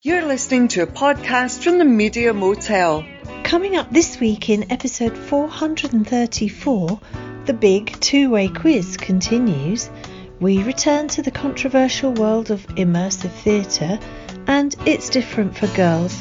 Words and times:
You're 0.00 0.26
listening 0.26 0.68
to 0.68 0.82
a 0.82 0.86
podcast 0.86 1.64
from 1.64 1.78
the 1.78 1.84
Media 1.84 2.32
Motel. 2.32 3.04
Coming 3.42 3.74
up 3.74 3.90
this 3.90 4.20
week 4.20 4.48
in 4.48 4.70
episode 4.70 5.18
434, 5.18 7.00
the 7.46 7.52
big 7.52 7.98
two 7.98 8.30
way 8.30 8.46
quiz 8.48 8.96
continues. 8.96 9.90
We 10.38 10.62
return 10.62 11.08
to 11.08 11.22
the 11.22 11.32
controversial 11.32 12.12
world 12.12 12.52
of 12.52 12.64
immersive 12.68 13.32
theatre, 13.42 13.98
and 14.46 14.72
it's 14.86 15.10
different 15.10 15.56
for 15.56 15.66
girls, 15.74 16.16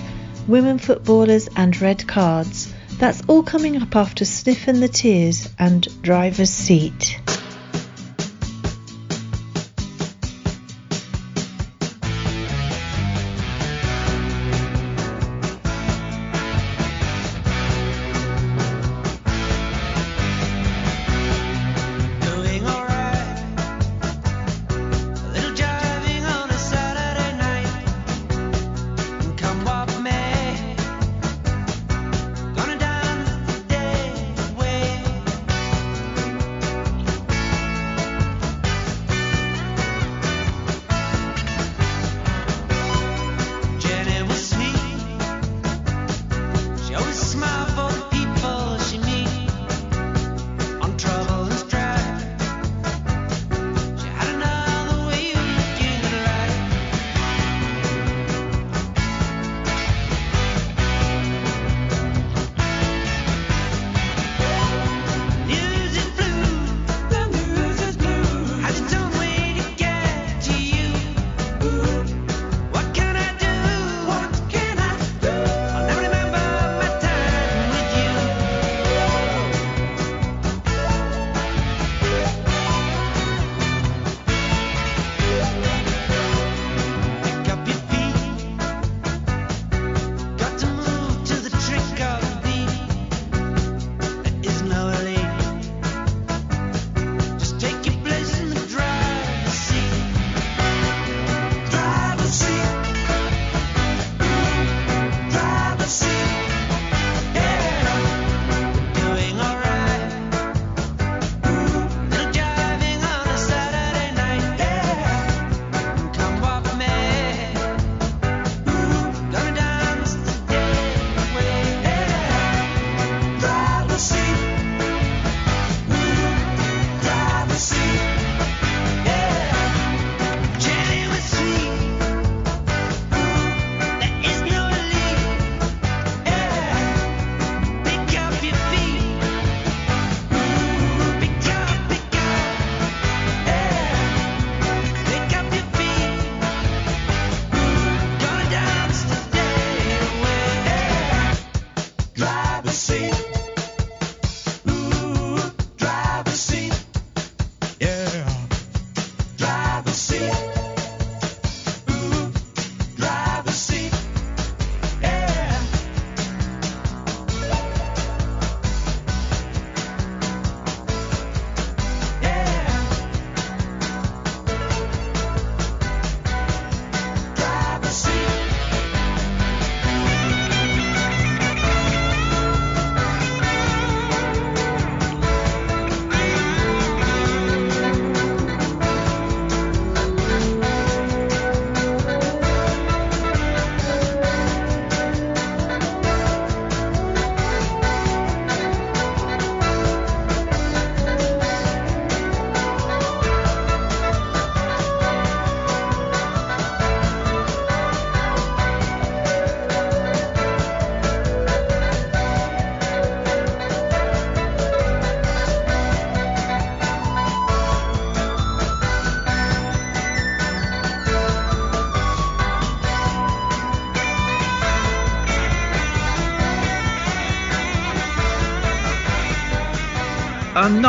women 0.48 0.80
footballers, 0.80 1.48
and 1.55 1.80
red 1.80 2.07
cards. 2.07 2.73
That's 2.94 3.21
all 3.28 3.44
coming 3.44 3.80
up 3.80 3.96
after 3.96 4.25
Sniff 4.25 4.68
and 4.68 4.82
the 4.82 4.88
Tears 4.88 5.54
and 5.59 5.88
Driver's 6.02 6.50
Seat. 6.50 7.20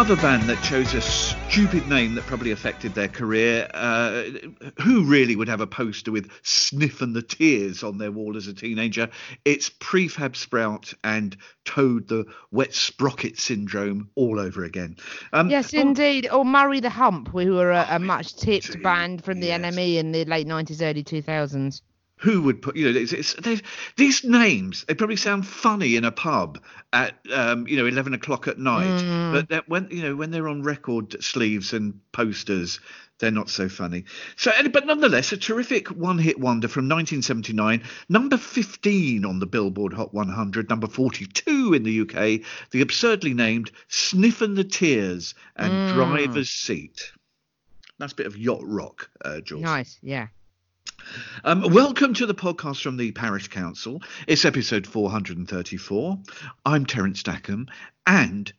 Another 0.08 0.22
band 0.22 0.42
that 0.44 0.62
chose 0.62 0.94
a 0.94 1.02
stupid 1.02 1.86
name 1.86 2.14
that 2.14 2.24
probably 2.24 2.50
affected 2.50 2.94
their 2.94 3.08
career. 3.08 3.68
Uh, 3.74 4.22
who 4.80 5.04
really 5.04 5.36
would 5.36 5.48
have 5.48 5.60
a 5.60 5.66
poster 5.66 6.10
with 6.10 6.30
Sniff 6.40 7.02
and 7.02 7.14
the 7.14 7.20
Tears 7.20 7.82
on 7.82 7.98
their 7.98 8.10
wall 8.10 8.34
as 8.34 8.46
a 8.46 8.54
teenager? 8.54 9.10
It's 9.44 9.68
Prefab 9.68 10.34
Sprout 10.34 10.94
and 11.04 11.36
Toad 11.66 12.08
the 12.08 12.24
Wet 12.50 12.72
Sprocket 12.72 13.38
Syndrome 13.38 14.08
all 14.14 14.40
over 14.40 14.64
again. 14.64 14.96
Um, 15.34 15.50
Yes, 15.50 15.74
oh, 15.74 15.80
indeed. 15.80 16.26
Or 16.32 16.42
Murry 16.42 16.80
the 16.80 16.88
Hump, 16.88 17.28
who 17.28 17.56
were 17.56 17.72
a, 17.72 17.86
a 17.90 17.98
much 17.98 18.34
tipped 18.34 18.82
band 18.82 19.22
from 19.22 19.40
the 19.40 19.48
yes. 19.48 19.60
NME 19.60 19.96
in 19.96 20.12
the 20.12 20.24
late 20.24 20.46
90s, 20.46 20.80
early 20.80 21.04
2000s. 21.04 21.82
Who 22.18 22.42
would 22.42 22.60
put 22.62 22.76
you 22.76 22.90
know 22.92 22.98
it's, 22.98 23.12
it's, 23.12 23.62
these 23.96 24.24
names 24.24 24.84
they 24.88 24.94
probably 24.94 25.16
sound 25.16 25.46
funny 25.46 25.96
in 25.96 26.04
a 26.04 26.12
pub 26.12 26.62
at 26.92 27.14
um, 27.32 27.66
you 27.68 27.76
know 27.76 27.86
11 27.86 28.14
o'clock 28.14 28.48
at 28.48 28.58
night 28.58 29.02
Mm. 29.02 29.32
but 29.32 29.48
that 29.50 29.68
when 29.68 29.88
you 29.90 30.02
know 30.02 30.16
when 30.16 30.30
they're 30.30 30.48
on 30.48 30.62
record 30.62 31.22
sleeves 31.22 31.72
and 31.72 32.00
posters 32.12 32.80
they're 33.18 33.30
not 33.30 33.48
so 33.50 33.68
funny 33.68 34.04
so 34.36 34.50
but 34.72 34.86
nonetheless 34.86 35.32
a 35.32 35.36
terrific 35.36 35.88
one-hit 35.88 36.38
wonder 36.38 36.68
from 36.68 36.88
1979 36.88 37.82
number 38.08 38.36
15 38.36 39.24
on 39.24 39.38
the 39.40 39.46
billboard 39.46 39.92
hot 39.92 40.14
100 40.14 40.68
number 40.68 40.86
42 40.86 41.74
in 41.74 41.82
the 41.82 42.00
uk 42.02 42.12
the 42.70 42.80
absurdly 42.80 43.34
named 43.34 43.70
sniff 43.88 44.40
and 44.40 44.56
the 44.56 44.64
tears 44.64 45.34
and 45.56 45.72
Mm. 45.72 45.94
driver's 45.94 46.50
seat 46.50 47.12
nice 47.98 48.12
bit 48.12 48.26
of 48.26 48.36
yacht 48.36 48.60
rock 48.62 49.10
uh, 49.24 49.40
Jules. 49.40 49.62
Nice, 49.62 49.98
yeah. 50.02 50.28
Um, 51.44 51.62
welcome 51.72 52.14
to 52.14 52.26
the 52.26 52.34
podcast 52.34 52.82
from 52.82 52.96
the 52.96 53.12
Parish 53.12 53.48
Counsel. 53.48 54.02
It's 54.26 54.44
episode 54.44 54.86
434. 54.86 56.18
I'm 56.66 56.86
Terence 56.86 57.20
Stackham, 57.20 57.68
and 58.06 58.52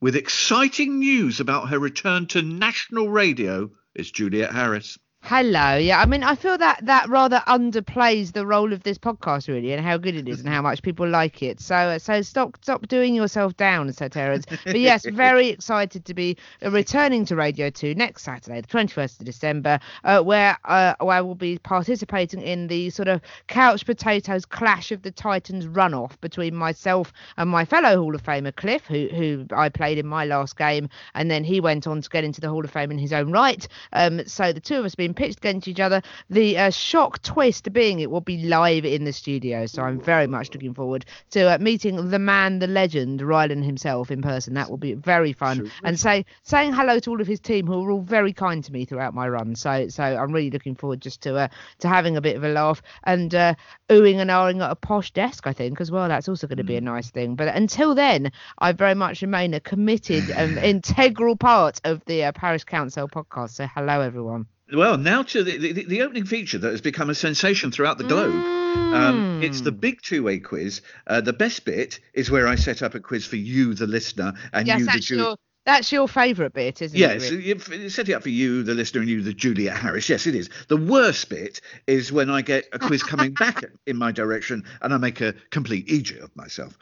with 0.00 0.16
exciting 0.16 0.98
news 0.98 1.40
about 1.40 1.68
her 1.68 1.78
return 1.78 2.26
to 2.28 2.42
national 2.42 3.08
radio, 3.08 3.70
is 3.94 4.10
Juliet 4.10 4.52
Harris. 4.52 4.98
Hello. 5.24 5.76
Yeah, 5.76 6.00
I 6.00 6.06
mean, 6.06 6.24
I 6.24 6.34
feel 6.34 6.58
that 6.58 6.84
that 6.84 7.08
rather 7.08 7.44
underplays 7.46 8.32
the 8.32 8.44
role 8.44 8.72
of 8.72 8.82
this 8.82 8.98
podcast, 8.98 9.46
really, 9.46 9.72
and 9.72 9.82
how 9.82 9.96
good 9.96 10.16
it 10.16 10.28
is, 10.28 10.40
and 10.40 10.48
how 10.48 10.60
much 10.62 10.82
people 10.82 11.08
like 11.08 11.44
it. 11.44 11.60
So, 11.60 11.96
so 11.98 12.22
stop, 12.22 12.58
stop 12.60 12.88
doing 12.88 13.14
yourself 13.14 13.56
down, 13.56 13.92
Sir 13.92 14.08
Terence. 14.08 14.46
But 14.64 14.80
yes, 14.80 15.06
very 15.12 15.50
excited 15.50 16.04
to 16.06 16.12
be 16.12 16.36
uh, 16.60 16.72
returning 16.72 17.24
to 17.26 17.36
Radio 17.36 17.70
Two 17.70 17.94
next 17.94 18.24
Saturday, 18.24 18.62
the 18.62 18.66
twenty-first 18.66 19.20
of 19.20 19.24
December, 19.24 19.78
uh, 20.02 20.22
where 20.22 20.58
uh, 20.64 20.96
where 20.98 21.18
I 21.18 21.20
will 21.20 21.36
be 21.36 21.56
participating 21.56 22.42
in 22.42 22.66
the 22.66 22.90
sort 22.90 23.06
of 23.06 23.20
couch 23.46 23.86
potatoes 23.86 24.44
clash 24.44 24.90
of 24.90 25.02
the 25.02 25.12
Titans 25.12 25.66
runoff 25.66 26.20
between 26.20 26.56
myself 26.56 27.12
and 27.36 27.48
my 27.48 27.64
fellow 27.64 27.96
Hall 27.96 28.16
of 28.16 28.24
Famer 28.24 28.54
Cliff, 28.54 28.84
who 28.86 29.06
who 29.06 29.46
I 29.56 29.68
played 29.68 29.98
in 29.98 30.06
my 30.06 30.24
last 30.24 30.58
game, 30.58 30.88
and 31.14 31.30
then 31.30 31.44
he 31.44 31.60
went 31.60 31.86
on 31.86 32.02
to 32.02 32.08
get 32.10 32.24
into 32.24 32.40
the 32.40 32.48
Hall 32.48 32.64
of 32.64 32.72
Fame 32.72 32.90
in 32.90 32.98
his 32.98 33.12
own 33.12 33.30
right. 33.30 33.68
Um, 33.92 34.26
so 34.26 34.52
the 34.52 34.60
two 34.60 34.80
of 34.80 34.84
us 34.84 34.96
being 34.96 35.11
pitched 35.14 35.38
against 35.38 35.68
each 35.68 35.80
other. 35.80 36.02
The 36.30 36.58
uh, 36.58 36.70
shock 36.70 37.22
twist 37.22 37.72
being 37.72 38.00
it 38.00 38.10
will 38.10 38.20
be 38.20 38.42
live 38.42 38.84
in 38.84 39.04
the 39.04 39.12
studio. 39.12 39.66
So 39.66 39.82
I'm 39.82 40.00
very 40.00 40.26
much 40.26 40.52
looking 40.52 40.74
forward 40.74 41.04
to 41.30 41.54
uh, 41.54 41.58
meeting 41.58 42.10
the 42.10 42.18
man, 42.18 42.58
the 42.58 42.66
legend, 42.66 43.20
Rylan 43.20 43.64
himself 43.64 44.10
in 44.10 44.22
person. 44.22 44.54
That 44.54 44.70
will 44.70 44.76
be 44.76 44.94
very 44.94 45.32
fun. 45.32 45.70
And 45.84 45.98
say 45.98 46.24
saying 46.42 46.72
hello 46.72 46.98
to 47.00 47.10
all 47.10 47.20
of 47.20 47.26
his 47.26 47.40
team 47.40 47.66
who 47.66 47.82
were 47.82 47.92
all 47.92 48.02
very 48.02 48.32
kind 48.32 48.62
to 48.64 48.72
me 48.72 48.84
throughout 48.84 49.14
my 49.14 49.28
run. 49.28 49.54
So 49.54 49.88
so 49.88 50.02
I'm 50.02 50.32
really 50.32 50.50
looking 50.50 50.74
forward 50.74 51.00
just 51.00 51.22
to 51.22 51.36
uh, 51.36 51.48
to 51.80 51.88
having 51.88 52.16
a 52.16 52.20
bit 52.20 52.36
of 52.36 52.44
a 52.44 52.48
laugh 52.48 52.82
and 53.04 53.34
uh, 53.34 53.54
oohing 53.88 54.16
and 54.16 54.30
ahhing 54.30 54.62
at 54.62 54.70
a 54.70 54.76
posh 54.76 55.10
desk. 55.12 55.46
I 55.46 55.52
think 55.52 55.80
as 55.80 55.90
well. 55.90 56.08
That's 56.08 56.28
also 56.28 56.46
going 56.46 56.58
to 56.58 56.64
be 56.64 56.76
a 56.76 56.80
nice 56.80 57.10
thing. 57.10 57.36
But 57.36 57.54
until 57.54 57.94
then, 57.94 58.32
I 58.58 58.72
very 58.72 58.94
much 58.94 59.22
remain 59.22 59.54
a 59.54 59.60
committed 59.60 60.30
and 60.30 60.58
integral 60.72 61.36
part 61.36 61.80
of 61.84 62.04
the 62.06 62.24
uh, 62.24 62.32
Parish 62.32 62.64
Counsel 62.64 63.08
podcast. 63.08 63.50
So 63.50 63.66
hello 63.66 64.00
everyone. 64.00 64.46
Well, 64.72 64.96
now 64.96 65.22
to 65.22 65.44
the, 65.44 65.58
the, 65.58 65.84
the 65.84 66.02
opening 66.02 66.24
feature 66.24 66.58
that 66.58 66.70
has 66.70 66.80
become 66.80 67.10
a 67.10 67.14
sensation 67.14 67.70
throughout 67.70 67.98
the 67.98 68.04
globe. 68.04 68.32
Um, 68.34 69.42
it's 69.42 69.60
the 69.60 69.72
big 69.72 70.00
two 70.02 70.22
way 70.22 70.38
quiz. 70.38 70.80
Uh, 71.06 71.20
the 71.20 71.32
best 71.32 71.64
bit 71.64 72.00
is 72.14 72.30
where 72.30 72.48
I 72.48 72.54
set 72.54 72.82
up 72.82 72.94
a 72.94 73.00
quiz 73.00 73.26
for 73.26 73.36
you, 73.36 73.74
the 73.74 73.86
listener, 73.86 74.32
and 74.52 74.66
Yes, 74.66 74.80
you, 74.80 74.84
the 74.86 74.92
that's 74.92 75.10
your 75.10 75.36
that's 75.64 75.92
your 75.92 76.08
favourite 76.08 76.52
bit, 76.54 76.82
isn't 76.82 76.98
Yes, 76.98 77.24
it? 77.24 77.30
really? 77.32 77.44
you 77.48 77.60
you 77.82 77.88
set 77.88 78.08
it 78.08 78.14
up 78.14 78.22
for 78.22 78.30
you, 78.30 78.62
the 78.62 78.74
listener, 78.74 79.02
and 79.02 79.10
you, 79.10 79.22
the 79.22 79.32
Juliet 79.34 79.76
Harris. 79.76 80.08
Yes, 80.08 80.26
it 80.26 80.34
is. 80.34 80.48
The 80.68 80.76
worst 80.76 81.28
bit 81.28 81.60
is 81.86 82.10
when 82.10 82.30
I 82.30 82.42
get 82.42 82.66
a 82.72 82.78
quiz 82.78 83.02
coming 83.02 83.32
back 83.34 83.64
in 83.86 83.96
my 83.96 84.10
direction 84.10 84.64
and 84.80 84.92
I 84.92 84.96
make 84.96 85.20
a 85.20 85.34
complete 85.50 85.88
idiot 85.90 86.22
of 86.22 86.34
myself. 86.34 86.76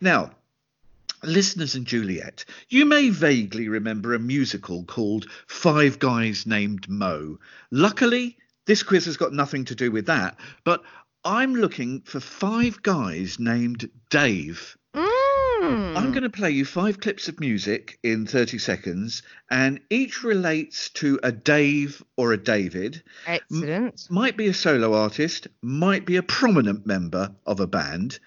Now, 0.00 0.30
listeners 1.26 1.74
and 1.74 1.86
Juliet, 1.86 2.44
you 2.68 2.84
may 2.84 3.10
vaguely 3.10 3.68
remember 3.68 4.14
a 4.14 4.18
musical 4.18 4.84
called 4.84 5.26
Five 5.46 5.98
Guys 5.98 6.46
Named 6.46 6.88
Mo. 6.88 7.38
Luckily, 7.70 8.36
this 8.66 8.82
quiz 8.82 9.04
has 9.06 9.16
got 9.16 9.32
nothing 9.32 9.64
to 9.66 9.74
do 9.74 9.90
with 9.90 10.06
that, 10.06 10.38
but 10.64 10.82
I'm 11.24 11.54
looking 11.54 12.02
for 12.02 12.20
five 12.20 12.82
guys 12.82 13.38
named 13.38 13.90
Dave. 14.10 14.76
Mm. 15.70 15.96
I'm 15.96 16.10
going 16.12 16.22
to 16.24 16.30
play 16.30 16.50
you 16.50 16.64
five 16.64 17.00
clips 17.00 17.28
of 17.28 17.40
music 17.40 17.98
in 18.02 18.26
30 18.26 18.58
seconds, 18.58 19.22
and 19.50 19.80
each 19.90 20.22
relates 20.22 20.90
to 20.90 21.18
a 21.22 21.32
Dave 21.32 22.02
or 22.16 22.32
a 22.32 22.36
David. 22.36 23.02
Excellent. 23.26 24.06
Might 24.10 24.36
be 24.36 24.46
a 24.48 24.54
solo 24.54 24.94
artist, 24.94 25.48
might 25.62 26.04
be 26.06 26.16
a 26.16 26.22
prominent 26.22 26.86
member 26.86 27.34
of 27.46 27.60
a 27.60 27.66
band. 27.66 28.18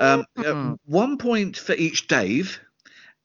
Um, 0.00 0.26
uh, 0.36 0.42
Mm. 0.42 0.78
one 0.84 1.18
point 1.18 1.56
for 1.56 1.74
each 1.74 2.06
Dave, 2.08 2.60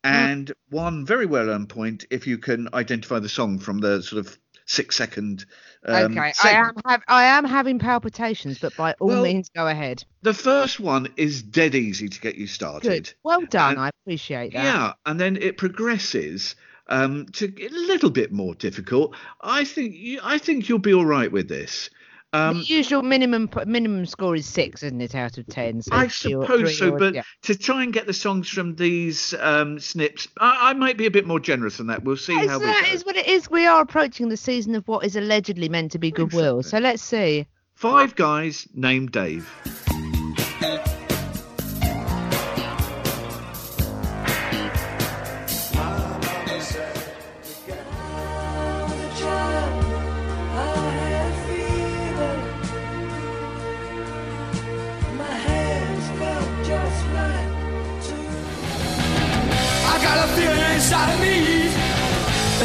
and 0.03 0.51
one 0.69 1.05
very 1.05 1.25
well 1.25 1.49
earned 1.49 1.69
point 1.69 2.05
if 2.09 2.27
you 2.27 2.37
can 2.37 2.69
identify 2.73 3.19
the 3.19 3.29
song 3.29 3.59
from 3.59 3.79
the 3.79 4.01
sort 4.01 4.25
of 4.25 4.37
six 4.65 4.95
second. 4.95 5.45
Um, 5.87 6.17
okay, 6.17 6.33
I 6.43 6.49
am 6.51 6.73
have 6.85 7.01
I 7.07 7.23
am 7.25 7.45
having 7.45 7.79
palpitations, 7.79 8.59
but 8.59 8.75
by 8.75 8.93
all 8.99 9.07
Well, 9.07 9.23
means, 9.23 9.49
go 9.49 9.67
ahead. 9.67 10.03
The 10.21 10.33
first 10.33 10.79
one 10.79 11.07
is 11.15 11.41
dead 11.41 11.75
easy 11.75 12.09
to 12.09 12.19
get 12.19 12.35
you 12.35 12.47
started. 12.47 12.89
Good. 12.89 13.13
Well 13.23 13.45
done. 13.45 13.73
And- 13.73 13.79
I 13.79 13.91
appreciate 14.01 14.53
that. 14.53 14.63
Yeah, 14.63 14.93
and 15.05 15.19
then 15.19 15.37
it 15.37 15.57
progresses 15.57 16.55
um, 16.87 17.27
to 17.33 17.45
a 17.45 17.69
little 17.69 18.09
bit 18.09 18.31
more 18.31 18.55
difficult. 18.55 19.15
I 19.41 19.63
think 19.63 19.95
you, 19.95 20.19
I 20.23 20.37
think 20.37 20.67
you'll 20.67 20.79
be 20.79 20.93
all 20.93 21.05
right 21.05 21.31
with 21.31 21.47
this. 21.47 21.89
Um, 22.33 22.59
the 22.59 22.65
usual 22.65 23.03
minimum 23.03 23.49
minimum 23.65 24.05
score 24.05 24.35
is 24.35 24.45
six, 24.45 24.83
isn't 24.83 24.99
it, 24.99 25.15
out 25.15 25.37
of 25.37 25.47
ten? 25.47 25.81
So 25.81 25.95
I 25.95 26.07
suppose 26.07 26.77
so, 26.77 26.93
or- 26.93 26.99
but 26.99 27.15
yeah. 27.15 27.23
to 27.43 27.55
try 27.55 27.83
and 27.83 27.93
get 27.93 28.05
the 28.05 28.13
songs 28.13 28.49
from 28.49 28.75
these 28.75 29.33
um, 29.39 29.79
snips, 29.79 30.27
I, 30.39 30.71
I 30.71 30.73
might 30.73 30.97
be 30.97 31.05
a 31.05 31.11
bit 31.11 31.25
more 31.25 31.39
generous 31.39 31.77
than 31.77 31.87
that. 31.87 32.03
We'll 32.03 32.17
see 32.17 32.33
how 32.35 32.59
we 32.59 32.65
that 32.65 32.85
go. 32.85 32.91
is 32.91 33.05
what 33.05 33.15
it 33.15 33.27
is. 33.27 33.49
We 33.49 33.65
are 33.65 33.81
approaching 33.81 34.29
the 34.29 34.37
season 34.37 34.75
of 34.75 34.87
what 34.87 35.05
is 35.05 35.15
allegedly 35.15 35.69
meant 35.69 35.91
to 35.93 35.99
be 35.99 36.11
goodwill. 36.11 36.63
so. 36.63 36.69
So 36.69 36.79
let's 36.79 37.01
see. 37.01 37.47
Five 37.75 38.15
guys 38.15 38.67
named 38.73 39.11
Dave. 39.11 39.47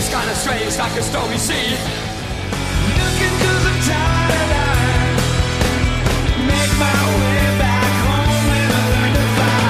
It's 0.04 0.10
kind 0.12 0.28
of 0.28 0.36
strange, 0.36 0.76
like 0.78 0.98
a 0.98 1.02
stormy 1.02 1.38
sea. 1.38 1.54
Look 1.54 3.18
into 3.22 3.52
the 3.62 3.74
timeline. 3.86 5.16
Make 6.44 6.72
my 6.76 6.98
way 7.20 7.42
back 7.62 7.92
home 8.02 8.50
and 8.58 8.72
I 8.74 8.82
learn 8.94 9.12
to 9.14 9.22
fly 9.36 9.62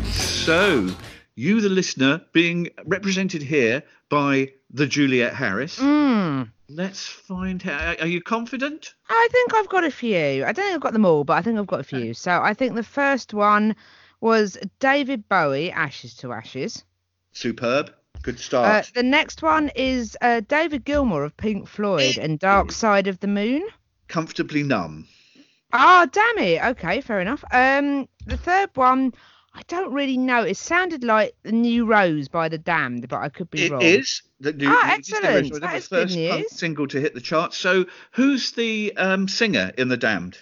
high. 0.00 0.12
So, 0.46 0.88
you, 1.34 1.60
the 1.60 1.68
listener, 1.68 2.22
being 2.32 2.70
represented 2.86 3.42
here 3.42 3.82
by 4.08 4.52
the 4.70 4.86
Juliet 4.86 5.34
Harris. 5.34 5.78
Mm. 5.78 6.52
Let's 6.68 7.06
find 7.06 7.64
out. 7.68 8.00
Are 8.00 8.06
you 8.08 8.20
confident? 8.20 8.94
I 9.08 9.28
think 9.30 9.54
I've 9.54 9.68
got 9.68 9.84
a 9.84 9.90
few. 9.90 10.44
I 10.44 10.52
don't 10.52 10.64
think 10.64 10.74
I've 10.74 10.80
got 10.80 10.92
them 10.92 11.04
all, 11.06 11.22
but 11.24 11.34
I 11.34 11.42
think 11.42 11.58
I've 11.58 11.66
got 11.66 11.80
a 11.80 11.84
few. 11.84 12.12
So 12.14 12.40
I 12.42 12.54
think 12.54 12.74
the 12.74 12.82
first 12.82 13.32
one 13.32 13.76
was 14.20 14.58
David 14.80 15.28
Bowie, 15.28 15.70
Ashes 15.70 16.14
to 16.16 16.32
Ashes. 16.32 16.84
Superb. 17.32 17.92
Good 18.22 18.36
Uh, 18.36 18.38
start. 18.38 18.90
the 18.94 19.02
next 19.04 19.42
one 19.42 19.70
is 19.76 20.16
uh, 20.20 20.40
David 20.48 20.84
Gilmour 20.84 21.22
of 21.24 21.36
Pink 21.36 21.68
Floyd 21.68 22.18
and 22.18 22.38
Dark 22.38 22.72
Side 22.72 23.06
of 23.06 23.20
the 23.20 23.28
Moon. 23.28 23.62
Comfortably 24.08 24.62
numb. 24.64 25.06
Ah, 25.72 26.06
damn 26.10 26.38
it. 26.38 26.64
Okay, 26.64 27.00
fair 27.00 27.20
enough. 27.20 27.44
Um, 27.52 28.08
the 28.26 28.36
third 28.36 28.70
one, 28.74 29.12
I 29.58 29.62
don't 29.68 29.90
really 29.92 30.18
know. 30.18 30.42
It 30.42 30.56
sounded 30.58 31.02
like 31.02 31.34
the 31.42 31.50
New 31.52 31.86
Rose 31.86 32.28
by 32.28 32.48
the 32.50 32.58
Damned, 32.58 33.08
but 33.08 33.16
I 33.20 33.30
could 33.30 33.50
be 33.50 33.64
It 33.64 33.72
wrong. 33.72 33.80
is. 33.82 34.22
The 34.38 34.52
new, 34.52 34.68
Ah, 34.68 34.90
it 34.92 34.98
excellent. 34.98 35.24
original. 35.34 35.60
That 35.60 35.70
the 35.72 35.76
is 35.78 35.88
good 35.88 36.10
news. 36.10 36.50
single 36.52 36.86
to 36.88 37.00
hit 37.00 37.14
the 37.14 37.22
charts. 37.22 37.56
So, 37.56 37.86
who's 38.12 38.52
the 38.52 38.94
um, 38.98 39.26
singer 39.28 39.72
in 39.78 39.88
The 39.88 39.96
Damned? 39.96 40.36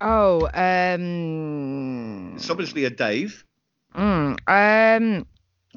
Oh, 0.00 0.46
um, 0.54 2.34
It's 2.36 2.48
obviously 2.48 2.84
a 2.84 2.90
Dave. 2.90 3.44
mm, 3.94 4.36
um, 4.46 5.26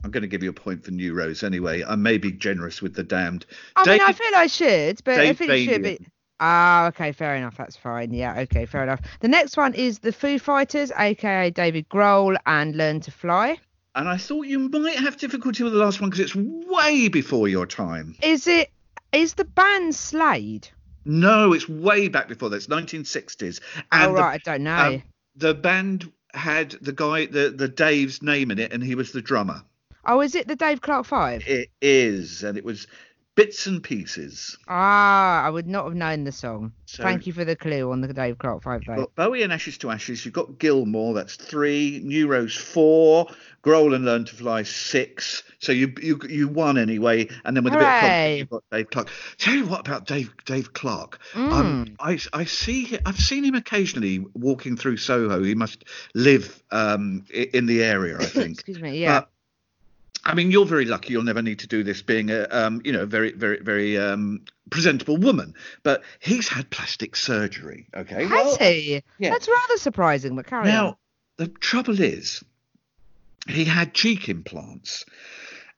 I'm 0.03 0.12
going 0.12 0.21
to 0.21 0.27
give 0.27 0.43
you 0.43 0.50
a 0.51 0.53
point 0.53 0.83
for 0.83 0.91
New 0.91 1.13
Rose 1.15 1.41
anyway. 1.43 1.83
I 1.83 1.95
may 1.95 2.17
be 2.19 2.31
generous 2.31 2.81
with 2.81 2.93
The 2.93 3.03
Damned. 3.03 3.45
I 3.75 3.88
mean, 3.88 4.01
I 4.01 4.13
feel 4.13 4.31
I 4.36 4.48
should, 4.48 5.03
but 5.03 5.19
I 5.19 5.25
Dave 5.33 5.38
feel 5.38 5.50
it 5.51 5.65
should. 5.65 6.05
Ah, 6.39 6.88
okay, 6.88 7.12
fair 7.12 7.36
enough. 7.36 7.58
That's 7.58 7.75
fine. 7.75 8.13
Yeah, 8.13 8.39
okay, 8.39 8.65
fair 8.65 8.84
enough. 8.84 9.01
The 9.19 9.27
next 9.27 9.58
one 9.58 9.74
is 9.74 10.00
the 10.00 10.12
Foo 10.13 10.39
Fighters, 10.39 10.91
aka 10.98 11.50
David 11.51 11.89
Grohl, 11.89 12.38
and 12.46 12.75
Learn 12.75 13.00
to 13.01 13.12
Fly. 13.12 13.58
And 13.96 14.08
I 14.08 14.17
thought 14.17 14.43
you 14.43 14.60
might 14.69 14.98
have 15.00 15.17
difficulty 15.17 15.63
with 15.63 15.74
the 15.74 15.79
last 15.79 16.00
one 16.00 16.10
because 16.10 16.31
it's 16.31 16.36
way 16.36 17.08
before 17.10 17.48
your 17.48 17.65
time. 17.65 18.15
Is 18.24 18.48
it? 18.48 18.69
Is 19.12 19.34
the 19.34 19.46
band 19.46 19.96
Slade? 19.96 20.69
No, 21.05 21.53
it's 21.53 21.67
way 21.67 22.08
back 22.08 22.27
before 22.27 22.50
that. 22.50 22.58
It's 22.58 22.67
1960s. 22.67 23.60
And 23.91 24.12
oh 24.12 24.13
the- 24.15 24.22
right, 24.22 24.41
I 24.46 24.51
don't 24.51 24.63
know. 24.63 24.75
um, 24.77 25.03
the 25.36 25.53
band 25.53 26.12
had 26.34 26.72
the 26.81 26.91
guy, 26.93 27.25
the, 27.25 27.50
the 27.50 27.67
Dave's 27.67 28.22
name 28.22 28.51
in 28.51 28.60
it, 28.60 28.72
and 28.72 28.84
he 28.84 28.93
was 28.96 29.12
the 29.12 29.22
drummer. 29.22 29.63
oh, 30.05 30.22
is 30.22 30.36
it 30.36 30.48
the 30.48 30.55
Dave 30.55 30.81
Clark 30.81 31.05
Five? 31.08 31.43
It 31.48 31.69
is, 31.81 32.43
and 32.43 32.58
it 32.58 32.63
was 32.63 32.86
Bits 33.39 33.67
and 33.67 33.81
Pieces. 33.81 34.58
Ah, 34.67 35.46
I 35.46 35.50
would 35.50 35.65
not 35.65 35.86
have 35.86 35.96
known 35.96 36.25
the 36.25 36.31
song. 36.34 36.74
So- 36.86 37.03
Thank 37.03 37.25
you 37.25 37.31
for 37.31 37.46
the 37.46 37.55
clue 37.55 37.89
on 37.89 38.01
the 38.01 38.12
Dave 38.12 38.38
Clark 38.38 38.63
Five 38.63 38.81
You've 38.86 38.98
got 38.98 39.15
Bowie 39.15 39.43
and 39.43 39.53
Ashes 39.53 39.77
to 39.77 39.91
Ashes. 39.91 40.25
You've 40.25 40.34
got 40.34 40.60
Gilmour. 40.60 41.13
That's 41.13 41.38
three. 41.38 42.01
New 42.03 42.27
Rose 42.27 42.53
four. 42.53 43.27
Grohl 43.63 43.96
and 43.96 44.03
Learn 44.03 44.25
to 44.25 44.36
Fly 44.36 44.63
six. 44.63 45.43
So 45.60 45.72
you 45.72 45.93
you 46.01 46.19
you 46.27 46.50
won 46.50 46.77
anyway. 46.77 47.29
And 47.46 47.55
then 47.55 47.63
with 47.63 47.74
a 47.75 47.77
bit 47.77 47.86
of 47.86 47.91
Hooray. 47.93 48.00
confidence, 48.01 48.39
you've 48.39 48.50
got 48.50 48.63
Dave 48.74 48.89
Clark. 48.89 49.10
Tell 49.38 49.55
you 49.55 49.65
what 49.67 49.88
about 49.88 50.05
Dave 50.05 50.34
Dave 50.46 50.74
Clark. 50.74 51.19
Um, 51.36 51.86
Mm. 51.86 51.96
I 52.01 52.19
I 52.41 52.43
see 52.43 52.98
I've 53.05 53.19
seen 53.19 53.46
him 53.46 53.55
occasionally 53.55 54.19
walking 54.34 54.75
through 54.75 54.98
Soho. 54.98 55.41
He 55.43 55.55
must 55.55 55.86
live 56.13 56.62
um 56.72 57.24
in 57.34 57.67
the 57.67 57.84
area, 57.84 58.17
I 58.19 58.25
think. 58.25 58.51
Excuse 58.60 58.81
me. 58.81 59.00
Yeah. 59.00 59.22
But, 59.22 59.29
I 60.26 60.34
mean, 60.34 60.52
you're 60.52 60.66
very 60.66 60.86
lucky. 60.86 61.14
You'll 61.14 61.24
never 61.24 61.42
need 61.42 61.60
to 61.60 61.68
do 61.68 61.84
this, 61.84 62.02
being 62.02 62.30
a, 62.30 62.44
um, 62.52 62.82
you 62.84 62.92
know, 62.92 63.06
very, 63.06 63.32
very, 63.32 63.60
very 63.62 63.98
um, 63.98 64.42
presentable 64.70 65.18
woman. 65.18 65.54
But 65.84 66.04
he's 66.20 66.48
had 66.48 66.70
plastic 66.70 67.16
surgery. 67.16 67.88
Okay. 67.96 68.24
Has 68.24 68.32
Well, 68.32 68.58
he? 68.58 69.02
yeah. 69.18 69.30
That's 69.32 69.48
rather 69.48 69.78
surprising, 69.78 70.36
but 70.36 70.46
carry 70.46 70.64
on. 70.64 70.68
Now, 70.68 70.98
the 71.38 71.48
trouble 71.48 72.00
is, 72.02 72.44
he 73.48 73.64
had 73.66 73.94
cheek 73.94 74.28
implants, 74.28 75.06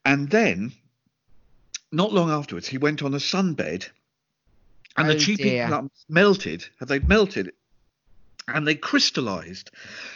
and 0.04 0.30
then, 0.30 0.74
not 1.92 2.12
long 2.12 2.32
afterwards, 2.32 2.68
he 2.68 2.80
went 2.80 3.04
on 3.04 3.14
a 3.14 3.18
sunbed, 3.18 3.90
and 4.98 5.08
Oh, 5.08 5.14
the 5.14 5.20
cheek 5.20 5.38
dear. 5.38 5.64
implants 5.64 6.04
melted. 6.10 6.66
Have 6.80 6.90
they 6.90 7.00
melted? 7.00 7.54
And 8.48 8.68
they 8.68 8.76
crystallised. 8.76 9.72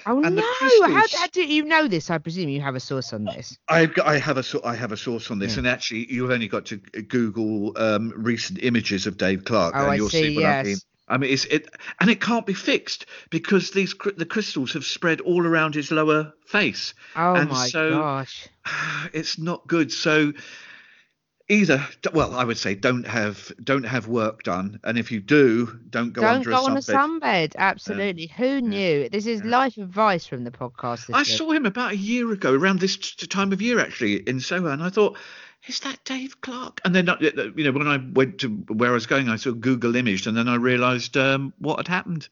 Oh 0.05 0.21
and 0.23 0.35
no! 0.35 0.41
How, 0.41 0.69
crystals- 0.81 1.13
how 1.19 1.27
do 1.27 1.43
you 1.43 1.63
know 1.63 1.87
this? 1.87 2.09
I 2.09 2.17
presume 2.17 2.49
you 2.49 2.59
have 2.61 2.75
a 2.75 2.79
source 2.79 3.13
on 3.13 3.23
this. 3.23 3.57
I've 3.69 3.93
got, 3.93 4.07
I 4.07 4.17
have 4.17 4.37
a 4.37 4.43
I 4.65 4.75
have 4.75 4.91
a 4.91 4.97
source 4.97 5.29
on 5.31 5.39
this, 5.39 5.53
Yeah. 5.53 5.59
and 5.59 5.67
actually, 5.67 6.11
you've 6.11 6.31
only 6.31 6.47
got 6.47 6.65
to 6.67 6.77
Google 6.77 7.73
um, 7.77 8.11
recent 8.15 8.59
images 8.63 9.05
of 9.07 9.17
Dave 9.17 9.45
Clark, 9.45 9.73
Oh, 9.75 9.83
and 9.83 9.91
I 9.91 9.95
you'll 9.95 10.09
see, 10.09 10.35
see 10.35 10.35
what 10.37 10.45
I 10.45 10.63
mean. 10.63 10.77
I 11.07 11.17
mean, 11.17 11.31
it's 11.31 11.45
it, 11.45 11.67
and 11.99 12.09
it 12.09 12.19
can't 12.19 12.47
be 12.47 12.55
fixed 12.55 13.05
because 13.29 13.69
these 13.71 13.93
the 14.17 14.25
crystals 14.25 14.73
have 14.73 14.85
spread 14.85 15.21
all 15.21 15.45
around 15.45 15.75
his 15.75 15.91
lower 15.91 16.33
face. 16.47 16.95
Oh 17.15 17.35
And 17.35 17.49
my 17.49 17.67
so- 17.67 17.91
gosh! 17.91 18.49
It's 19.13 19.37
not 19.37 19.67
good. 19.67 19.91
So 19.91 20.33
either, 21.49 21.85
well, 22.13 22.33
I 22.35 22.43
would 22.43 22.57
say 22.57 22.75
don't 22.75 23.05
have 23.07 23.51
don't 23.63 23.83
have 23.83 24.07
work 24.07 24.43
done, 24.43 24.79
and 24.83 24.97
if 24.97 25.11
you 25.11 25.19
do, 25.19 25.79
don't 25.89 26.13
go 26.13 26.21
Don't 26.21 26.35
under 26.37 26.49
go 26.49 26.57
a 26.57 26.63
on 26.71 26.77
a 26.77 26.81
sunbed. 26.81 27.55
Absolutely. 27.57 28.27
Who 28.37 28.61
knew? 28.61 29.09
This 29.09 29.25
is 29.25 29.43
life 29.43 29.77
advice 29.77 30.25
from 30.25 30.43
the 30.43 30.51
podcast. 30.51 31.07
This 31.07 31.15
I 31.15 31.19
week. 31.19 31.27
saw 31.27 31.51
him 31.51 31.65
about 31.65 31.93
a 31.93 31.97
year 31.97 32.31
ago, 32.31 32.53
around 32.53 32.79
this 32.79 32.97
t- 32.97 33.27
time 33.27 33.51
of 33.53 33.61
year 33.61 33.79
actually, 33.79 34.15
in 34.27 34.39
Soho, 34.39 34.67
and 34.67 34.81
I 34.83 34.89
thought, 34.89 35.17
is 35.67 35.79
that 35.81 35.99
Dave 36.03 36.41
Clark? 36.41 36.79
And 36.85 36.93
then, 36.93 37.09
uh, 37.09 37.17
you 37.55 37.63
know, 37.63 37.71
when 37.71 37.87
I 37.87 37.97
went 37.97 38.39
to 38.39 38.49
where 38.49 38.91
I 38.91 38.93
was 38.93 39.07
going, 39.07 39.29
I 39.29 39.35
saw 39.37 39.51
Google 39.51 39.95
imaged, 39.95 40.27
and 40.27 40.37
then 40.37 40.47
I 40.47 40.55
realised 40.55 41.17
um, 41.17 41.53
what 41.59 41.77
had 41.77 41.87
happened. 41.87 42.27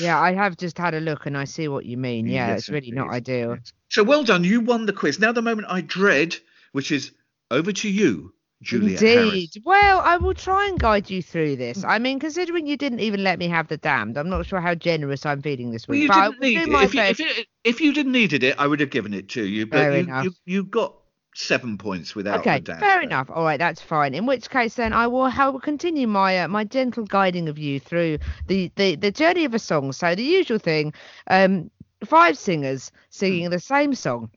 Yeah, 0.00 0.20
I 0.20 0.32
have 0.34 0.56
just 0.56 0.76
had 0.76 0.94
a 0.94 1.00
look 1.00 1.24
and 1.26 1.36
I 1.38 1.44
see 1.44 1.68
what 1.68 1.86
you 1.86 1.96
mean. 1.96 2.26
Yeah, 2.26 2.48
Yes, 2.48 2.58
it's 2.60 2.68
really 2.68 2.90
not 2.90 3.10
ideal. 3.10 3.58
So 3.88 4.02
well 4.02 4.24
done, 4.24 4.44
you 4.44 4.60
won 4.60 4.84
the 4.86 4.92
quiz. 4.92 5.18
Now 5.18 5.32
the 5.32 5.42
moment 5.42 5.68
I 5.70 5.80
dread, 5.80 6.36
which 6.72 6.90
is 6.92 7.12
over 7.50 7.72
to 7.72 7.88
you, 7.88 8.34
Juliet 8.62 9.02
Indeed. 9.02 9.50
Harris. 9.54 9.58
Well, 9.64 10.00
I 10.00 10.16
will 10.16 10.34
try 10.34 10.66
and 10.68 10.78
guide 10.78 11.10
you 11.10 11.22
through 11.22 11.56
this. 11.56 11.84
I 11.84 11.98
mean, 11.98 12.18
considering 12.18 12.66
you 12.66 12.76
didn't 12.76 13.00
even 13.00 13.22
let 13.22 13.38
me 13.38 13.48
have 13.48 13.68
the 13.68 13.76
damned, 13.76 14.16
I'm 14.16 14.30
not 14.30 14.46
sure 14.46 14.60
how 14.60 14.74
generous 14.74 15.26
I'm 15.26 15.42
feeling 15.42 15.70
this 15.70 15.86
Well, 15.86 15.98
week. 15.98 16.08
you 16.08 16.14
didn't 16.14 16.40
need 16.40 16.58
it. 16.58 16.68
my 16.68 16.84
If 16.84 16.94
you, 16.94 17.00
if, 17.02 17.18
you, 17.20 17.26
if 17.64 17.80
you 17.80 17.92
didn't 17.92 18.12
needed 18.12 18.42
it, 18.42 18.56
I 18.58 18.66
would 18.66 18.80
have 18.80 18.90
given 18.90 19.12
it 19.14 19.28
to 19.30 19.44
you. 19.44 19.66
But 19.66 19.78
Fair 19.78 19.92
you, 19.92 19.98
enough. 19.98 20.24
you 20.24 20.32
you 20.46 20.64
got 20.64 20.94
seven 21.34 21.76
points 21.76 22.14
without 22.14 22.40
Okay, 22.40 22.56
the 22.58 22.64
damn. 22.64 22.78
fair 22.80 23.02
enough. 23.02 23.30
All 23.30 23.44
right, 23.44 23.58
that's 23.58 23.82
fine. 23.82 24.14
In 24.14 24.24
which 24.24 24.48
case, 24.48 24.74
then 24.74 24.92
I 24.94 25.06
will, 25.06 25.30
will 25.30 25.60
continue 25.60 26.06
my 26.06 26.38
uh, 26.40 26.48
my 26.48 26.64
gentle 26.64 27.04
guiding 27.04 27.48
of 27.48 27.58
you 27.58 27.78
through 27.78 28.18
the, 28.46 28.72
the 28.76 28.96
the 28.96 29.10
journey 29.10 29.44
of 29.44 29.54
a 29.54 29.58
song. 29.58 29.92
So 29.92 30.14
the 30.14 30.22
usual 30.22 30.58
thing, 30.58 30.94
um, 31.28 31.70
five 32.04 32.38
singers 32.38 32.90
singing 33.10 33.50
the 33.50 33.60
same 33.60 33.94
song. 33.94 34.30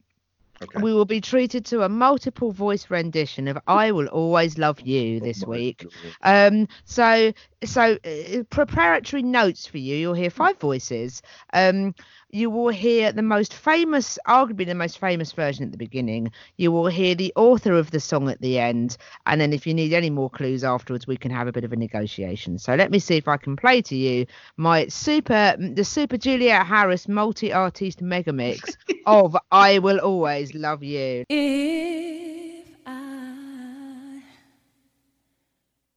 Okay. 0.61 0.81
We 0.81 0.93
will 0.93 1.05
be 1.05 1.21
treated 1.21 1.65
to 1.67 1.83
a 1.83 1.89
multiple 1.89 2.51
voice 2.51 2.89
rendition 2.89 3.47
of 3.47 3.57
"I 3.67 3.91
Will 3.91 4.07
Always 4.07 4.57
Love 4.57 4.81
You" 4.81 5.19
this 5.19 5.45
week. 5.45 5.85
Um, 6.21 6.67
so 6.85 7.31
so 7.63 7.97
uh, 8.05 8.43
preparatory 8.49 9.23
notes 9.23 9.65
for 9.65 9.77
you. 9.77 9.95
You'll 9.95 10.13
hear 10.13 10.29
five 10.29 10.59
voices. 10.59 11.21
Um, 11.53 11.93
you 12.31 12.49
will 12.49 12.69
hear 12.69 13.11
the 13.11 13.23
most 13.23 13.53
famous, 13.53 14.19
arguably 14.27 14.65
the 14.65 14.75
most 14.75 14.99
famous 14.99 15.31
version 15.31 15.65
at 15.65 15.71
the 15.71 15.77
beginning. 15.77 16.31
You 16.57 16.71
will 16.71 16.87
hear 16.87 17.15
the 17.15 17.33
author 17.35 17.73
of 17.73 17.91
the 17.91 17.99
song 17.99 18.29
at 18.29 18.39
the 18.39 18.59
end, 18.59 18.97
and 19.25 19.41
then 19.41 19.51
if 19.51 19.65
you 19.65 19.73
need 19.73 19.93
any 19.93 20.09
more 20.09 20.29
clues 20.29 20.63
afterwards, 20.63 21.07
we 21.07 21.17
can 21.17 21.31
have 21.31 21.47
a 21.47 21.51
bit 21.51 21.63
of 21.63 21.73
a 21.73 21.75
negotiation. 21.75 22.59
So 22.59 22.75
let 22.75 22.91
me 22.91 22.99
see 22.99 23.17
if 23.17 23.27
I 23.27 23.37
can 23.37 23.55
play 23.55 23.81
to 23.83 23.95
you 23.95 24.27
my 24.57 24.87
super, 24.87 25.55
the 25.57 25.83
super 25.83 26.17
Juliet 26.17 26.65
Harris 26.67 27.07
multi-artist 27.07 28.01
mega 28.01 28.31
mix 28.31 28.77
of 29.05 29.35
"I 29.51 29.79
Will 29.79 29.99
Always 29.99 30.53
Love 30.53 30.83
You." 30.83 31.25
If 31.29 32.67
I 32.85 34.21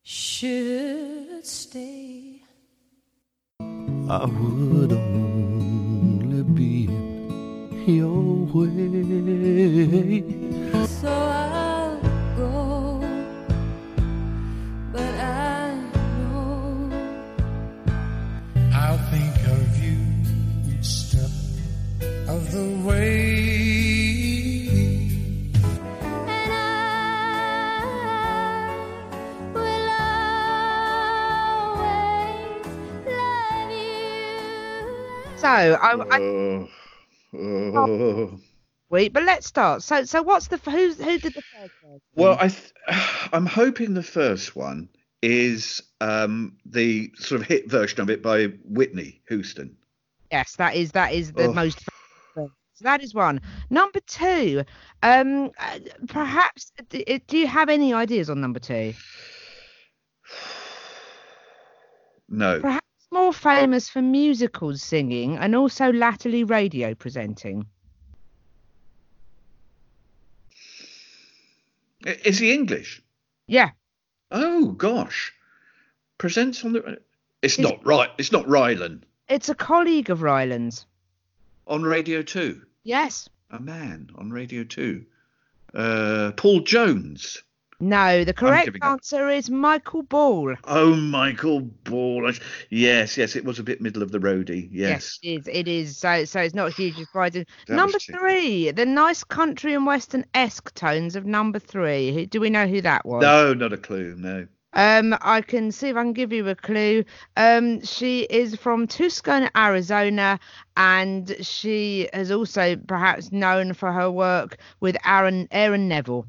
should 0.02 1.31
stay, 1.44 2.40
I 4.08 4.24
would 4.26 4.92
only 4.92 6.42
be 6.42 6.84
in 6.84 7.84
your 7.86 8.46
way. 8.54 10.22
so 10.86 11.08
I'll 11.10 12.00
go. 12.36 13.00
But 14.92 15.14
I 15.14 15.74
know 16.18 16.90
I'll 18.72 18.98
think 19.10 19.36
of 19.48 19.78
you 19.82 19.98
each 20.72 20.84
step 20.84 21.30
of 22.28 22.52
the 22.52 22.66
way. 22.86 23.21
So 35.42 35.48
I, 35.48 35.94
I 36.10 36.68
Oh, 37.34 38.38
wait, 38.90 39.12
but 39.12 39.24
let's 39.24 39.46
start. 39.46 39.82
So 39.82 40.04
so 40.04 40.22
what's 40.22 40.46
the 40.46 40.58
who's 40.58 40.98
who 40.98 41.18
did 41.18 41.34
the 41.34 41.42
first 41.52 41.74
one? 41.80 42.00
Well, 42.14 42.36
I 42.40 42.48
th- 42.48 42.72
I'm 43.32 43.46
hoping 43.46 43.94
the 43.94 44.02
first 44.04 44.54
one 44.54 44.88
is 45.20 45.82
um, 46.00 46.58
the 46.64 47.10
sort 47.16 47.40
of 47.40 47.46
hit 47.46 47.68
version 47.68 48.00
of 48.00 48.10
it 48.10 48.22
by 48.22 48.46
Whitney 48.64 49.20
Houston. 49.28 49.76
Yes, 50.30 50.54
that 50.56 50.76
is 50.76 50.92
that 50.92 51.12
is 51.12 51.32
the 51.32 51.48
Oh. 51.48 51.52
most. 51.52 51.80
So 52.36 52.84
that 52.84 53.02
is 53.02 53.14
one. 53.14 53.40
Number 53.68 54.00
two, 54.06 54.62
um, 55.02 55.50
uh, 55.58 55.78
perhaps 56.08 56.72
do 56.88 57.38
you 57.38 57.46
have 57.46 57.68
any 57.68 57.92
ideas 57.92 58.30
on 58.30 58.40
number 58.40 58.60
two? 58.60 58.94
No. 62.34 62.60
Perhaps 62.60 62.86
more 63.12 63.32
famous 63.32 63.88
for 63.88 64.02
musicals 64.02 64.82
singing 64.82 65.36
and 65.36 65.54
also 65.54 65.92
latterly 65.92 66.44
radio 66.44 66.94
presenting. 66.94 67.66
Is 72.04 72.38
he 72.38 72.52
English? 72.52 73.00
Yeah, 73.46 73.70
Oh 74.32 74.72
gosh. 74.72 75.32
Presents 76.16 76.64
on 76.64 76.72
the. 76.72 76.98
It's 77.42 77.58
not 77.58 77.84
right. 77.84 78.08
It's 78.16 78.32
not 78.32 78.46
Rylan. 78.46 79.02
it's 79.28 79.50
a 79.50 79.54
colleague 79.54 80.08
of 80.08 80.20
Rylan's. 80.20 80.86
on 81.66 81.82
Radio 81.82 82.22
Two. 82.22 82.62
Yes. 82.82 83.28
A 83.50 83.60
man 83.60 84.10
on 84.16 84.30
Radio 84.30 84.64
Two. 84.64 85.04
Uh, 85.74 86.32
Paul 86.36 86.60
Jones. 86.60 87.42
No, 87.82 88.22
the 88.22 88.32
correct 88.32 88.66
giving 88.66 88.82
up. 88.84 88.92
answer 88.92 89.28
is 89.28 89.50
Michael 89.50 90.04
Ball. 90.04 90.54
Oh, 90.64 90.94
Michael 90.94 91.62
Ball. 91.62 92.30
Yes, 92.70 93.16
yes, 93.18 93.34
it 93.34 93.44
was 93.44 93.58
a 93.58 93.64
bit 93.64 93.80
middle 93.80 94.04
of 94.04 94.12
the 94.12 94.20
roadie. 94.20 94.68
Yes. 94.70 95.18
it 95.20 95.40
is. 95.40 95.48
It 95.48 95.66
is. 95.66 95.96
So, 95.96 96.24
so 96.24 96.40
it's 96.40 96.54
not 96.54 96.68
a 96.68 96.70
huge 96.70 96.94
surprise. 96.94 97.34
number 97.68 97.98
three, 97.98 98.70
the 98.70 98.86
nice 98.86 99.24
country 99.24 99.74
and 99.74 99.84
western 99.84 100.24
esque 100.32 100.72
tones 100.74 101.16
of 101.16 101.26
number 101.26 101.58
three. 101.58 102.26
Do 102.26 102.40
we 102.40 102.50
know 102.50 102.68
who 102.68 102.82
that 102.82 103.04
was? 103.04 103.22
No, 103.22 103.52
not 103.52 103.72
a 103.72 103.78
clue. 103.78 104.14
No. 104.16 104.46
Um, 104.74 105.16
I 105.20 105.40
can 105.40 105.72
see 105.72 105.88
if 105.88 105.96
I 105.96 106.04
can 106.04 106.12
give 106.12 106.32
you 106.32 106.48
a 106.48 106.54
clue. 106.54 107.04
Um, 107.36 107.84
she 107.84 108.20
is 108.30 108.54
from 108.54 108.86
Tucson, 108.86 109.50
Arizona, 109.56 110.38
and 110.76 111.34
she 111.40 112.08
is 112.12 112.30
also 112.30 112.76
perhaps 112.76 113.32
known 113.32 113.74
for 113.74 113.92
her 113.92 114.08
work 114.08 114.58
with 114.78 114.96
Aaron 115.04 115.48
Aaron 115.50 115.88
Neville. 115.88 116.28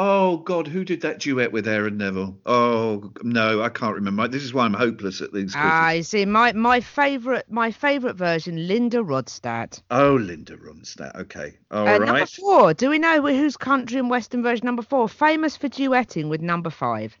Oh 0.00 0.36
God, 0.36 0.68
who 0.68 0.84
did 0.84 1.00
that 1.00 1.18
duet 1.18 1.50
with 1.50 1.66
Aaron 1.66 1.96
Neville? 1.98 2.38
Oh 2.46 3.10
no, 3.24 3.62
I 3.62 3.68
can't 3.68 3.96
remember. 3.96 4.28
This 4.28 4.44
is 4.44 4.54
why 4.54 4.64
I'm 4.64 4.72
hopeless 4.74 5.20
at 5.20 5.32
these. 5.32 5.54
Ah, 5.56 5.90
you 5.90 6.04
see, 6.04 6.24
my 6.24 6.52
my 6.52 6.80
favourite 6.80 7.50
my 7.50 7.72
favourite 7.72 8.14
version, 8.14 8.68
Linda 8.68 8.98
Rodstadt. 8.98 9.82
oh, 9.90 10.14
Linda 10.14 10.56
Ronstadt. 10.56 11.16
Okay, 11.16 11.58
all 11.72 11.80
Uh, 11.88 11.98
right. 11.98 12.06
Number 12.06 12.26
four. 12.26 12.74
Do 12.74 12.90
we 12.90 13.00
know 13.00 13.20
whose 13.22 13.56
country 13.56 13.98
and 13.98 14.08
western 14.08 14.40
version? 14.44 14.66
Number 14.66 14.82
four, 14.82 15.08
famous 15.08 15.56
for 15.56 15.68
duetting 15.68 16.28
with 16.28 16.42
number 16.42 16.70
five. 16.70 17.16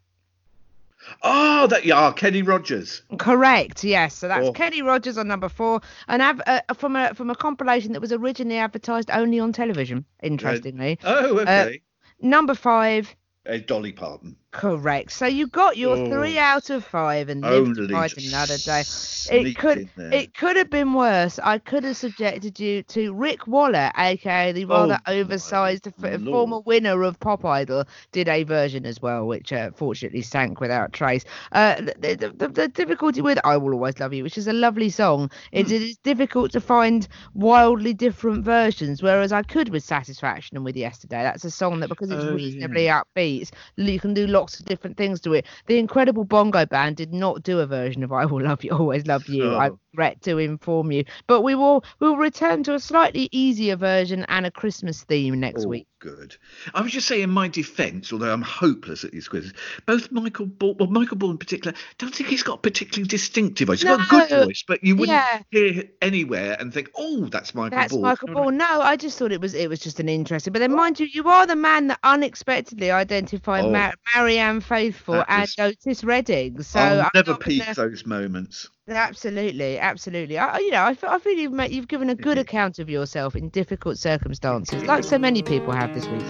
Oh, 1.24 1.66
that 1.68 1.84
yeah, 1.84 2.12
Kenny 2.14 2.42
Rogers. 2.42 3.02
Correct. 3.18 3.82
Yes. 3.82 4.14
So 4.14 4.28
that's 4.28 4.46
Oh. 4.48 4.52
Kenny 4.52 4.82
Rogers 4.82 5.18
on 5.18 5.26
number 5.26 5.48
four, 5.48 5.80
and 6.06 6.22
av- 6.22 6.42
uh, 6.46 6.60
from 6.74 6.94
a 6.94 7.12
from 7.14 7.28
a 7.30 7.34
compilation 7.34 7.92
that 7.94 8.00
was 8.00 8.12
originally 8.12 8.58
advertised 8.58 9.10
only 9.10 9.40
on 9.40 9.52
television. 9.52 10.04
Interestingly, 10.22 10.98
Oh, 11.02 11.38
okay. 11.40 11.80
Number 12.20 12.54
five. 12.54 13.14
Uh, 13.48 13.58
Dolly 13.66 13.92
Parton. 13.92 14.36
Correct. 14.50 15.12
So 15.12 15.26
you 15.26 15.46
got 15.46 15.76
your 15.76 15.96
Oh. 15.96 15.98
three 15.98 16.38
out 16.38 16.70
of 16.70 16.84
five 16.84 17.28
and 17.28 17.46
lived 17.48 17.74
to 17.74 17.82
fight 17.82 18.16
another 18.16 18.56
day. 18.58 18.86
It 19.26 19.54
could 19.54 19.82
it 20.10 20.32
could 20.34 20.56
have 20.56 20.70
been 20.70 20.94
worse. 20.94 21.38
I 21.38 21.58
could 21.58 21.84
have 21.84 21.98
subjected 21.98 22.58
you 22.58 22.82
to 22.84 23.12
Rick 23.12 23.46
Waller, 23.46 23.90
aka 23.98 24.52
the 24.52 24.64
rather 24.64 24.98
Oh, 24.98 25.02
oversized 25.06 25.86
f- 26.02 26.22
former 26.22 26.60
winner 26.60 27.02
of 27.02 27.20
Pop 27.20 27.44
Idol, 27.44 27.84
did 28.10 28.26
a 28.26 28.42
version 28.44 28.86
as 28.86 29.02
well, 29.02 29.26
which 29.26 29.52
uh, 29.52 29.70
fortunately 29.72 30.22
sank 30.22 30.60
without 30.60 30.94
trace. 30.94 31.24
Uh, 31.52 31.74
the, 31.98 32.16
the, 32.18 32.32
the, 32.38 32.48
the 32.48 32.68
difficulty 32.68 33.20
with 33.20 33.38
"I 33.44 33.58
Will 33.58 33.74
Always 33.74 33.98
Love 34.00 34.14
You," 34.14 34.22
which 34.22 34.38
is 34.38 34.48
a 34.48 34.52
lovely 34.54 34.88
song, 34.88 35.30
is 35.52 35.70
it 35.70 35.82
is 35.82 35.98
difficult 35.98 36.52
to 36.52 36.60
find 36.60 37.06
wildly 37.34 37.92
different 37.92 38.44
versions. 38.46 39.02
Whereas 39.02 39.30
I 39.32 39.42
could 39.42 39.68
with 39.68 39.84
"Satisfaction" 39.84 40.56
and 40.56 40.64
with 40.64 40.76
"Yesterday." 40.76 41.22
That's 41.22 41.44
a 41.44 41.50
song 41.50 41.80
that 41.80 41.88
because 41.88 42.10
it's 42.10 42.24
Oh, 42.24 42.32
reasonably 42.32 42.86
upbeat, 42.86 43.50
you 43.76 44.00
can 44.00 44.14
do 44.14 44.26
lots 44.38 44.60
of 44.60 44.66
different 44.66 44.96
things 44.96 45.20
to 45.22 45.34
it. 45.34 45.46
The 45.66 45.78
Incredible 45.78 46.24
Bongo 46.24 46.64
Band 46.66 46.96
did 46.96 47.12
not 47.12 47.42
do 47.42 47.60
a 47.60 47.66
version 47.66 48.02
of 48.02 48.12
"I 48.12 48.24
Will 48.24 48.42
Love 48.42 48.64
You, 48.64 48.70
Always 48.72 49.06
Love 49.06 49.26
You." 49.28 49.54
I. 49.54 49.70
regret 49.98 50.22
to 50.22 50.38
inform 50.38 50.92
you, 50.92 51.04
but 51.26 51.42
we 51.42 51.54
will 51.56 51.84
we 51.98 52.08
will 52.08 52.16
return 52.16 52.62
to 52.64 52.74
a 52.74 52.78
slightly 52.80 53.28
easier 53.32 53.74
version 53.76 54.24
and 54.28 54.46
a 54.46 54.50
Christmas 54.50 55.02
theme 55.02 55.40
next 55.40 55.64
Oh, 55.64 55.68
week. 55.68 55.88
good. 55.98 56.36
I 56.72 56.82
would 56.82 56.92
just 56.92 57.08
say, 57.08 57.20
in 57.22 57.30
my 57.30 57.48
defence, 57.48 58.12
although 58.12 58.32
I'm 58.32 58.42
hopeless 58.42 59.02
at 59.04 59.10
these 59.10 59.26
quizzes, 59.26 59.52
both 59.86 60.12
Michael 60.12 60.46
Ball, 60.46 60.76
well, 60.78 60.88
Michael 60.88 61.16
Ball 61.16 61.32
in 61.32 61.38
particular, 61.38 61.76
don't 61.98 62.14
think 62.14 62.28
he's 62.30 62.44
got 62.44 62.54
a 62.54 62.62
particularly 62.62 63.08
distinctive 63.08 63.66
voice. 63.66 63.80
He's 63.82 63.88
got 63.90 64.06
a 64.06 64.28
good 64.28 64.44
voice, 64.46 64.64
but 64.68 64.84
you 64.84 64.94
wouldn't 64.94 65.16
Yeah. 65.18 65.40
hear 65.50 65.84
anywhere 66.00 66.56
and 66.60 66.72
think, 66.72 66.90
oh, 66.96 67.26
that's 67.26 67.54
Michael 67.56 67.76
That's 67.76 67.92
Ball. 67.92 68.02
Michael 68.02 68.28
You 68.28 68.34
know 68.36 68.40
Ball. 68.42 68.50
No, 68.52 68.80
I 68.80 68.94
just 68.96 69.18
thought 69.18 69.32
it 69.32 69.40
was 69.40 69.54
it 69.54 69.68
was 69.68 69.80
just 69.80 69.98
an 69.98 70.08
interesting. 70.08 70.52
But 70.52 70.60
then, 70.60 70.72
oh. 70.72 70.76
mind 70.76 71.00
you, 71.00 71.06
you 71.12 71.28
are 71.28 71.44
the 71.46 71.56
man 71.56 71.88
that 71.88 71.98
unexpectedly 72.04 72.92
identified 72.92 73.64
Oh. 73.64 73.70
Ma- 73.72 73.90
Marianne 74.14 74.60
Faithfull 74.60 75.24
and 75.26 75.40
was- 75.42 75.56
Otis 75.58 76.04
Redding. 76.04 76.62
So 76.62 76.78
I... 76.78 76.92
will 76.94 77.00
I'm 77.02 77.10
never 77.14 77.34
peak 77.34 77.62
gonna- 77.62 77.74
those 77.74 78.06
moments. 78.06 78.68
Absolutely, 78.88 79.78
absolutely. 79.78 80.38
I, 80.38 80.58
you 80.58 80.70
know, 80.70 80.82
I 80.84 80.94
feel, 80.94 81.10
I 81.10 81.18
feel 81.18 81.34
you've 81.34 81.52
made, 81.52 81.70
you've 81.72 81.88
given 81.88 82.08
a 82.10 82.14
good 82.14 82.38
account 82.38 82.78
of 82.78 82.88
yourself 82.88 83.36
in 83.36 83.48
difficult 83.50 83.98
circumstances, 83.98 84.82
like 84.84 85.04
so 85.04 85.18
many 85.18 85.42
people 85.42 85.72
have 85.72 85.94
this 85.94 86.06
week. 86.06 86.24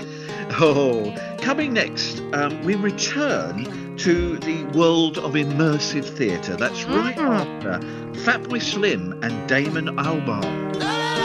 Oh, 0.60 1.14
coming 1.40 1.72
next, 1.74 2.20
um, 2.32 2.62
we 2.64 2.74
return 2.74 3.96
to 3.98 4.38
the 4.38 4.64
world 4.76 5.18
of 5.18 5.32
immersive 5.34 6.04
theatre. 6.04 6.56
That's 6.56 6.84
right 6.84 7.16
Mm. 7.16 7.40
after 7.40 7.86
Fatboy 8.20 8.62
Slim 8.62 9.22
and 9.22 9.48
Damon 9.48 9.86
Albarn. 9.96 11.17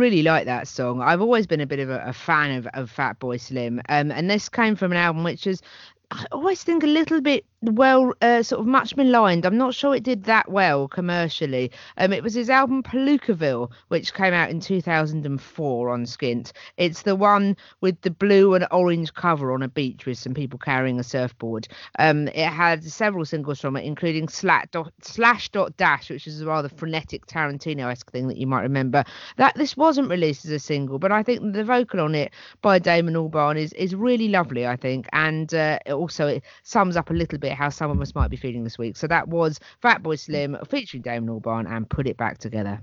Really 0.00 0.22
like 0.22 0.46
that 0.46 0.66
song. 0.66 1.02
I've 1.02 1.20
always 1.20 1.46
been 1.46 1.60
a 1.60 1.66
bit 1.66 1.78
of 1.78 1.90
a, 1.90 2.02
a 2.06 2.12
fan 2.12 2.56
of, 2.56 2.66
of 2.68 2.90
Fatboy 2.90 3.40
Slim, 3.40 3.80
um, 3.88 4.10
and 4.10 4.28
this 4.28 4.48
came 4.48 4.74
from 4.74 4.92
an 4.92 4.98
album 4.98 5.22
which 5.22 5.46
is, 5.46 5.62
I 6.10 6.26
always 6.32 6.62
think, 6.64 6.82
a 6.82 6.88
little 6.88 7.20
bit 7.20 7.44
well, 7.62 8.14
uh, 8.22 8.42
sort 8.42 8.60
of 8.60 8.66
much 8.66 8.96
maligned. 8.96 9.44
I'm 9.44 9.58
not 9.58 9.74
sure 9.74 9.94
it 9.94 10.02
did 10.02 10.24
that 10.24 10.50
well 10.50 10.88
commercially. 10.88 11.70
Um, 11.98 12.12
it 12.12 12.22
was 12.22 12.34
his 12.34 12.48
album 12.48 12.82
Palookaville, 12.82 13.70
which 13.88 14.14
came 14.14 14.32
out 14.32 14.50
in 14.50 14.60
2004 14.60 15.90
on 15.90 16.04
Skint. 16.04 16.52
It's 16.78 17.02
the 17.02 17.14
one 17.14 17.56
with 17.80 18.00
the 18.00 18.10
blue 18.10 18.54
and 18.54 18.66
orange 18.70 19.12
cover 19.14 19.52
on 19.52 19.62
a 19.62 19.68
beach 19.68 20.06
with 20.06 20.18
some 20.18 20.34
people 20.34 20.58
carrying 20.58 20.98
a 20.98 21.04
surfboard. 21.04 21.68
Um, 21.98 22.28
it 22.28 22.48
had 22.48 22.82
several 22.82 23.24
singles 23.24 23.60
from 23.60 23.76
it, 23.76 23.84
including 23.84 24.28
Slash 24.28 24.66
dot, 24.72 24.92
Slash 25.02 25.50
dot 25.50 25.76
Dash, 25.76 26.10
which 26.10 26.26
is 26.26 26.40
a 26.40 26.46
rather 26.46 26.68
frenetic 26.68 27.26
Tarantino-esque 27.26 28.10
thing 28.10 28.26
that 28.28 28.38
you 28.38 28.46
might 28.46 28.62
remember. 28.62 29.04
That 29.36 29.54
this 29.54 29.76
wasn't 29.76 30.08
released 30.08 30.44
as 30.46 30.50
a 30.50 30.58
single, 30.58 30.98
but 30.98 31.12
I 31.12 31.22
think 31.22 31.52
the 31.52 31.64
vocal 31.64 32.00
on 32.00 32.14
it 32.14 32.32
by 32.62 32.78
Damon 32.78 33.14
Albarn 33.14 33.58
is 33.58 33.72
is 33.74 33.94
really 33.94 34.28
lovely. 34.28 34.66
I 34.66 34.76
think, 34.76 35.06
and 35.12 35.52
uh, 35.52 35.78
it 35.84 35.99
also 36.00 36.26
it 36.26 36.42
sums 36.62 36.96
up 36.96 37.10
a 37.10 37.14
little 37.14 37.38
bit 37.38 37.52
how 37.52 37.68
some 37.68 37.90
of 37.90 38.00
us 38.00 38.14
might 38.14 38.30
be 38.30 38.36
feeling 38.36 38.64
this 38.64 38.78
week. 38.78 38.96
So 38.96 39.06
that 39.06 39.28
was 39.28 39.60
Fatboy 39.82 40.18
Slim 40.18 40.56
featuring 40.68 41.02
Damon 41.02 41.40
Albarn 41.40 41.70
and 41.70 41.88
Put 41.88 42.06
It 42.06 42.16
Back 42.16 42.38
Together. 42.38 42.82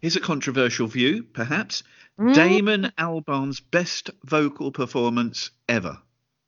Here's 0.00 0.16
a 0.16 0.20
controversial 0.20 0.86
view, 0.86 1.22
perhaps. 1.22 1.82
Mm. 2.18 2.34
Damon 2.34 2.92
Albarn's 2.98 3.60
best 3.60 4.10
vocal 4.24 4.70
performance 4.70 5.50
ever. 5.68 5.98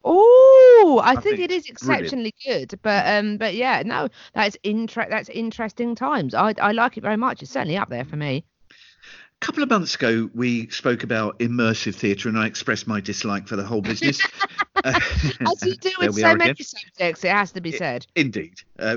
Oh, 0.02 1.00
I, 1.04 1.14
think, 1.14 1.36
think 1.36 1.40
it 1.40 1.50
is 1.50 1.66
it's 1.66 1.82
brilliant. 1.82 2.04
exceptionally 2.04 2.34
good, 2.44 2.80
but 2.82 3.06
um, 3.06 3.36
but 3.36 3.54
yeah, 3.54 3.82
no, 3.84 4.08
that's 4.34 4.56
inter- 4.62 5.08
that's 5.10 5.28
interesting 5.28 5.94
times. 5.94 6.34
I 6.34 6.54
I 6.58 6.72
like 6.72 6.96
it 6.96 7.02
very 7.02 7.18
much. 7.18 7.42
It's 7.42 7.50
certainly 7.52 7.76
up 7.76 7.90
there 7.90 8.04
for 8.04 8.16
me. 8.16 8.44
A 9.42 9.46
couple 9.46 9.62
of 9.62 9.70
months 9.70 9.94
ago, 9.94 10.28
we 10.34 10.68
spoke 10.68 11.02
about 11.02 11.38
immersive 11.38 11.94
theatre, 11.94 12.28
and 12.28 12.38
I 12.38 12.46
expressed 12.46 12.86
my 12.86 13.00
dislike 13.00 13.48
for 13.48 13.56
the 13.56 13.64
whole 13.64 13.80
business. 13.80 14.20
Uh, 14.82 14.98
As 15.40 15.62
you 15.62 15.74
do 15.74 15.90
with 15.98 16.14
so 16.14 16.34
many 16.34 16.52
again. 16.52 16.64
subjects, 16.64 17.22
it 17.22 17.30
has 17.32 17.52
to 17.52 17.60
be 17.60 17.70
said. 17.70 18.06
Indeed, 18.16 18.54
uh, 18.78 18.96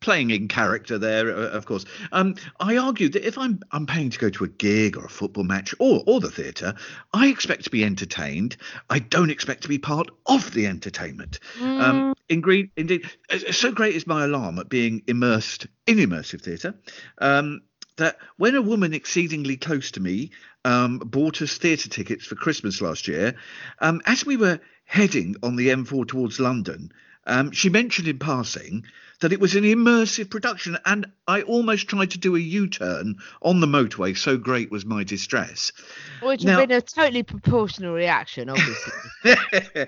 playing 0.00 0.30
in 0.30 0.48
character 0.48 0.96
there, 0.96 1.30
uh, 1.30 1.50
of 1.50 1.66
course. 1.66 1.84
Um, 2.12 2.36
I 2.58 2.78
argue 2.78 3.10
that 3.10 3.26
if 3.26 3.36
I'm 3.36 3.60
I'm 3.72 3.84
paying 3.84 4.08
to 4.08 4.18
go 4.18 4.30
to 4.30 4.44
a 4.44 4.48
gig 4.48 4.96
or 4.96 5.04
a 5.04 5.10
football 5.10 5.44
match 5.44 5.74
or 5.78 6.02
or 6.06 6.20
the 6.20 6.30
theatre, 6.30 6.72
I 7.12 7.26
expect 7.28 7.64
to 7.64 7.70
be 7.70 7.84
entertained. 7.84 8.56
I 8.88 9.00
don't 9.00 9.28
expect 9.28 9.62
to 9.64 9.68
be 9.68 9.78
part 9.78 10.08
of 10.24 10.54
the 10.54 10.66
entertainment. 10.66 11.38
Um, 11.60 12.14
indeed, 12.30 12.70
indeed, 12.78 13.10
uh, 13.30 13.52
so 13.52 13.70
great 13.70 13.94
is 13.94 14.06
my 14.06 14.24
alarm 14.24 14.58
at 14.58 14.70
being 14.70 15.02
immersed 15.06 15.66
in 15.86 15.98
immersive 15.98 16.40
theatre. 16.40 16.74
Um, 17.18 17.60
that 17.98 18.18
when 18.36 18.54
a 18.56 18.62
woman 18.62 18.94
exceedingly 18.94 19.56
close 19.56 19.90
to 19.92 20.00
me 20.00 20.30
um, 20.64 20.98
bought 20.98 21.40
us 21.42 21.58
theatre 21.58 21.88
tickets 21.88 22.24
for 22.24 22.34
Christmas 22.34 22.80
last 22.80 23.06
year, 23.06 23.34
um, 23.80 24.00
as 24.06 24.26
we 24.26 24.36
were 24.36 24.58
heading 24.84 25.36
on 25.42 25.56
the 25.56 25.68
M4 25.68 26.08
towards 26.08 26.40
London, 26.40 26.90
um, 27.26 27.50
she 27.52 27.68
mentioned 27.68 28.08
in 28.08 28.18
passing 28.18 28.84
that 29.20 29.32
it 29.32 29.40
was 29.40 29.54
an 29.54 29.64
immersive 29.64 30.30
production, 30.30 30.78
and 30.84 31.06
I 31.26 31.42
almost 31.42 31.88
tried 31.88 32.12
to 32.12 32.18
do 32.18 32.36
a 32.36 32.40
U-turn 32.40 33.16
on 33.42 33.60
the 33.60 33.66
motorway. 33.66 34.16
So 34.16 34.36
great 34.36 34.70
was 34.70 34.84
my 34.84 35.04
distress. 35.04 35.72
Which 36.22 36.44
Now- 36.44 36.58
has 36.58 36.66
been 36.66 36.76
a 36.76 36.80
totally 36.80 37.22
proportional 37.22 37.94
reaction, 37.94 38.48
obviously. 38.48 38.92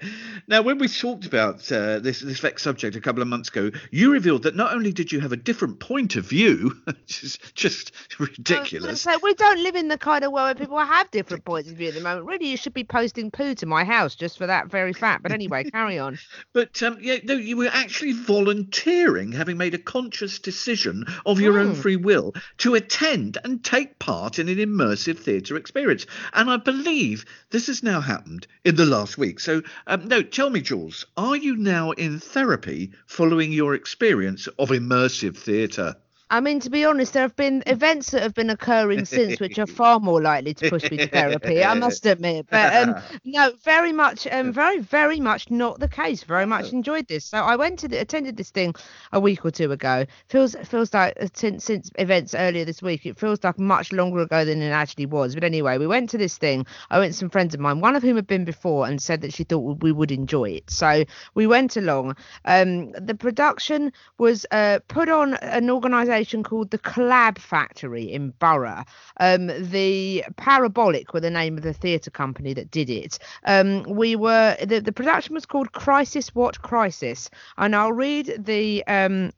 now, 0.49 0.63
when 0.63 0.79
we 0.79 0.89
talked 0.89 1.27
about 1.27 1.71
uh, 1.73 1.99
this 1.99 2.21
this 2.21 2.41
vexed 2.41 2.65
subject 2.65 2.97
a 2.97 3.01
couple 3.01 3.23
of 3.23 3.29
months 3.29 3.49
ago, 3.49 3.71
you 3.91 4.13
revealed 4.13 4.43
that 4.43 4.57
not 4.57 4.75
only 4.75 4.93
did 4.93 5.13
you 5.13 5.21
have 5.21 5.33
a 5.33 5.37
different 5.37 5.81
point 5.81 6.17
of 6.17 6.25
view, 6.25 6.77
which 6.85 7.25
is 7.25 7.39
just 7.55 7.93
ridiculous. 8.19 9.03
So 9.03 9.19
we 9.23 9.35
don't 9.35 9.63
live 9.63 9.77
in 9.77 9.89
the 9.89 9.99
kind 9.99 10.25
of 10.25 10.33
world 10.33 10.47
where 10.47 10.55
people 10.55 10.79
have 10.79 11.11
different 11.11 11.45
points 11.45 11.71
of 11.71 11.77
view 11.77 11.89
at 11.89 11.95
the 11.95 12.01
moment. 12.01 12.27
Really, 12.27 12.49
you 12.49 12.57
should 12.57 12.75
be 12.75 12.85
posting 12.85 13.31
poo 13.31 13.55
to 13.57 13.67
my 13.67 13.85
house 13.85 14.15
just 14.15 14.39
for 14.39 14.47
that 14.47 14.69
very 14.69 14.93
fact. 14.93 15.23
But 15.23 15.33
anyway, 15.33 15.65
carry 15.65 15.99
on. 15.99 16.19
But 16.53 16.83
um, 16.83 16.99
yeah, 17.01 17.19
no, 17.23 17.35
you 17.35 17.57
were 17.57 17.71
actually 17.73 18.13
volunteering, 18.13 19.20
having 19.33 19.57
made 19.59 19.75
a 19.75 19.79
conscious 19.79 20.39
decision 20.39 21.05
of 21.27 21.41
your 21.41 21.59
own 21.59 21.75
Hmm. 21.75 21.81
free 21.81 21.97
will 21.97 22.35
to 22.59 22.75
attend 22.75 23.39
and 23.45 23.63
take 23.63 23.99
part 23.99 24.39
in 24.39 24.49
an 24.49 24.57
immersive 24.57 25.19
theatre 25.19 25.57
experience. 25.57 26.07
And 26.33 26.51
I 26.51 26.57
believe 26.57 27.25
this 27.51 27.67
has 27.69 27.83
now 27.83 28.01
happened 28.01 28.47
in 28.65 28.77
the 28.77 28.87
last 28.87 29.19
week. 29.19 29.39
So, 29.41 29.63
um, 29.87 30.09
no, 30.09 30.23
tell 30.23 30.51
me, 30.51 30.61
Jules, 30.61 31.05
are 31.17 31.37
you 31.37 31.57
now 31.57 31.91
in 31.93 32.19
therapy 32.19 32.93
following 33.07 33.53
your 33.53 33.75
experience 33.75 34.47
of 34.59 34.71
immersive 34.71 35.37
theatre? 35.37 35.97
I 36.33 36.39
mean, 36.39 36.61
to 36.61 36.71
be 36.71 36.85
honest, 36.85 37.13
there 37.13 37.23
have 37.23 37.35
been 37.35 37.65
events 37.67 38.13
that 38.13 38.23
have 38.23 38.35
been 38.35 38.51
occurring 38.51 39.05
since 39.05 39.41
which 39.41 39.59
are 39.59 39.67
far 39.67 39.99
more 39.99 40.23
likely 40.23 40.55
to 40.55 40.71
push 40.71 40.89
me 40.89 40.99
to 40.99 41.09
therapy. 41.09 41.65
I 41.65 41.75
must 41.75 42.07
admit, 42.07 42.47
but 42.49 42.73
um, 42.73 43.03
no, 43.25 43.53
very 43.65 43.93
much, 43.93 44.29
um, 44.31 44.53
very, 44.53 44.79
very 44.79 45.19
much 45.19 45.51
not 45.51 45.81
the 45.81 45.89
case. 45.89 46.23
Very 46.23 46.47
much 46.47 46.73
enjoyed 46.73 47.09
this. 47.09 47.25
So 47.25 47.39
I 47.39 47.57
went 47.57 47.81
to 47.81 47.89
the, 47.89 48.01
attended 48.01 48.37
this 48.37 48.51
thing 48.51 48.77
a 49.13 49.19
week 49.19 49.45
or 49.45 49.51
two 49.51 49.73
ago. 49.73 50.07
Feels 50.29 50.55
feels 50.65 50.95
like 50.95 51.17
uh, 51.21 51.27
since 51.35 51.65
since 51.65 51.91
events 51.99 52.33
earlier 52.37 52.65
this 52.65 52.81
week, 52.81 53.07
it 53.07 53.19
feels 53.19 53.43
like 53.43 53.59
much 53.59 53.91
longer 53.91 54.21
ago 54.21 54.45
than 54.45 54.63
it 54.63 54.71
actually 54.71 55.07
was. 55.07 55.35
But 55.35 55.43
anyway, 55.43 55.79
we 55.79 55.89
went 55.89 56.11
to 56.11 56.19
this 56.19 56.39
thing. 56.39 56.65
I 56.91 57.01
went 57.01 57.11
with 57.11 57.17
some 57.17 57.31
friends 57.31 57.55
of 57.55 57.61
mine, 57.61 57.81
one 57.81 57.97
of 57.97 58.05
whom 58.05 58.15
had 58.15 58.29
been 58.29 58.45
before, 58.45 58.87
and 58.87 59.03
said 59.03 59.23
that 59.23 59.33
she 59.33 59.43
thought 59.43 59.83
we 59.83 59.91
would 59.91 60.13
enjoy 60.13 60.51
it. 60.51 60.71
So 60.71 61.05
we 61.35 61.49
went 61.49 61.77
along. 61.77 62.15
Um, 62.45 62.93
the 62.93 63.17
production 63.17 63.93
was 64.19 64.47
uh, 64.53 64.79
put 64.87 65.09
on 65.09 65.35
an 65.35 65.69
organisation 65.71 66.20
called 66.43 66.71
the 66.71 66.79
Collab 66.79 67.39
Factory 67.39 68.05
in 68.05 68.31
Borough. 68.39 68.85
Um, 69.19 69.47
the 69.47 70.25
Parabolic 70.37 71.13
were 71.13 71.21
the 71.21 71.31
name 71.31 71.57
of 71.57 71.63
the 71.63 71.73
theatre 71.73 72.11
company 72.11 72.55
that 72.55 72.71
did 72.71 72.91
it. 72.91 73.19
Um, 73.45 73.83
we 73.85 74.17
were 74.17 74.57
the, 74.63 74.81
the 74.81 74.93
production 74.93 75.35
was 75.35 75.47
called 75.47 75.73
Crisis 75.73 76.35
What 76.35 76.63
Crisis, 76.63 77.31
and 77.59 77.75
I'll 77.75 77.93
read 77.93 78.35
the 78.39 78.85
um, 78.87 79.33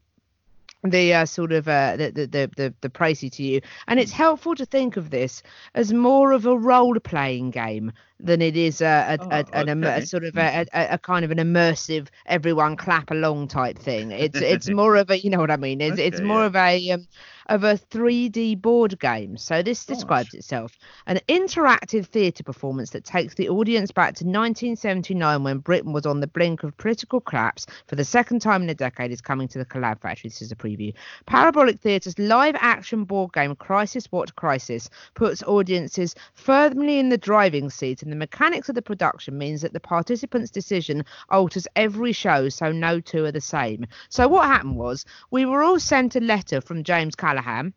the 0.85 1.15
uh, 1.15 1.25
sort 1.27 1.53
of 1.53 1.69
uh, 1.69 1.97
the, 1.97 2.11
the 2.11 2.51
the 2.57 2.75
the 2.81 2.91
précis 2.91 3.33
to 3.33 3.43
you, 3.43 3.61
and 3.87 4.01
it's 4.01 4.13
helpful 4.13 4.55
to 4.57 4.67
think 4.67 4.97
of 4.97 5.11
this 5.11 5.43
as 5.75 5.93
more 5.93 6.33
of 6.33 6.47
a 6.47 6.57
role 6.57 6.99
playing 7.01 7.51
game 7.51 7.93
than 8.23 8.41
it 8.41 8.57
is 8.57 8.81
a, 8.81 9.19
a, 9.21 9.25
a, 9.25 9.45
Oh, 9.53 9.61
an 9.61 9.85
okay. 9.85 10.03
a 10.03 10.07
sort 10.07 10.25
of 10.25 10.37
a, 10.37 10.67
a, 10.73 10.95
a 10.95 10.99
kind 10.99 11.25
of 11.25 11.31
an 11.31 11.39
immersive 11.39 12.09
everyone 12.27 12.77
clap 12.77 13.11
along 13.11 13.49
type 13.49 13.79
thing. 13.79 14.11
It's 14.13 14.41
it's 14.41 14.69
more 14.83 14.97
of 14.97 15.11
a 15.11 15.19
you 15.19 15.31
know 15.31 15.41
what 15.41 15.51
I 15.51 15.57
mean. 15.57 15.81
It's 15.81 15.99
it's 15.99 16.21
more 16.21 16.41
yeah. 16.41 16.47
of 16.47 16.57
a 16.57 16.91
um, 16.93 17.07
of 17.47 17.65
a 17.65 17.75
3D 17.75 18.61
board 18.61 18.99
game. 19.01 19.37
So 19.37 19.63
this 19.63 19.85
describes 19.85 20.35
itself 20.35 20.79
an 21.07 21.21
interactive 21.29 22.07
theatre 22.07 22.45
performance 22.45 22.91
that 22.91 23.05
takes 23.05 23.35
the 23.35 23.49
audience 23.49 23.91
back 23.91 24.15
to 24.17 24.25
1979 24.25 25.43
when 25.43 25.59
Britain 25.59 25.93
was 25.93 26.07
on 26.07 26.21
the 26.21 26.27
brink 26.27 26.63
of 26.63 26.77
political 26.77 27.21
collapse 27.21 27.67
for 27.87 27.97
the 27.97 28.05
second 28.05 28.41
time 28.41 28.63
in 28.63 28.71
a 28.71 28.75
decade 28.75 29.11
is 29.11 29.21
coming 29.21 29.49
to 29.49 29.59
the 29.59 29.65
Collab 29.65 30.01
Factory. 30.01 30.29
This 30.29 30.43
is 30.43 30.53
a 30.53 30.57
preview. 30.57 30.95
Parabolic 31.27 31.81
Theatre's 31.81 32.19
live 32.19 32.57
action 32.59 33.05
board 33.05 33.33
game 33.33 33.57
Crisis 33.57 34.07
What 34.11 34.35
Crisis 34.37 34.89
puts 35.15 35.43
audiences 35.43 36.15
firmly 36.35 36.99
in 36.99 37.09
the 37.09 37.19
driving 37.19 37.71
seat 37.71 38.03
and 38.03 38.12
the 38.13 38.17
mechanics 38.17 38.69
of 38.69 38.75
the 38.75 38.83
production 38.83 39.39
means 39.39 39.63
that 39.63 39.73
the 39.73 39.81
participants' 39.81 40.51
decision 40.51 41.05
alters 41.31 41.67
every 41.75 42.13
show 42.13 42.49
so 42.49 42.71
no 42.71 43.01
two 43.01 43.25
are 43.25 43.33
the 43.33 43.41
same. 43.41 43.87
So 44.11 44.29
what 44.29 44.47
happened 44.47 44.77
was 44.77 45.05
we 45.31 45.47
were 45.47 45.63
all 45.63 45.81
sent 45.81 46.17
a 46.17 46.21
letter 46.21 46.61
from 46.61 46.85
James 46.85 47.15
Callaghan 47.15 47.75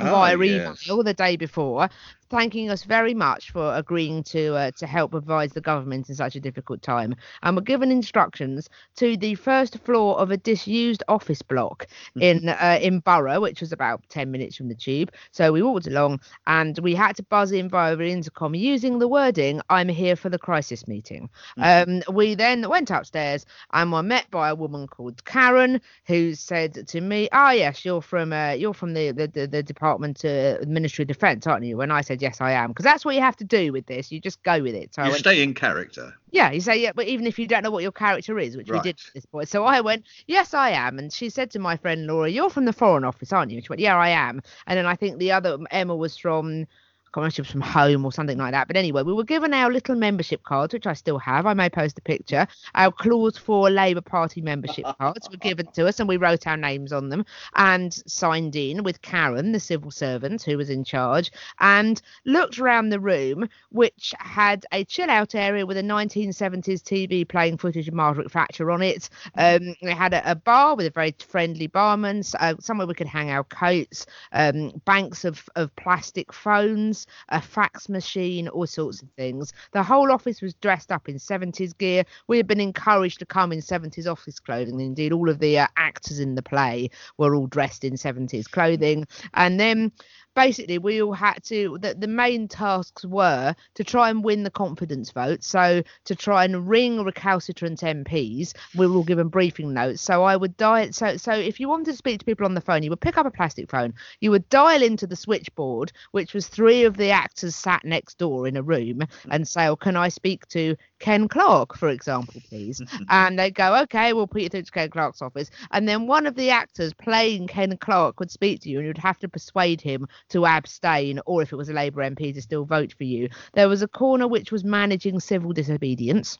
Oh, 0.00 0.04
via 0.10 0.38
yes. 0.38 0.86
email 0.86 1.02
the 1.02 1.14
day 1.14 1.36
before, 1.36 1.88
thanking 2.30 2.70
us 2.70 2.84
very 2.84 3.14
much 3.14 3.50
for 3.50 3.74
agreeing 3.74 4.22
to 4.24 4.54
uh, 4.54 4.70
to 4.72 4.86
help 4.86 5.14
advise 5.14 5.52
the 5.52 5.60
government 5.60 6.08
in 6.08 6.14
such 6.14 6.36
a 6.36 6.40
difficult 6.40 6.82
time. 6.82 7.14
And 7.42 7.56
we 7.56 7.60
were 7.60 7.64
given 7.64 7.90
instructions 7.90 8.68
to 8.96 9.16
the 9.16 9.34
first 9.34 9.78
floor 9.80 10.18
of 10.18 10.30
a 10.30 10.36
disused 10.36 11.02
office 11.08 11.42
block 11.42 11.86
in 12.20 12.48
uh, 12.48 12.78
in 12.80 13.00
Borough, 13.00 13.40
which 13.40 13.60
was 13.60 13.72
about 13.72 14.02
ten 14.08 14.30
minutes 14.30 14.56
from 14.56 14.68
the 14.68 14.74
tube. 14.74 15.12
So 15.32 15.52
we 15.52 15.62
walked 15.62 15.86
along, 15.86 16.20
and 16.46 16.78
we 16.80 16.94
had 16.94 17.16
to 17.16 17.22
buzz 17.24 17.52
in 17.52 17.68
via 17.68 17.96
the 17.96 18.10
intercom 18.10 18.54
using 18.54 18.98
the 18.98 19.08
wording 19.08 19.60
"I'm 19.70 19.88
here 19.88 20.16
for 20.16 20.28
the 20.28 20.38
crisis 20.38 20.86
meeting." 20.86 21.28
Um, 21.58 22.02
we 22.12 22.34
then 22.34 22.68
went 22.68 22.90
upstairs 22.90 23.46
and 23.72 23.92
were 23.92 24.02
met 24.02 24.30
by 24.30 24.50
a 24.50 24.54
woman 24.54 24.86
called 24.86 25.24
Karen, 25.24 25.80
who 26.06 26.34
said 26.34 26.86
to 26.88 27.00
me, 27.00 27.28
"Ah, 27.32 27.52
yes, 27.52 27.84
you're 27.84 28.02
from 28.02 28.32
uh, 28.32 28.52
you're 28.52 28.74
from 28.74 28.94
the 28.94 29.12
the, 29.12 29.28
the, 29.28 29.46
the 29.46 29.62
Department 29.62 30.24
uh, 30.24 30.58
Ministry 30.66 31.02
of 31.02 31.08
Defence, 31.08 31.46
aren't 31.46 31.64
you?" 31.64 31.80
And 31.80 31.92
I 31.92 32.02
said, 32.02 32.17
"Yes, 32.20 32.40
I 32.40 32.52
am," 32.52 32.68
because 32.70 32.84
that's 32.84 33.04
what 33.04 33.14
you 33.14 33.20
have 33.20 33.36
to 33.36 33.44
do 33.44 33.72
with 33.72 33.86
this. 33.86 34.10
You 34.12 34.20
just 34.20 34.42
go 34.42 34.62
with 34.62 34.74
it. 34.74 34.94
So 34.94 35.02
I 35.02 35.06
You 35.06 35.10
went, 35.12 35.20
stay 35.20 35.42
in 35.42 35.54
character. 35.54 36.14
yeah, 36.30 36.50
you 36.50 36.60
say 36.60 36.76
yeah, 36.80 36.92
but 36.94 37.06
even 37.06 37.26
if 37.26 37.38
you 37.38 37.46
don't 37.46 37.62
know 37.62 37.70
what 37.70 37.82
your 37.82 37.92
character 37.92 38.38
is, 38.38 38.56
which 38.56 38.70
we 38.70 38.80
did 38.80 38.96
at 39.08 39.14
this 39.14 39.26
point. 39.26 39.48
So 39.48 39.64
I 39.64 39.80
went, 39.80 40.04
yes, 40.26 40.54
I 40.54 40.70
am, 40.70 40.98
and 40.98 41.12
she 41.12 41.30
said 41.30 41.50
to 41.52 41.58
my 41.58 41.76
friend 41.76 42.06
Laura, 42.06 42.28
"You're 42.28 42.50
from 42.50 42.64
the 42.64 42.72
Foreign 42.72 43.04
Office, 43.04 43.32
aren't 43.32 43.50
you?" 43.50 43.58
And 43.58 43.64
she 43.64 43.68
went, 43.70 43.80
"Yeah, 43.80 43.96
I 43.96 44.08
am." 44.10 44.42
And 44.66 44.76
then 44.78 44.86
I 44.86 44.94
think 44.96 45.18
the 45.18 45.32
other 45.32 45.58
Emma 45.70 45.94
was 45.96 46.16
from. 46.16 46.66
I 47.08 47.10
can't 47.14 47.38
remember 47.38 47.38
was 47.38 47.50
from 47.50 47.60
home 47.62 48.04
or 48.04 48.12
something 48.12 48.36
like 48.36 48.52
that. 48.52 48.66
But 48.66 48.76
anyway, 48.76 49.02
we 49.02 49.14
were 49.14 49.24
given 49.24 49.54
our 49.54 49.72
little 49.72 49.94
membership 49.94 50.42
cards, 50.42 50.74
which 50.74 50.86
I 50.86 50.92
still 50.92 51.18
have. 51.18 51.46
I 51.46 51.54
may 51.54 51.70
post 51.70 51.98
a 51.98 52.02
picture. 52.02 52.46
Our 52.74 52.92
clause 52.92 53.38
for 53.38 53.70
Labour 53.70 54.02
Party 54.02 54.42
membership 54.42 54.84
cards 54.98 55.28
were 55.30 55.38
given 55.38 55.66
to 55.72 55.86
us, 55.86 56.00
and 56.00 56.08
we 56.08 56.18
wrote 56.18 56.46
our 56.46 56.58
names 56.58 56.92
on 56.92 57.08
them 57.08 57.24
and 57.54 57.94
signed 58.06 58.56
in 58.56 58.82
with 58.82 59.00
Karen, 59.00 59.52
the 59.52 59.60
civil 59.60 59.90
servant 59.90 60.42
who 60.42 60.58
was 60.58 60.68
in 60.68 60.84
charge, 60.84 61.32
and 61.60 62.02
looked 62.26 62.58
around 62.58 62.90
the 62.90 63.00
room, 63.00 63.48
which 63.70 64.12
had 64.18 64.66
a 64.72 64.84
chill 64.84 65.08
out 65.08 65.34
area 65.34 65.64
with 65.64 65.78
a 65.78 65.82
1970s 65.82 66.82
TV 66.82 67.26
playing 67.26 67.56
footage 67.56 67.88
of 67.88 67.94
Margaret 67.94 68.30
Thatcher 68.30 68.70
on 68.70 68.82
it. 68.82 69.08
Um, 69.34 69.74
it 69.80 69.94
had 69.94 70.12
a, 70.12 70.32
a 70.32 70.34
bar 70.34 70.76
with 70.76 70.86
a 70.86 70.90
very 70.90 71.14
friendly 71.18 71.68
barman, 71.68 72.22
uh, 72.38 72.54
somewhere 72.60 72.86
we 72.86 72.94
could 72.94 73.06
hang 73.06 73.30
our 73.30 73.44
coats, 73.44 74.04
um, 74.32 74.82
banks 74.84 75.24
of, 75.24 75.48
of 75.56 75.74
plastic 75.76 76.32
phones, 76.32 76.98
a 77.30 77.40
fax 77.40 77.88
machine, 77.88 78.48
all 78.48 78.66
sorts 78.66 79.02
of 79.02 79.10
things. 79.12 79.52
The 79.72 79.82
whole 79.82 80.12
office 80.12 80.40
was 80.40 80.54
dressed 80.54 80.92
up 80.92 81.08
in 81.08 81.16
70s 81.16 81.76
gear. 81.76 82.04
We 82.26 82.36
had 82.36 82.46
been 82.46 82.60
encouraged 82.60 83.18
to 83.20 83.26
come 83.26 83.52
in 83.52 83.60
70s 83.60 84.10
office 84.10 84.38
clothing. 84.38 84.80
Indeed, 84.80 85.12
all 85.12 85.28
of 85.28 85.38
the 85.38 85.58
uh, 85.58 85.66
actors 85.76 86.18
in 86.18 86.34
the 86.34 86.42
play 86.42 86.90
were 87.16 87.34
all 87.34 87.46
dressed 87.46 87.84
in 87.84 87.94
70s 87.94 88.50
clothing. 88.50 89.06
And 89.34 89.58
then 89.58 89.92
basically 90.38 90.78
we 90.78 91.02
all 91.02 91.12
had 91.12 91.42
to 91.42 91.76
the, 91.80 91.94
the 91.94 92.06
main 92.06 92.46
tasks 92.46 93.04
were 93.04 93.54
to 93.74 93.82
try 93.82 94.08
and 94.08 94.22
win 94.22 94.44
the 94.44 94.50
confidence 94.50 95.10
vote. 95.10 95.42
So 95.42 95.82
to 96.04 96.14
try 96.14 96.44
and 96.44 96.68
ring 96.68 97.02
recalcitrant 97.04 97.80
mps 97.80 98.54
we 98.76 98.86
were 98.86 98.94
all 98.94 99.02
given 99.02 99.28
briefing 99.28 99.74
notes. 99.74 100.00
So 100.00 100.22
i 100.22 100.36
would 100.36 100.56
dial 100.56 100.92
so 100.92 101.16
so 101.16 101.32
if 101.32 101.58
you 101.58 101.68
wanted 101.68 101.86
to 101.86 101.96
speak 101.96 102.20
to 102.20 102.24
people 102.24 102.46
on 102.46 102.54
the 102.54 102.60
phone 102.60 102.84
you 102.84 102.90
would 102.90 103.00
pick 103.00 103.18
up 103.18 103.26
a 103.26 103.30
plastic 103.30 103.68
phone. 103.68 103.94
You 104.20 104.30
would 104.30 104.48
dial 104.48 104.82
into 104.82 105.06
the 105.08 105.16
switchboard 105.16 105.92
which 106.12 106.34
was 106.34 106.46
three 106.46 106.84
of 106.84 106.96
the 106.96 107.10
actors 107.10 107.56
sat 107.56 107.84
next 107.84 108.18
door 108.18 108.46
in 108.46 108.56
a 108.56 108.62
room 108.62 108.98
mm. 108.98 109.08
and 109.30 109.46
say 109.46 109.66
oh 109.66 109.76
can 109.76 109.96
i 109.96 110.08
speak 110.08 110.46
to 110.48 110.76
Ken 110.98 111.28
Clarke 111.28 111.76
for 111.76 111.88
example 111.88 112.40
please. 112.48 112.82
And 113.10 113.38
they 113.38 113.50
go 113.50 113.80
okay 113.82 114.12
we'll 114.12 114.26
put 114.26 114.42
you 114.42 114.48
through 114.48 114.62
to 114.62 114.70
Ken 114.72 114.90
Clarke's 114.90 115.22
office. 115.22 115.50
And 115.70 115.88
then 115.88 116.06
one 116.06 116.26
of 116.26 116.34
the 116.34 116.50
actors 116.50 116.92
playing 116.94 117.46
Ken 117.46 117.76
Clarke 117.76 118.20
would 118.20 118.30
speak 118.30 118.60
to 118.62 118.70
you 118.70 118.78
and 118.78 118.86
you'd 118.86 118.98
have 118.98 119.18
to 119.20 119.28
persuade 119.28 119.80
him 119.80 120.06
to 120.30 120.46
abstain 120.46 121.20
or 121.26 121.42
if 121.42 121.52
it 121.52 121.56
was 121.56 121.68
a 121.68 121.72
labour 121.72 122.02
mp 122.08 122.34
to 122.34 122.42
still 122.42 122.64
vote 122.64 122.92
for 122.92 123.04
you. 123.04 123.28
There 123.54 123.68
was 123.68 123.82
a 123.82 123.88
corner 123.88 124.28
which 124.28 124.52
was 124.52 124.64
managing 124.64 125.20
civil 125.20 125.52
disobedience 125.52 126.38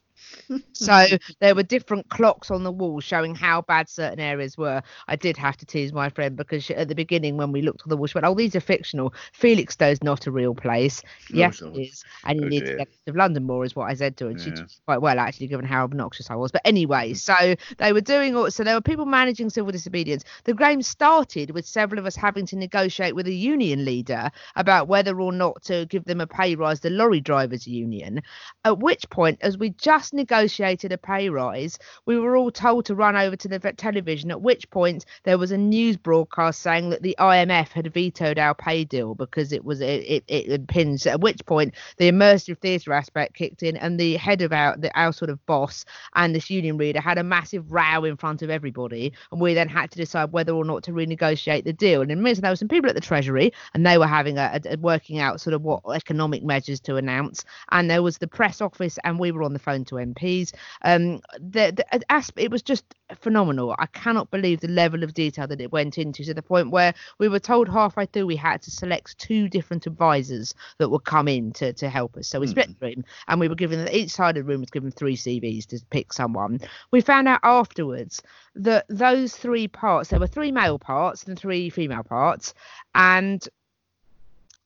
so 0.72 1.06
there 1.40 1.54
were 1.54 1.62
different 1.62 2.08
clocks 2.08 2.50
on 2.50 2.62
the 2.64 2.72
wall 2.72 3.00
showing 3.00 3.34
how 3.34 3.62
bad 3.62 3.88
certain 3.88 4.20
areas 4.20 4.56
were. 4.56 4.82
I 5.08 5.16
did 5.16 5.36
have 5.36 5.56
to 5.58 5.66
tease 5.66 5.92
my 5.92 6.08
friend 6.08 6.36
because 6.36 6.64
she, 6.64 6.74
at 6.74 6.88
the 6.88 6.94
beginning 6.94 7.36
when 7.36 7.52
we 7.52 7.62
looked 7.62 7.82
on 7.82 7.88
the 7.90 7.96
wall, 7.96 8.06
she 8.06 8.14
went, 8.14 8.26
"Oh, 8.26 8.34
these 8.34 8.54
are 8.56 8.60
fictional. 8.60 9.12
Felixstowe's 9.32 10.02
not 10.02 10.26
a 10.26 10.30
real 10.30 10.54
place." 10.54 11.02
Oh, 11.04 11.10
yes, 11.36 11.60
God. 11.60 11.76
it 11.76 11.80
is, 11.80 12.04
and 12.24 12.40
you 12.40 12.46
Oh, 12.46 12.48
need 12.48 12.64
dear. 12.64 12.72
to 12.72 12.78
get 12.84 12.88
to 13.06 13.12
London 13.12 13.44
more, 13.44 13.64
is 13.64 13.74
what 13.76 13.90
I 13.90 13.94
said 13.94 14.16
to 14.18 14.24
her, 14.24 14.30
and 14.30 14.40
she 14.40 14.50
Yeah. 14.50 14.56
took 14.56 14.66
it 14.66 14.80
quite 14.86 15.00
well 15.02 15.18
actually, 15.18 15.48
given 15.48 15.66
how 15.66 15.84
obnoxious 15.84 16.30
I 16.30 16.34
was. 16.36 16.50
But 16.52 16.62
anyway, 16.64 17.12
mm. 17.12 17.16
so 17.16 17.54
they 17.78 17.92
were 17.92 18.00
doing 18.00 18.36
all. 18.36 18.50
So 18.50 18.64
there 18.64 18.74
were 18.74 18.80
people 18.80 19.06
managing 19.06 19.50
civil 19.50 19.72
disobedience. 19.72 20.24
The 20.44 20.54
game 20.54 20.82
started 20.82 21.50
with 21.50 21.66
several 21.66 21.98
of 21.98 22.06
us 22.06 22.16
having 22.16 22.46
to 22.46 22.56
negotiate 22.56 23.14
with 23.14 23.26
a 23.26 23.32
union 23.32 23.84
leader 23.84 24.30
about 24.56 24.88
whether 24.88 25.20
or 25.20 25.32
not 25.32 25.62
to 25.64 25.86
give 25.86 26.04
them 26.04 26.20
a 26.20 26.26
pay 26.26 26.54
rise, 26.54 26.80
the 26.80 26.90
lorry 26.90 27.20
drivers 27.20 27.66
union. 27.66 28.20
At 28.64 28.78
which 28.78 29.08
point, 29.10 29.38
as 29.42 29.58
we 29.58 29.70
just 29.70 30.07
negotiated 30.12 30.92
a 30.92 30.98
pay 30.98 31.28
rise, 31.28 31.78
we 32.06 32.18
were 32.18 32.36
all 32.36 32.50
told 32.50 32.86
to 32.86 32.94
run 32.94 33.16
over 33.16 33.36
to 33.36 33.48
the 33.48 33.58
television. 33.58 34.30
At 34.30 34.42
which 34.42 34.68
point, 34.70 35.04
there 35.24 35.38
was 35.38 35.52
a 35.52 35.58
news 35.58 35.96
broadcast 35.96 36.60
saying 36.62 36.90
that 36.90 37.02
the 37.02 37.16
IMF 37.18 37.68
had 37.68 37.92
vetoed 37.92 38.38
our 38.38 38.54
pay 38.54 38.84
deal 38.84 39.14
because 39.14 39.52
it 39.52 39.64
was 39.64 39.80
it 39.80 40.04
it, 40.06 40.24
it 40.28 40.46
impinged. 40.48 41.06
At 41.06 41.20
which 41.20 41.44
point, 41.46 41.74
the 41.96 42.10
immersive 42.10 42.58
theatre 42.58 42.92
aspect 42.92 43.34
kicked 43.34 43.62
in, 43.62 43.76
and 43.76 43.98
the 43.98 44.16
head 44.16 44.42
of 44.42 44.52
our 44.52 44.76
the, 44.76 44.96
our 44.98 45.12
sort 45.12 45.30
of 45.30 45.44
boss 45.46 45.84
and 46.14 46.34
this 46.34 46.50
union 46.50 46.76
leader 46.78 47.00
had 47.00 47.18
a 47.18 47.24
massive 47.24 47.70
row 47.70 48.04
in 48.04 48.16
front 48.16 48.42
of 48.42 48.50
everybody, 48.50 49.12
and 49.30 49.40
we 49.40 49.54
then 49.54 49.68
had 49.68 49.90
to 49.90 49.98
decide 49.98 50.32
whether 50.32 50.52
or 50.52 50.64
not 50.64 50.82
to 50.84 50.92
renegotiate 50.92 51.64
the 51.64 51.72
deal. 51.72 52.02
And 52.02 52.10
in 52.10 52.22
the 52.22 52.34
there 52.34 52.50
were 52.50 52.56
some 52.56 52.68
people 52.68 52.88
at 52.88 52.94
the 52.94 53.00
Treasury, 53.00 53.52
and 53.74 53.86
they 53.86 53.98
were 53.98 54.06
having 54.06 54.38
a, 54.38 54.60
a, 54.64 54.74
a 54.74 54.76
working 54.76 55.18
out 55.18 55.40
sort 55.40 55.54
of 55.54 55.62
what 55.62 55.82
economic 55.94 56.42
measures 56.42 56.80
to 56.80 56.96
announce, 56.96 57.44
and 57.70 57.90
there 57.90 58.02
was 58.02 58.18
the 58.18 58.28
press 58.28 58.60
office, 58.60 58.98
and 59.04 59.18
we 59.18 59.32
were 59.32 59.42
on 59.42 59.52
the 59.52 59.58
phone 59.58 59.84
to 59.86 59.97
MPs. 59.98 60.52
Um, 60.82 61.20
the, 61.34 61.72
the 61.76 62.12
asp- 62.12 62.38
it 62.38 62.50
was 62.50 62.62
just 62.62 62.84
phenomenal. 63.20 63.74
I 63.78 63.86
cannot 63.86 64.30
believe 64.30 64.60
the 64.60 64.68
level 64.68 65.02
of 65.02 65.14
detail 65.14 65.46
that 65.46 65.60
it 65.60 65.72
went 65.72 65.98
into 65.98 66.24
to 66.24 66.34
the 66.34 66.42
point 66.42 66.70
where 66.70 66.94
we 67.18 67.28
were 67.28 67.38
told 67.38 67.68
halfway 67.68 68.06
through 68.06 68.26
we 68.26 68.36
had 68.36 68.62
to 68.62 68.70
select 68.70 69.18
two 69.18 69.48
different 69.48 69.86
advisors 69.86 70.54
that 70.78 70.88
would 70.90 71.04
come 71.04 71.28
in 71.28 71.52
to, 71.52 71.72
to 71.74 71.88
help 71.88 72.16
us. 72.16 72.28
So 72.28 72.40
we 72.40 72.46
split 72.46 72.78
the 72.78 72.86
room 72.86 73.04
and 73.26 73.40
we 73.40 73.48
were 73.48 73.54
given 73.54 73.88
each 73.90 74.10
side 74.10 74.36
of 74.36 74.44
the 74.46 74.48
room 74.48 74.60
was 74.60 74.70
given 74.70 74.90
three 74.90 75.16
CVs 75.16 75.66
to 75.66 75.80
pick 75.90 76.12
someone. 76.12 76.60
We 76.90 77.00
found 77.00 77.28
out 77.28 77.40
afterwards 77.42 78.22
that 78.54 78.84
those 78.88 79.36
three 79.36 79.68
parts, 79.68 80.10
there 80.10 80.20
were 80.20 80.26
three 80.26 80.52
male 80.52 80.78
parts 80.78 81.24
and 81.24 81.38
three 81.38 81.70
female 81.70 82.02
parts, 82.02 82.54
and 82.94 83.46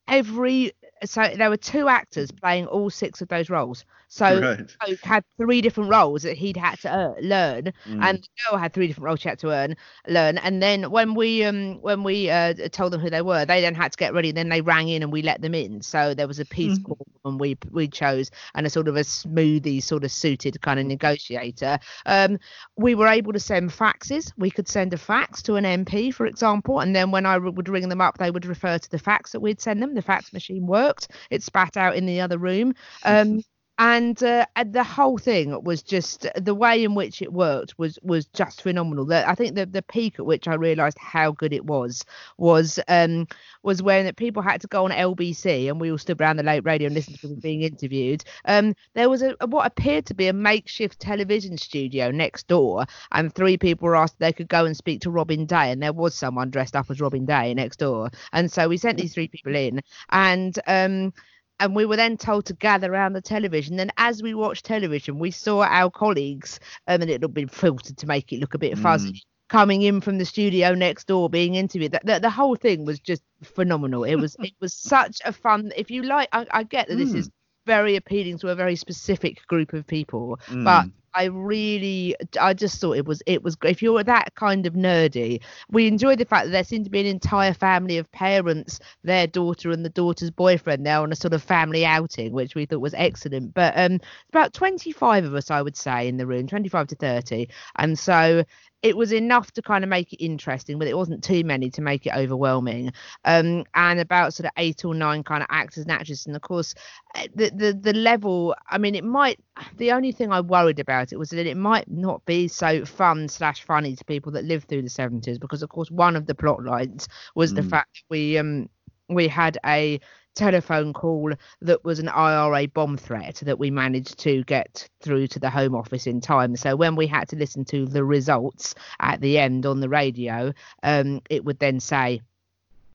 every 0.09 0.73
so 1.05 1.29
there 1.37 1.51
were 1.51 1.57
two 1.57 1.89
actors 1.89 2.31
playing 2.31 2.67
all 2.67 2.91
six 2.91 3.21
of 3.21 3.29
those 3.29 3.51
roles. 3.51 3.85
So 4.09 4.41
Right. 4.41 4.77
Coke 4.85 5.01
had 5.03 5.25
three 5.39 5.63
different 5.63 5.89
roles 5.89 6.23
that 6.25 6.37
he'd 6.37 6.57
had 6.57 6.79
to 6.81 6.93
uh, 6.93 7.15
learn, 7.23 7.73
and 7.87 8.19
the 8.19 8.29
girl 8.51 8.59
had 8.59 8.75
three 8.75 8.87
different 8.87 9.07
roles 9.07 9.21
she 9.21 9.29
had 9.31 9.39
to 9.39 9.51
earn, 9.51 9.75
learn. 10.07 10.37
And 10.39 10.63
then 10.63 10.91
when 10.91 11.15
we 11.15 11.45
um 11.45 11.81
when 11.81 12.03
we 12.03 12.29
uh, 12.29 12.53
told 12.73 12.93
them 12.93 13.01
who 13.01 13.09
they 13.09 13.23
were, 13.23 13.47
they 13.47 13.63
then 13.63 13.75
had 13.75 13.93
to 13.93 13.97
get 13.99 14.13
ready. 14.13 14.31
Then 14.33 14.51
they 14.51 14.61
rang 14.61 14.89
in 14.89 15.03
and 15.03 15.11
we 15.11 15.23
let 15.23 15.41
them 15.41 15.55
in. 15.55 15.81
So 15.81 16.13
there 16.13 16.29
was 16.29 16.39
a 16.39 16.45
peace 16.45 16.77
corps 16.79 16.99
and 17.25 17.41
we 17.41 17.57
we 17.71 17.89
chose 17.89 18.31
and 18.55 18.67
a 18.67 18.71
sort 18.71 18.87
of 18.89 18.97
a 18.97 19.01
smoothie 19.01 19.83
sort 19.83 20.05
of 20.05 20.13
suited 20.13 20.61
kind 20.61 20.79
of 20.79 20.85
negotiator. 20.87 21.79
Um, 22.05 22.39
we 22.77 22.95
were 22.95 23.07
able 23.09 23.33
to 23.33 23.41
send 23.41 23.71
faxes. 23.71 24.31
We 24.37 24.51
could 24.51 24.69
send 24.69 24.93
a 24.93 24.99
fax 24.99 25.41
to 25.45 25.55
an 25.57 25.65
MP, 25.65 26.13
for 26.13 26.27
example, 26.27 26.81
and 26.81 26.95
then 26.95 27.11
when 27.11 27.25
I 27.25 27.39
would 27.39 27.69
ring 27.69 27.89
them 27.89 28.01
up, 28.03 28.19
they 28.19 28.31
would 28.31 28.45
refer 28.45 28.79
to 28.79 28.91
the 28.91 28.99
fax 28.99 29.33
that 29.33 29.41
we'd 29.41 29.61
send 29.61 29.83
them. 29.83 29.95
The 29.95 30.03
fax 30.03 30.33
machine 30.35 30.67
worked. 30.67 30.92
It 31.31 31.43
spat 31.43 31.77
out 31.77 31.97
in 31.97 32.07
the 32.07 32.21
other 32.21 32.39
room. 32.39 32.75
Um, 33.05 33.43
and, 33.79 34.23
uh, 34.23 34.47
and 34.55 34.73
the 34.73 34.85
whole 34.85 35.19
thing 35.19 35.63
was 35.65 35.83
just 35.83 36.27
the 36.37 36.55
way 36.55 36.85
in 36.85 36.95
which 36.95 37.23
it 37.23 37.33
worked 37.33 37.79
was 37.79 37.99
was 38.03 38.27
just 38.27 38.63
phenomenal. 38.63 39.07
The, 39.07 39.29
I 39.29 39.35
think 39.35 39.55
the 39.57 39.67
the 39.67 39.83
peak 39.83 40.19
at 40.19 40.27
which 40.27 40.47
I 40.47 40.55
realised 40.55 40.99
how 40.99 41.33
good 41.33 41.53
it 41.53 41.65
was 41.65 42.05
was 42.37 42.79
um 42.89 43.27
was 43.63 43.83
when 43.83 44.13
people 44.15 44.43
had 44.43 44.61
to 44.61 44.67
go 44.69 44.85
on 44.85 44.91
LBC 44.93 45.69
and 45.69 45.81
we 45.81 45.91
all 45.91 45.99
stood 45.99 46.21
around 46.21 46.37
the 46.37 46.43
late 46.43 46.65
radio 46.65 46.87
and 46.87 46.95
listened 46.95 47.19
to 47.21 47.29
them 47.29 47.41
being 47.41 47.63
interviewed. 47.63 48.23
Um, 48.45 48.75
there 48.95 49.09
was 49.09 49.23
a 49.23 49.35
what 49.47 49.67
appeared 49.67 50.07
to 50.07 50.15
be 50.15 50.29
a 50.29 50.33
makeshift 50.33 51.01
television 51.01 51.57
studio 51.57 52.11
next 52.11 52.49
door, 52.49 52.85
and 53.11 53.35
three 53.35 53.57
people 53.57 53.87
were 53.87 53.97
asked 53.97 54.15
if 54.15 54.19
they 54.19 54.33
could 54.33 54.49
go 54.49 54.67
and 54.67 54.77
speak 54.77 55.01
to 55.03 55.11
Robin 55.11 55.47
Day, 55.47 55.73
and 55.73 55.83
there 55.83 55.93
was 55.95 56.15
someone 56.15 56.51
dressed 56.51 56.77
up 56.77 56.91
as 56.91 57.01
Robin 57.01 57.25
Day 57.25 57.55
next 57.55 57.79
door, 57.79 58.11
and 58.33 58.53
so 58.53 58.69
we 58.69 58.77
sent 58.77 58.99
these 58.99 59.15
three 59.15 59.29
people 59.29 59.55
in, 59.57 59.81
and 60.11 60.59
um 60.67 61.13
and 61.63 61.77
we 61.77 61.87
were 61.87 61.97
then 61.97 62.17
told 62.17 62.45
to 62.47 62.55
gather 62.55 62.93
around 62.93 63.13
the 63.13 63.23
television. 63.23 63.77
Then, 63.77 63.93
as 63.97 64.21
we 64.21 64.35
watched 64.35 64.65
television, 64.65 65.21
we 65.21 65.31
saw 65.31 65.63
our 65.63 65.91
colleagues, 65.91 66.59
um, 66.89 67.03
and 67.03 67.11
it 67.11 67.23
had 67.23 67.33
been 67.33 67.49
filtered 67.49 67.97
to 67.99 68.07
make 68.07 68.33
it 68.33 68.41
look 68.41 68.55
a 68.55 68.59
bit 68.59 68.77
mm. 68.77 68.83
fuzzy, 68.83 69.23
coming 69.49 69.83
in 69.83 70.01
from 70.01 70.19
the 70.19 70.25
studio 70.25 70.75
next 70.75 71.07
door, 71.07 71.31
being 71.31 71.55
interviewed. 71.55 71.93
The, 71.93 72.01
the, 72.03 72.19
the 72.19 72.31
whole 72.31 72.57
thing 72.57 72.85
was 72.85 72.99
just 72.99 73.23
phenomenal. 73.45 74.03
It 74.03 74.17
was 74.17 74.37
it 74.41 74.55
was 74.61 74.75
such 74.75 75.21
a 75.25 75.33
fun. 75.33 75.73
If 75.77 75.89
you 75.89 76.03
like, 76.03 76.29
I, 76.33 76.47
I 76.51 76.63
get 76.65 76.89
that 76.89 76.97
this 76.97 77.15
is 77.15 77.29
mm. 77.29 77.33
very 77.65 77.95
appealing 77.95 78.39
to 78.39 78.49
a 78.49 78.57
very 78.57 78.75
specific 78.75 79.47
group 79.47 79.73
of 79.73 79.87
people, 79.87 80.41
mm. 80.49 80.65
but 80.65 80.87
I 81.15 81.25
really, 81.25 82.17
I 82.41 82.55
just 82.55 82.81
thought 82.81 82.97
it 82.97 83.05
was, 83.05 83.23
it 83.27 83.43
was 83.43 83.55
great. 83.55 83.73
If 83.73 83.83
you're 83.83 84.03
that 84.03 84.35
kind 84.35 84.67
of 84.67 84.73
nerdy, 84.73 85.43
we 85.71 85.87
enjoyed 85.87 86.19
the 86.19 86.25
fact 86.25 86.47
that 86.47 86.53
there 86.53 86.65
seemed 86.65 86.85
to 86.87 86.91
be 86.91 87.01
an 87.01 87.07
entire 87.07 87.53
family 87.53 87.99
of 87.99 88.11
parents, 88.13 88.81
their 89.05 89.27
daughter 89.27 89.71
and 89.71 89.85
the 89.85 89.91
daughter's 89.91 90.31
boyfriend 90.31 90.87
there 90.87 91.01
on 91.01 91.13
a 91.13 91.17
sort 91.17 91.35
of 91.35 91.43
family 91.43 91.85
outing, 91.85 92.33
which 92.33 92.55
we 92.55 92.65
thought 92.65 92.81
was 92.81 92.95
excellent. 92.95 93.53
But 93.53 93.75
um, 93.77 94.01
about 94.31 94.55
25 94.55 95.25
of 95.27 95.35
us, 95.35 95.51
I 95.51 95.61
would 95.61 95.77
say, 95.77 96.09
in 96.09 96.17
the 96.17 96.27
room, 96.27 96.47
25 96.47 96.87
to 96.89 96.97
30. 96.97 97.49
And 97.77 97.99
so 97.99 98.45
it 98.83 98.97
was 98.97 99.13
enough 99.13 99.53
to 99.53 99.63
kind 99.63 99.85
of 99.85 99.91
make 99.91 100.13
it 100.13 100.25
interesting, 100.25 100.79
but 100.79 100.89
it 100.89 100.97
wasn't 100.97 101.23
too 101.23 101.45
many 101.45 101.71
to 101.71 101.81
make 101.83 102.07
it 102.07 102.13
overwhelming. 102.15 102.93
Um, 103.25 103.65
and 103.75 104.01
about 104.01 104.35
sort 104.35 104.47
of 104.47 104.53
eight 104.57 104.85
or 104.85 104.95
nine 104.95 105.23
kind 105.23 105.43
of 105.43 105.49
actors 105.51 105.85
and 105.85 105.91
actresses, 105.93 106.27
and 106.27 106.37
of 106.37 106.43
course, 106.43 106.75
eh, 107.15 107.29
the 107.35 107.51
the 107.51 107.73
the 107.73 107.93
level. 107.93 108.55
I 108.69 108.79
mean, 108.79 108.95
it 108.95 109.05
might. 109.05 109.39
The 109.77 109.93
only 109.93 110.13
thing 110.13 110.33
I 110.33 110.41
worried 110.41 110.81
about 110.81 111.13
it 111.13 111.19
was 111.19 111.31
that 111.31 111.47
it 111.47 111.57
might 111.57 111.89
not 111.91 112.25
be 112.25 112.49
so 112.49 112.85
fun 112.85 113.29
slash 113.29 113.63
funny 113.65 113.95
to 113.97 114.05
people 114.05 114.33
that 114.33 114.45
lived 114.45 114.69
through 114.69 114.83
the 114.83 114.89
seventies, 114.91 115.39
because 115.39 115.63
of 115.63 115.69
course 115.71 115.91
one 115.91 116.17
of 116.17 116.27
the 116.27 116.35
plot 116.35 116.63
lines 116.65 117.09
was 117.35 117.55
the 117.55 117.63
Mm. 117.63 117.71
fact 117.71 117.91
that 117.95 118.05
we 118.11 118.39
um 118.39 118.69
we 119.09 119.29
had 119.29 119.59
a 119.67 120.01
telephone 120.35 120.93
call 120.93 121.33
that 121.61 121.85
was 121.85 121.99
an 121.99 122.09
IRA 122.09 122.69
bomb 122.69 122.97
threat 122.97 123.37
that 123.45 123.59
we 123.59 123.71
managed 123.71 124.19
to 124.21 124.45
get 124.45 124.89
through 125.01 125.27
to 125.29 125.39
the 125.39 125.51
Home 125.51 125.75
Office 125.75 126.07
in 126.07 126.21
time. 126.21 126.57
So 126.57 126.77
when 126.77 126.97
we 126.97 127.07
had 127.07 127.29
to 127.29 127.37
listen 127.37 127.65
to 127.67 127.87
the 127.87 128.05
results 128.05 128.75
at 129.01 129.21
the 129.21 129.39
end 129.39 129.67
on 129.67 129.81
the 129.81 129.89
radio, 129.89 130.53
um, 130.83 131.21
it 131.29 131.45
would 131.45 131.59
then 131.59 131.81
say, 131.81 132.21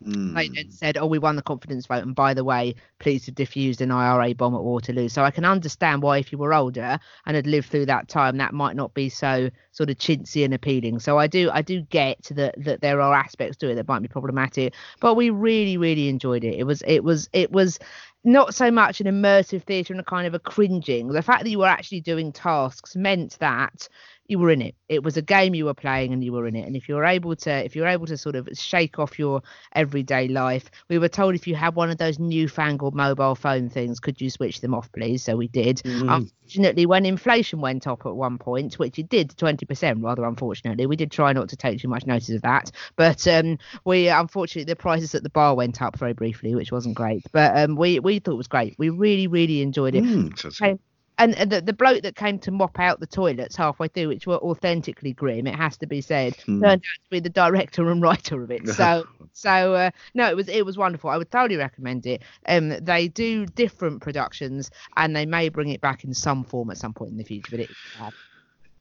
Mm. 0.06 0.36
they 0.36 0.50
then 0.50 0.70
said, 0.70 0.98
"Oh, 0.98 1.08
we 1.08 1.18
won 1.18 1.36
the 1.36 1.42
confidence 1.42 1.88
vote, 1.88 2.04
and 2.04 2.14
by 2.16 2.34
the 2.34 2.44
way, 2.44 2.76
please 3.00 3.26
have 3.26 3.36
diffused 3.36 3.82
an 3.82 3.92
IRA 3.92 4.36
bomb 4.36 4.54
at 4.54 4.64
Waterloo." 4.64 5.10
So 5.10 5.24
I 5.24 5.32
can 5.32 5.44
understand 5.44 6.04
why, 6.04 6.20
if 6.20 6.32
you 6.32 6.38
were 6.38 6.54
older 6.54 7.00
and 7.26 7.36
had 7.36 7.48
lived 7.48 7.70
through 7.70 7.88
that 7.88 8.08
time, 8.08 8.38
that 8.38 8.54
might 8.54 8.76
not 8.76 8.94
be 8.94 9.10
so 9.10 9.50
sort 9.72 9.90
of 9.90 9.98
chintzy 9.98 10.46
and 10.46 10.54
appealing. 10.54 11.00
So 11.00 11.18
I 11.18 11.28
do, 11.28 11.50
I 11.52 11.62
do 11.62 11.82
get 11.82 12.30
that 12.32 12.54
that 12.64 12.82
there 12.82 13.02
are 13.02 13.14
aspects 13.14 13.58
to 13.58 13.70
it 13.70 13.76
that 13.76 13.88
might 13.88 14.02
be 14.02 14.08
problematic, 14.08 14.76
but 15.00 15.16
we 15.16 15.30
really, 15.32 15.78
really 15.78 16.10
enjoyed 16.10 16.44
it. 16.44 16.60
It 16.60 16.66
was, 16.66 16.84
it 16.86 17.04
was, 17.04 17.28
it 17.34 17.52
was 17.52 17.80
not 18.24 18.54
so 18.54 18.70
much 18.70 19.00
an 19.00 19.08
immersive 19.08 19.64
theatre 19.64 19.94
and 19.94 20.02
a 20.02 20.04
kind 20.04 20.28
of 20.28 20.34
a 20.34 20.40
cringing. 20.40 21.08
The 21.08 21.22
fact 21.22 21.44
that 21.44 21.50
you 21.50 21.60
were 21.60 21.68
actually 21.68 22.02
doing 22.02 22.32
tasks 22.32 22.96
meant 22.96 23.38
that 23.40 23.88
you 24.28 24.40
were 24.40 24.50
in 24.52 24.62
it. 24.62 24.76
It 24.90 25.04
was 25.04 25.16
a 25.18 25.22
game 25.22 25.56
you 25.56 25.66
were 25.66 25.74
playing 25.74 26.12
and 26.14 26.24
you 26.24 26.34
were 26.34 26.48
in 26.48 26.56
it. 26.56 26.66
And 26.68 26.76
if 26.76 26.90
you 26.90 26.96
were 26.96 27.06
able 27.06 27.36
to, 27.38 27.52
if 27.66 27.76
you 27.76 27.82
were 27.82 27.88
able 27.88 28.06
to 28.08 28.18
sort 28.18 28.36
of 28.36 28.48
shake 28.54 29.00
off 29.00 29.18
your 29.18 29.42
everyday 29.74 30.28
life, 30.28 30.70
we 30.90 30.98
were 30.98 31.08
told 31.10 31.36
if 31.36 31.48
you 31.48 31.56
had 31.56 31.76
one 31.76 31.90
of 31.90 31.98
those 31.98 32.20
newfangled 32.20 32.96
mobile 32.96 33.36
phone 33.36 33.70
things, 33.70 34.00
could 34.00 34.20
you 34.20 34.30
switch 34.30 34.62
them 34.62 34.74
off, 34.74 34.92
please? 34.92 35.24
So 35.24 35.36
we 35.36 35.48
did. 35.48 35.82
Unfortunately, 36.10 36.86
when 36.86 37.06
inflation 37.06 37.62
went 37.62 37.88
up 37.88 38.06
at 38.06 38.16
one 38.16 38.38
point, 38.38 38.80
which 38.80 38.98
it 39.00 39.10
did 39.10 39.30
20%, 39.32 40.04
rather 40.04 40.26
unfortunately, 40.26 40.86
we 40.86 40.96
did 40.96 41.12
try 41.12 41.34
not 41.34 41.50
to 41.50 41.56
take 41.56 41.80
too 41.80 41.88
much 41.88 42.06
notice 42.06 42.30
of 42.30 42.42
that. 42.42 42.72
But 42.96 43.28
um, 43.28 43.58
we, 43.86 44.08
unfortunately, 44.08 44.66
the 44.72 44.76
prices 44.76 45.14
at 45.16 45.24
the 45.24 45.30
bar 45.30 45.56
went 45.56 45.82
up 45.82 45.98
very 45.98 46.14
briefly, 46.14 46.56
which 46.56 46.72
wasn't 46.72 46.96
great. 46.96 47.24
But 47.32 47.58
um, 47.58 47.76
we, 47.76 48.00
we 48.00 48.20
thought 48.20 48.34
it 48.34 48.38
was 48.38 48.48
great. 48.48 48.76
We 48.78 48.90
really, 48.90 49.28
really 49.28 49.62
enjoyed 49.62 49.96
it 49.96 50.04
Mm, 50.04 50.38
so- 50.40 50.50
so- 50.50 50.66
came- 50.66 50.80
and, 51.18 51.34
the, 51.52 51.62
the 51.62 51.74
bloke 51.74 52.04
that 52.04 52.16
came 52.16 52.40
to 52.40 52.52
mop 52.52 52.80
out 52.80 53.00
the 53.00 53.08
toilets 53.08 53.56
halfway 53.56 53.88
through, 53.88 54.10
which 54.10 54.28
were 54.28 54.38
authentically 54.38 55.14
grim, 55.14 55.48
it 55.48 55.56
has 55.56 55.78
to 55.78 55.88
be 55.88 56.02
said, 56.02 56.36
Hmm. 56.46 56.62
turned 56.62 56.74
out 56.74 57.04
to 57.04 57.10
be 57.10 57.20
the 57.20 57.30
director 57.30 57.90
and 57.90 58.02
writer 58.02 58.44
of 58.44 58.52
it. 58.52 58.62
So, 58.68 59.08
so 59.34 59.74
uh, 59.74 59.92
no, 60.14 60.30
it 60.30 60.36
was 60.36 60.48
it 60.48 60.66
was 60.66 60.78
wonderful. 60.78 61.10
I 61.10 61.18
would 61.18 61.30
thoroughly 61.32 61.58
recommend 61.58 62.06
it. 62.06 62.24
Um, 62.48 62.70
they 62.70 63.08
do 63.08 63.46
different 63.46 64.02
productions, 64.02 64.72
and 64.96 65.16
they 65.16 65.26
may 65.26 65.50
bring 65.50 65.70
it 65.70 65.82
back 65.82 66.04
in 66.04 66.14
some 66.14 66.44
form 66.44 66.70
at 66.72 66.78
some 66.78 66.94
point 66.94 67.12
in 67.12 67.18
the 67.18 67.24
future. 67.24 67.52
But 67.52 67.60
it, 67.62 67.72
uh, 68.00 68.12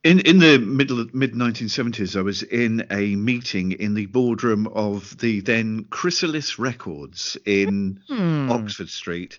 In 0.04 0.20
in 0.20 0.38
the 0.38 0.58
middle 0.58 1.04
mid 1.12 1.32
1970s, 1.32 2.16
I 2.16 2.22
was 2.22 2.42
in 2.44 2.86
a 2.90 3.16
meeting 3.16 3.72
in 3.72 3.94
the 3.94 4.06
boardroom 4.06 4.66
of 4.68 5.16
the 5.18 5.40
then 5.40 5.84
Chrysalis 5.90 6.58
Records 6.58 7.36
in 7.44 8.00
Hmm. 8.08 8.50
Oxford 8.50 8.88
Street 8.88 9.38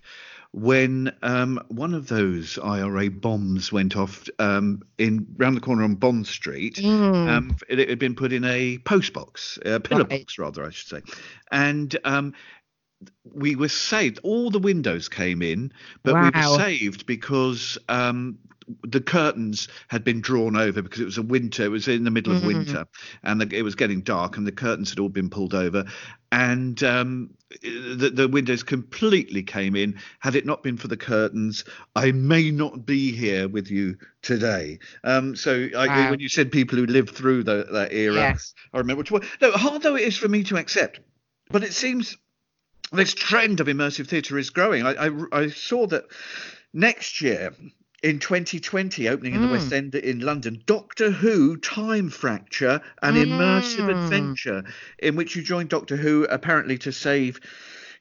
when 0.53 1.13
um, 1.21 1.61
one 1.67 1.93
of 1.93 2.07
those 2.07 2.57
IRA 2.57 3.09
bombs 3.09 3.71
went 3.71 3.95
off 3.95 4.27
um, 4.39 4.81
in 4.97 5.27
round 5.37 5.55
the 5.55 5.61
corner 5.61 5.83
on 5.83 5.95
Bond 5.95 6.25
Street. 6.27 6.77
Hmm. 6.79 7.27
Um, 7.27 7.57
it, 7.69 7.79
it 7.79 7.89
had 7.89 7.99
been 7.99 8.15
put 8.15 8.33
in 8.33 8.43
a 8.43 8.77
post 8.79 9.13
box, 9.13 9.59
a 9.65 9.79
pillar 9.79 10.01
Right. 10.01 10.21
box 10.21 10.37
rather, 10.37 10.65
I 10.65 10.69
should 10.71 10.89
say, 10.89 11.01
and. 11.51 11.95
Um, 12.03 12.33
we 13.23 13.55
were 13.55 13.69
saved. 13.69 14.19
All 14.23 14.49
the 14.49 14.57
windows 14.57 15.07
came 15.07 15.43
in, 15.43 15.71
but 16.01 16.15
we 16.15 16.31
were 16.31 16.57
saved 16.57 17.05
because 17.05 17.77
um, 17.87 18.39
the 18.83 19.01
curtains 19.01 19.67
had 19.87 20.03
been 20.03 20.19
drawn 20.21 20.55
over 20.57 20.81
because 20.81 20.99
it 20.99 21.05
was 21.05 21.17
a 21.17 21.21
winter. 21.21 21.63
It 21.63 21.69
was 21.69 21.87
in 21.87 22.03
the 22.03 22.11
middle 22.11 22.33
of 22.33 22.41
Mm. 22.41 22.47
winter, 22.47 22.85
and 23.23 23.39
the, 23.39 23.55
it 23.55 23.61
was 23.61 23.75
getting 23.75 24.01
dark, 24.01 24.37
and 24.37 24.45
the 24.45 24.51
curtains 24.51 24.89
had 24.89 24.99
all 24.99 25.09
been 25.09 25.29
pulled 25.29 25.53
over, 25.53 25.85
and 26.31 26.81
um, 26.83 27.29
the, 27.61 28.11
the 28.13 28.27
windows 28.27 28.63
completely 28.63 29.41
came 29.43 29.75
in. 29.75 29.99
Had 30.19 30.35
it 30.35 30.45
not 30.45 30.63
been 30.63 30.75
for 30.77 30.89
the 30.89 30.97
curtains, 30.97 31.63
I 31.95 32.11
may 32.11 32.51
not 32.51 32.85
be 32.85 33.11
here 33.13 33.47
with 33.47 33.71
you 33.71 33.97
today. 34.21 34.79
Um, 35.03 35.35
so 35.35 35.69
I, 35.77 35.87
Wow. 35.87 36.09
when 36.11 36.19
you 36.19 36.27
said 36.29 36.51
people 36.51 36.77
who 36.77 36.85
lived 36.85 37.15
through 37.15 37.43
the, 37.43 37.67
that 37.71 37.93
era, 37.93 38.15
Yes. 38.15 38.53
I 38.73 38.79
remember. 38.79 39.03
Which, 39.03 39.23
no, 39.41 39.51
hard 39.51 39.81
though 39.81 39.95
it 39.95 40.03
is 40.03 40.17
for 40.17 40.27
me 40.27 40.43
to 40.43 40.57
accept, 40.57 40.99
but 41.49 41.63
it 41.63 41.73
seems 41.73 42.17
this 42.91 43.13
trend 43.13 43.59
of 43.61 43.67
immersive 43.67 44.07
theatre 44.07 44.37
is 44.37 44.49
growing. 44.49 44.85
I, 44.85 45.07
I, 45.07 45.11
I 45.31 45.47
saw 45.49 45.87
that 45.87 46.05
next 46.73 47.21
year 47.21 47.53
in 48.03 48.19
2020, 48.19 49.09
opening 49.09 49.33
in 49.33 49.41
the 49.41 49.47
West 49.47 49.73
End 49.73 49.95
in 49.95 50.19
London, 50.19 50.61
Doctor 50.65 51.09
Who 51.09 51.57
Time 51.57 52.09
Fracture, 52.09 52.81
an 53.01 53.15
immersive 53.15 53.87
Mm. 53.87 54.03
adventure 54.03 54.63
in 54.99 55.15
which 55.15 55.35
you 55.35 55.41
join 55.41 55.67
Doctor 55.67 55.95
Who 55.95 56.25
apparently 56.25 56.77
to 56.79 56.91
save 56.91 57.39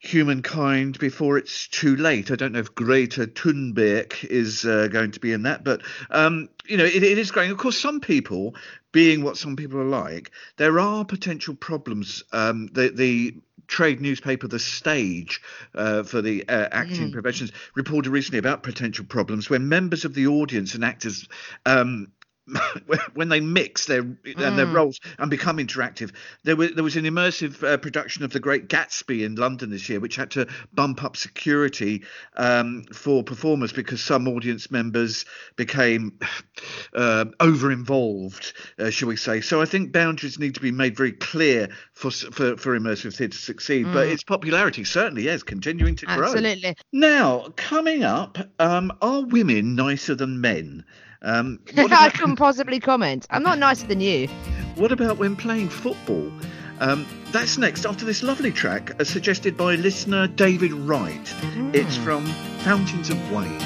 humankind 0.01 0.99
before 0.99 1.39
it's 1.39 1.67
too 1.69 1.97
late. 1.97 2.31
I 2.31 2.37
don't 2.37 2.53
know 2.53 2.59
if 2.59 2.75
Greta 2.75 3.27
Thunberg 3.27 4.25
is 4.25 4.65
uh, 4.65 4.89
going 4.89 5.13
to 5.13 5.21
be 5.21 5.33
in 5.33 5.43
that, 5.43 5.65
but 5.65 5.83
um, 6.11 6.49
you 6.67 6.77
know, 6.77 6.85
it, 6.85 7.03
it 7.03 7.19
is 7.19 7.31
growing. 7.31 7.51
Of 7.51 7.59
course, 7.59 7.79
some 7.79 8.01
people, 8.01 8.55
being 8.97 9.23
what 9.23 9.37
some 9.37 9.57
people 9.57 9.79
are 9.79 9.85
like, 9.85 10.31
there 10.57 10.81
are 10.81 11.05
potential 11.05 11.55
problems. 11.55 12.25
Um, 12.33 12.69
the 12.73 12.89
the 12.89 13.35
trade 13.67 14.01
newspaper 14.01 14.49
The 14.49 14.59
Stage 14.59 15.43
uh, 15.75 16.03
for 16.03 16.23
the 16.23 16.49
uh, 16.49 16.69
acting 16.73 17.13
professions 17.13 17.53
reported 17.75 18.09
recently 18.09 18.39
about 18.39 18.63
potential 18.63 19.05
problems 19.05 19.51
when 19.51 19.69
members 19.69 20.07
of 20.07 20.15
the 20.15 20.29
audience 20.29 20.75
and 20.75 20.83
actors. 20.83 21.29
Um, 21.67 22.11
when 23.15 23.29
they 23.29 23.41
mix 23.41 23.87
their 23.87 24.01
and 24.01 24.59
their 24.59 24.67
roles 24.67 25.01
and 25.19 25.31
become 25.31 25.59
interactive, 25.59 26.13
there 26.45 26.55
was 26.55 26.73
there 26.75 26.85
was 26.85 26.97
an 26.97 27.05
immersive 27.05 27.63
uh, 27.63 27.77
production 27.77 28.25
of 28.25 28.33
The 28.33 28.41
Great 28.41 28.69
Gatsby 28.69 29.25
in 29.25 29.35
London 29.35 29.71
this 29.71 29.89
year, 29.89 29.99
which 29.99 30.17
had 30.17 30.31
to 30.33 30.47
bump 30.73 31.03
up 31.03 31.17
security 31.17 32.05
um, 32.37 32.85
for 32.93 33.25
performers 33.25 33.73
because 33.73 34.01
some 34.01 34.29
audience 34.29 34.71
members 34.71 35.25
became 35.57 36.19
uh, 36.95 37.25
over 37.41 37.73
involved, 37.73 38.53
uh, 38.79 38.91
shall 38.91 39.09
we 39.09 39.17
say? 39.17 39.41
So 39.41 39.61
I 39.61 39.65
think 39.65 39.93
boundaries 39.93 40.39
need 40.39 40.55
to 40.55 40.61
be 40.61 40.73
made 40.73 40.97
very 40.97 41.13
clear 41.13 41.69
for 41.95 42.11
for, 42.11 42.57
for 42.57 42.79
immersive 42.79 43.15
theatre 43.17 43.37
to 43.37 43.43
succeed. 43.43 43.87
But 43.93 44.07
its 44.09 44.23
popularity 44.23 44.85
certainly 44.85 45.27
is 45.27 45.43
continuing 45.43 45.97
to 45.97 46.07
grow. 46.07 46.27
absolutely. 46.27 46.77
Now, 46.93 47.49
coming 47.57 48.05
up, 48.05 48.39
um, 48.61 48.93
are 49.03 49.23
women 49.23 49.75
nicer 49.75 50.15
than 50.15 50.41
men? 50.41 50.85
Um, 51.23 51.61
what, 51.75 51.93
I 51.93 52.07
about, 52.07 52.15
couldn't 52.15 52.37
possibly 52.37 52.81
comment. 52.81 53.27
I'm 53.31 53.43
not 53.43 53.59
nicer 53.59 53.87
than 53.87 54.01
you. 54.01 54.29
what 54.77 54.93
about 54.93 55.19
when 55.19 55.37
playing 55.37 55.69
football? 55.69 56.31
Um, 56.79 57.07
that's 57.33 57.57
next 57.57 57.87
after 57.87 58.05
this 58.05 58.23
lovely 58.23 58.53
track 58.53 58.99
uh, 59.01 59.05
suggested 59.05 59.57
by 59.57 59.77
listener 59.77 60.27
David 60.27 60.73
Wright. 60.73 61.35
It's 61.73 61.97
from 61.97 62.27
Fountains 62.61 63.11
of 63.11 63.33
Wayne. 63.33 63.61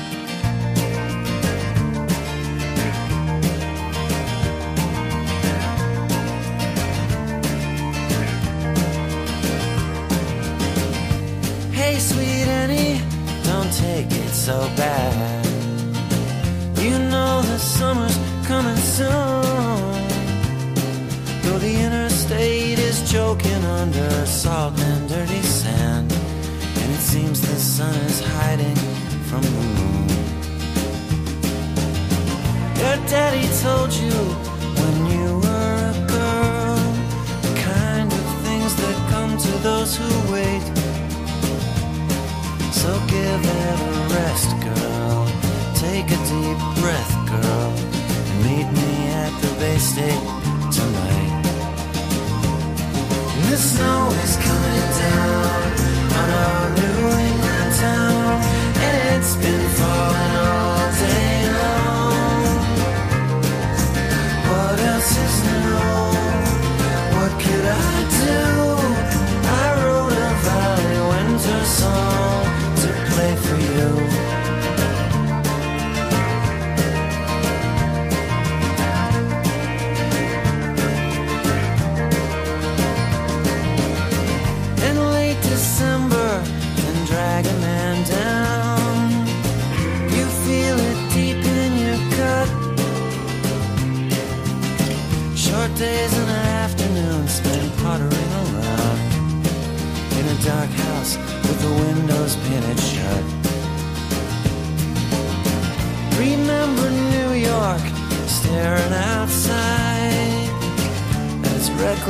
Hey, 11.72 11.98
sweet 11.98 12.46
Annie, 12.46 13.00
don't 13.42 13.72
take 13.72 14.06
it 14.06 14.30
so 14.30 14.70
coming 18.50 18.82
soon. 18.98 19.92
Though 21.42 21.60
the 21.66 21.74
interstate 21.86 22.80
is 22.80 22.98
choking 23.12 23.62
under 23.80 24.26
salt 24.26 24.74
and 24.90 25.08
dirty 25.08 25.42
sand, 25.42 26.10
and 26.80 26.88
it 26.96 27.02
seems 27.12 27.40
the 27.40 27.54
sun 27.54 27.94
is 28.10 28.18
hiding 28.34 28.80
from 29.28 29.42
the 29.42 29.64
moon. 29.78 30.08
Your 32.82 32.96
daddy 33.14 33.46
told 33.64 33.92
you 34.02 34.18
when 34.80 34.96
you 35.14 35.26
were 35.44 35.76
a 35.92 35.96
girl 36.16 36.78
the 37.46 37.54
kind 37.72 38.10
of 38.18 38.24
things 38.46 38.72
that 38.82 38.96
come 39.12 39.32
to 39.46 39.52
those 39.68 39.90
who 39.98 40.10
wait. 40.34 40.64
So 42.80 42.90
give 43.14 43.40
it 43.58 43.78
a 43.86 43.94
rest, 44.18 44.50
girl. 44.68 45.20
Take 45.84 46.08
a 46.18 46.20
deep 46.32 46.60
breath, 46.80 47.12
girl. 47.30 47.99
Meet 48.60 48.72
me 48.72 49.06
at 49.08 49.32
the 49.40 49.48
Bay 49.58 49.78
State 49.78 50.24
tonight. 50.70 51.32
And 53.36 53.52
the 53.52 53.56
snow 53.56 54.10
is 54.24 54.36
coming 54.36 54.49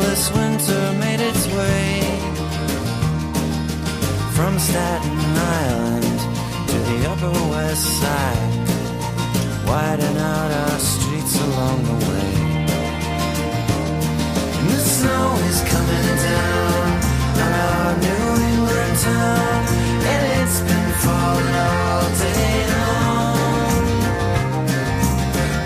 reckless 0.01 0.33
winter 0.33 0.93
made 0.99 1.21
its 1.21 1.47
way 1.47 2.01
from 4.33 4.59
Staten 4.59 5.19
Island 5.37 6.21
to 6.69 6.79
the 6.89 7.11
Upper 7.11 7.33
West 7.51 7.85
Side, 8.01 8.69
widen 9.67 10.17
out 10.17 10.51
our 10.51 10.79
streets 10.79 11.41
along 11.41 11.85
the 11.85 12.07
way. 12.07 12.33
And 14.59 14.69
the 14.71 14.79
snow 14.79 15.37
is 15.51 15.61
coming 15.73 16.17
down 16.29 16.87
on 17.45 17.53
our 17.69 17.97
New 17.99 18.27
England 18.51 18.99
town, 18.99 19.67
and 20.13 20.23
it's 20.41 20.61
been 20.61 20.91
falling 21.05 21.57
all 21.69 22.05
day 22.25 22.57
long. 22.75 23.85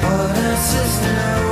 What 0.02 0.36
else 0.36 0.74
is 0.74 0.94
new? 1.02 1.43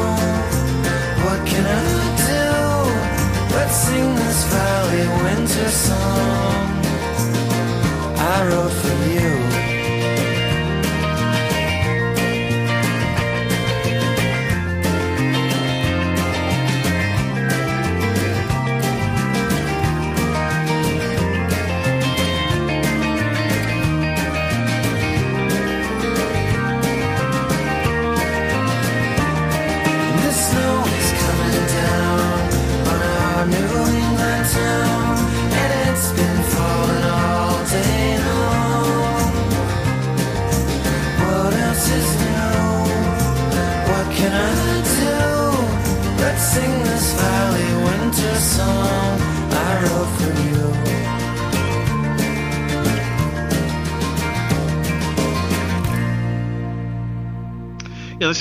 Valley 5.52 5.62
winter 5.62 5.70
song. 5.70 6.82
I 8.16 8.46
wrote 8.48 8.72
for 8.72 9.01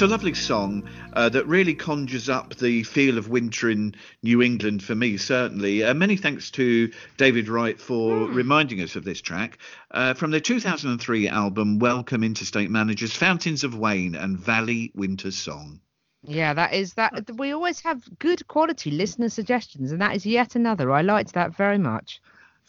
it's 0.01 0.09
a 0.09 0.11
lovely 0.11 0.33
song 0.33 0.89
uh, 1.13 1.29
that 1.29 1.45
really 1.45 1.75
conjures 1.75 2.27
up 2.27 2.55
the 2.55 2.81
feel 2.81 3.19
of 3.19 3.29
winter 3.29 3.69
in 3.69 3.93
New 4.23 4.41
England 4.41 4.81
for 4.81 4.95
me, 4.95 5.15
certainly. 5.15 5.83
Uh, 5.83 5.93
many 5.93 6.17
thanks 6.17 6.49
to 6.49 6.91
David 7.17 7.47
Wright 7.47 7.79
for 7.79 8.25
reminding 8.25 8.81
us 8.81 8.95
of 8.95 9.03
this 9.03 9.21
track. 9.21 9.59
Uh, 9.91 10.15
from 10.15 10.31
their 10.31 10.39
2003 10.39 11.27
album, 11.27 11.77
Welcome 11.77 12.23
Interstate 12.23 12.71
Managers, 12.71 13.15
Fountains 13.15 13.63
of 13.63 13.77
Wayne 13.77 14.15
and 14.15 14.39
Valley 14.39 14.91
Winter 14.95 15.29
Song. 15.29 15.79
Yeah, 16.23 16.55
that 16.55 16.73
is 16.73 16.95
that. 16.95 17.29
We 17.35 17.51
always 17.51 17.81
have 17.81 18.01
good 18.17 18.47
quality 18.47 18.89
listener 18.89 19.29
suggestions, 19.29 19.91
and 19.91 20.01
that 20.01 20.15
is 20.15 20.25
yet 20.25 20.55
another. 20.55 20.91
I 20.91 21.03
liked 21.03 21.33
that 21.33 21.55
very 21.55 21.77
much. 21.77 22.19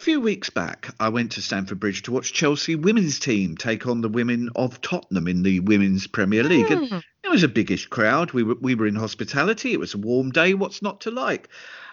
A 0.02 0.04
few 0.04 0.20
weeks 0.20 0.50
back, 0.50 0.92
I 0.98 1.10
went 1.10 1.30
to 1.32 1.40
Stamford 1.40 1.78
Bridge 1.78 2.02
to 2.02 2.10
watch 2.10 2.32
Chelsea 2.32 2.74
women's 2.74 3.20
team 3.20 3.56
take 3.56 3.86
on 3.86 4.00
the 4.00 4.08
women 4.08 4.50
of 4.56 4.80
Tottenham 4.80 5.28
in 5.28 5.44
the 5.44 5.60
Women's 5.60 6.08
Premier 6.08 6.42
League. 6.42 6.72
And 6.72 7.04
it 7.22 7.30
was 7.30 7.44
a 7.44 7.48
biggish 7.48 7.86
crowd. 7.86 8.32
We 8.32 8.42
were, 8.42 8.56
we 8.60 8.74
were 8.74 8.88
in 8.88 8.96
hospitality. 8.96 9.72
It 9.72 9.78
was 9.78 9.94
a 9.94 9.98
warm 9.98 10.32
day. 10.32 10.54
What's 10.54 10.82
not 10.82 11.02
to 11.02 11.12
like? 11.12 11.50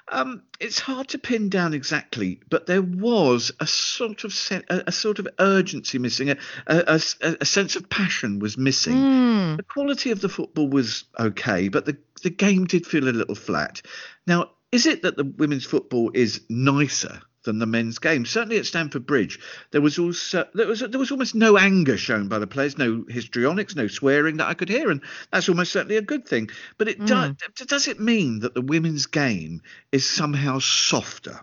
Um, 0.08 0.42
it's 0.60 0.80
hard 0.80 1.10
to 1.10 1.20
pin 1.20 1.50
down 1.50 1.76
exactly, 1.76 2.42
but 2.50 2.66
there 2.66 2.82
was 2.82 3.52
a 3.60 3.68
sort 3.68 4.24
of 4.24 4.34
a, 4.72 4.86
a 4.88 4.92
sort 4.92 5.20
of 5.20 5.28
urgency 5.38 6.00
missing. 6.00 6.32
A, 6.32 6.38
a, 6.66 7.00
a, 7.22 7.46
sense 7.46 7.76
of 7.76 7.90
passion 7.90 8.40
was 8.40 8.58
missing. 8.58 8.98
Hmm. 8.98 9.56
The 9.58 9.66
quality 9.70 10.10
of 10.10 10.20
the 10.20 10.30
football 10.30 10.68
was 10.68 11.04
okay, 11.20 11.68
but 11.70 11.86
the 11.86 11.96
the 12.24 12.32
game 12.32 12.66
did 12.66 12.88
feel 12.88 13.08
a 13.08 13.12
little 13.12 13.36
flat. 13.36 13.84
Now, 14.26 14.50
is 14.72 14.88
it 14.88 15.04
that 15.04 15.16
the 15.16 15.26
women's 15.26 15.66
football 15.66 16.10
is 16.16 16.42
nicer 16.50 17.22
than 17.44 17.60
the 17.60 17.66
men's 17.66 18.00
game? 18.00 18.26
Certainly 18.26 18.58
at 18.58 18.66
Stamford 18.66 19.06
Bridge, 19.06 19.40
there 19.72 19.82
was 19.82 20.00
also 20.00 20.48
there 20.54 20.68
was 20.68 20.80
there 20.80 21.00
was 21.00 21.12
almost 21.12 21.36
no 21.36 21.58
anger 21.58 21.98
shown 21.98 22.28
by 22.28 22.40
the 22.40 22.48
players, 22.48 22.78
no 22.78 23.06
histrionics, 23.10 23.76
no 23.76 23.88
swearing 23.88 24.38
that 24.38 24.48
I 24.48 24.54
could 24.54 24.70
hear, 24.70 24.90
and 24.90 25.02
that's 25.32 25.50
almost 25.50 25.72
certainly 25.72 25.98
a 25.98 26.02
good 26.02 26.28
thing. 26.28 26.50
But 26.78 26.88
it 26.88 26.98
hmm. 26.98 27.06
does 27.06 27.36
does 27.68 27.88
it 27.88 28.00
mean 28.00 28.40
that 28.40 28.54
the 28.54 28.62
women's 28.62 29.06
game 29.06 29.62
is 29.92 30.06
somehow 30.06 30.60
softer? 30.60 31.42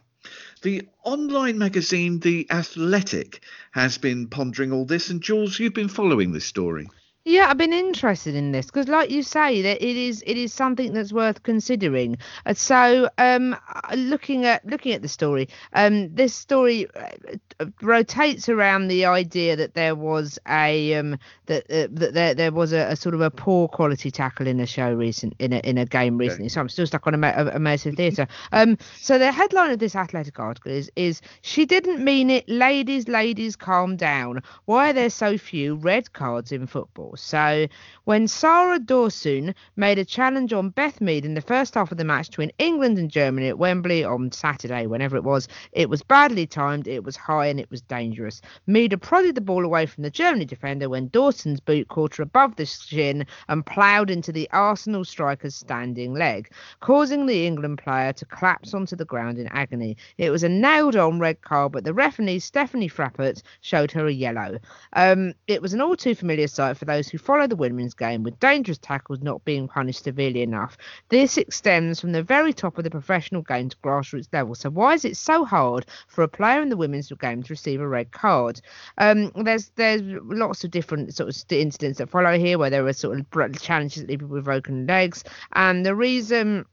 The 0.63 0.89
online 1.05 1.59
magazine 1.59 2.19
The 2.19 2.47
Athletic 2.51 3.43
has 3.73 3.99
been 3.99 4.27
pondering 4.29 4.73
all 4.73 4.87
this, 4.87 5.11
and 5.11 5.23
Jules, 5.23 5.59
you've 5.59 5.75
been 5.75 5.89
following 5.89 6.33
this 6.33 6.47
story. 6.47 6.89
Yeah, 7.29 7.49
I've 7.51 7.59
been 7.59 7.73
interested 7.73 8.37
in 8.37 8.53
this 8.53 8.67
because, 8.67 8.87
like 8.87 9.11
you 9.11 9.25
say, 9.25 9.61
that 9.63 9.85
it 9.85 9.97
is 9.97 10.23
it 10.25 10.37
is 10.37 10.53
something 10.53 10.93
that's 10.93 11.13
worth 11.13 11.43
considering. 11.43 12.19
Uh, 12.47 12.55
so, 12.55 13.11
um, 13.19 13.57
uh, 13.75 13.97
looking 13.97 14.45
at 14.45 14.65
looking 14.65 14.93
at 14.93 15.03
the 15.03 15.09
story, 15.09 15.49
um, 15.73 16.15
this 16.15 16.33
story 16.37 16.87
uh, 16.95 17.67
rotates 17.83 18.49
around 18.49 18.87
the 18.87 19.07
idea 19.07 19.57
that 19.57 19.75
there 19.75 19.97
was 19.97 20.39
a 20.49 20.95
um 20.95 21.19
that 21.47 21.65
uh, 21.65 21.89
that 21.91 22.15
there 22.15 22.33
there 22.33 22.53
was 22.53 22.73
a, 22.73 22.93
a 22.93 22.95
sort 22.95 23.13
of 23.13 23.21
a 23.21 23.31
poor 23.33 23.67
quality 23.67 24.13
tackle 24.13 24.47
in 24.47 24.61
a 24.61 24.67
show 24.67 24.95
recent 24.95 25.35
in 25.41 25.53
a 25.53 25.59
in 25.65 25.79
a 25.79 25.85
game 25.85 26.19
recently. 26.19 26.49
So 26.49 26.61
I'm 26.61 26.69
still 26.69 26.87
stuck 26.87 27.09
on 27.09 27.25
a, 27.25 27.27
a, 27.27 27.59
immersive 27.59 27.97
theatre. 27.97 28.29
Um, 28.53 28.79
so 29.01 29.19
the 29.19 29.33
headline 29.33 29.73
of 29.73 29.81
this 29.81 29.97
athletic 29.97 30.39
article 30.39 30.71
is 30.71 30.93
is 30.95 31.23
she 31.41 31.67
didn't 31.67 32.05
mean 32.05 32.31
it, 32.31 32.49
ladies, 32.49 33.09
ladies, 33.09 33.57
calm 33.57 33.97
down. 33.97 34.45
Why 34.67 34.91
are 34.91 34.93
there 34.93 35.11
so 35.11 35.37
few 35.37 35.75
red 35.75 36.13
cards 36.13 36.53
in 36.53 36.69
football? 36.69 37.16
So 37.17 37.67
when 38.05 38.29
Sara 38.29 38.79
Doorsoun 38.79 39.55
made 39.77 39.99
a 39.99 40.05
challenge 40.05 40.53
on 40.53 40.71
Beth 40.71 41.01
Mead 41.01 41.25
in 41.25 41.35
the 41.35 41.41
first 41.41 41.75
half 41.75 41.91
of 41.91 41.99
the 41.99 42.05
match 42.05 42.31
between 42.31 42.53
England 42.59 42.99
and 42.99 43.11
Germany 43.11 43.49
at 43.49 43.59
Wembley 43.59 44.05
on 44.05 44.31
Saturday, 44.33 44.87
whenever 44.87 45.17
it 45.17 45.25
was, 45.25 45.49
it 45.73 45.89
was 45.89 46.03
badly 46.03 46.47
timed, 46.47 46.87
it 46.87 47.05
was 47.05 47.17
high, 47.17 47.47
and 47.47 47.59
it 47.59 47.71
was 47.71 47.83
dangerous. 47.83 48.41
Mead 48.67 48.93
had 48.93 49.03
prodded 49.03 49.35
the 49.35 49.41
ball 49.41 49.65
away 49.65 49.87
from 49.87 50.03
the 50.03 50.11
Germany 50.11 50.45
defender 50.45 50.89
when 50.89 51.11
Doorsoun's 51.11 51.61
boot 51.61 51.89
caught 51.89 52.17
her 52.17 52.23
above 52.23 52.57
the 52.57 52.67
shin 52.67 53.27
and 53.49 53.67
ploughed 53.67 54.11
into 54.11 54.33
the 54.33 54.49
Arsenal 54.53 55.05
striker's 55.05 55.55
standing 55.55 56.15
leg, 56.15 56.51
causing 56.81 57.27
the 57.27 57.47
England 57.47 57.79
player 57.79 58.13
to 58.13 58.25
collapse 58.27 58.75
onto 58.75 58.97
the 58.97 59.05
ground 59.05 59.39
in 59.39 59.47
agony. 59.49 59.97
It 60.19 60.31
was 60.31 60.43
a 60.43 60.49
nailed 60.49 60.97
on 60.97 61.19
red 61.19 61.41
card, 61.43 61.73
but 61.73 61.85
the 61.85 61.95
referee, 61.95 62.39
Stephanie 62.39 62.89
Frappart, 62.89 63.43
showed 63.61 63.91
her 63.93 64.07
a 64.07 64.13
yellow. 64.13 64.59
Um, 64.93 65.35
it 65.47 65.63
was 65.63 65.75
an 65.75 65.81
all 65.81 65.97
too 65.97 66.15
familiar 66.15 66.49
sight 66.49 66.77
for 66.77 66.85
those 66.85 67.06
players 67.07 67.11
who 67.11 67.25
follow 67.25 67.47
the 67.47 67.57
women's 67.57 67.95
game 67.95 68.23
with 68.23 68.39
dangerous 68.41 68.79
tackles 68.79 69.21
not 69.23 69.45
being 69.45 69.69
punished 69.69 70.05
severely 70.05 70.43
enough. 70.43 70.77
This 71.09 71.37
extends 71.37 72.01
from 72.01 72.13
the 72.13 72.23
very 72.23 72.53
top 72.53 72.79
of 72.79 72.85
the 72.85 72.91
professional 72.91 73.43
game 73.43 73.69
to 73.69 73.77
grassroots 73.79 74.29
level. 74.33 74.55
So 74.55 74.71
why 74.71 74.95
is 74.95 75.05
it 75.05 75.17
so 75.17 75.45
hard 75.45 75.87
for 76.09 76.25
a 76.25 76.29
player 76.29 76.61
in 76.63 76.69
the 76.69 76.77
women's 76.77 77.13
game 77.13 77.43
to 77.43 77.53
receive 77.53 77.81
a 77.81 77.89
red 77.89 78.11
card? 78.11 78.61
Um, 78.99 79.33
there's 79.45 79.71
there's 79.77 80.03
lots 80.03 80.65
of 80.65 80.71
different 80.71 81.15
sort 81.15 81.29
of 81.29 81.53
incidents 81.53 81.99
that 81.99 82.11
follow 82.11 82.39
here 82.39 82.59
where 82.59 82.71
there 82.71 82.87
are 82.87 82.93
sort 82.93 83.19
of 83.19 83.61
challenges 83.61 84.03
that 84.03 84.09
people 84.09 84.29
with 84.29 84.45
broken 84.45 84.87
legs, 84.87 85.25
and 85.53 85.85
the 85.85 85.95
reason 85.95 86.65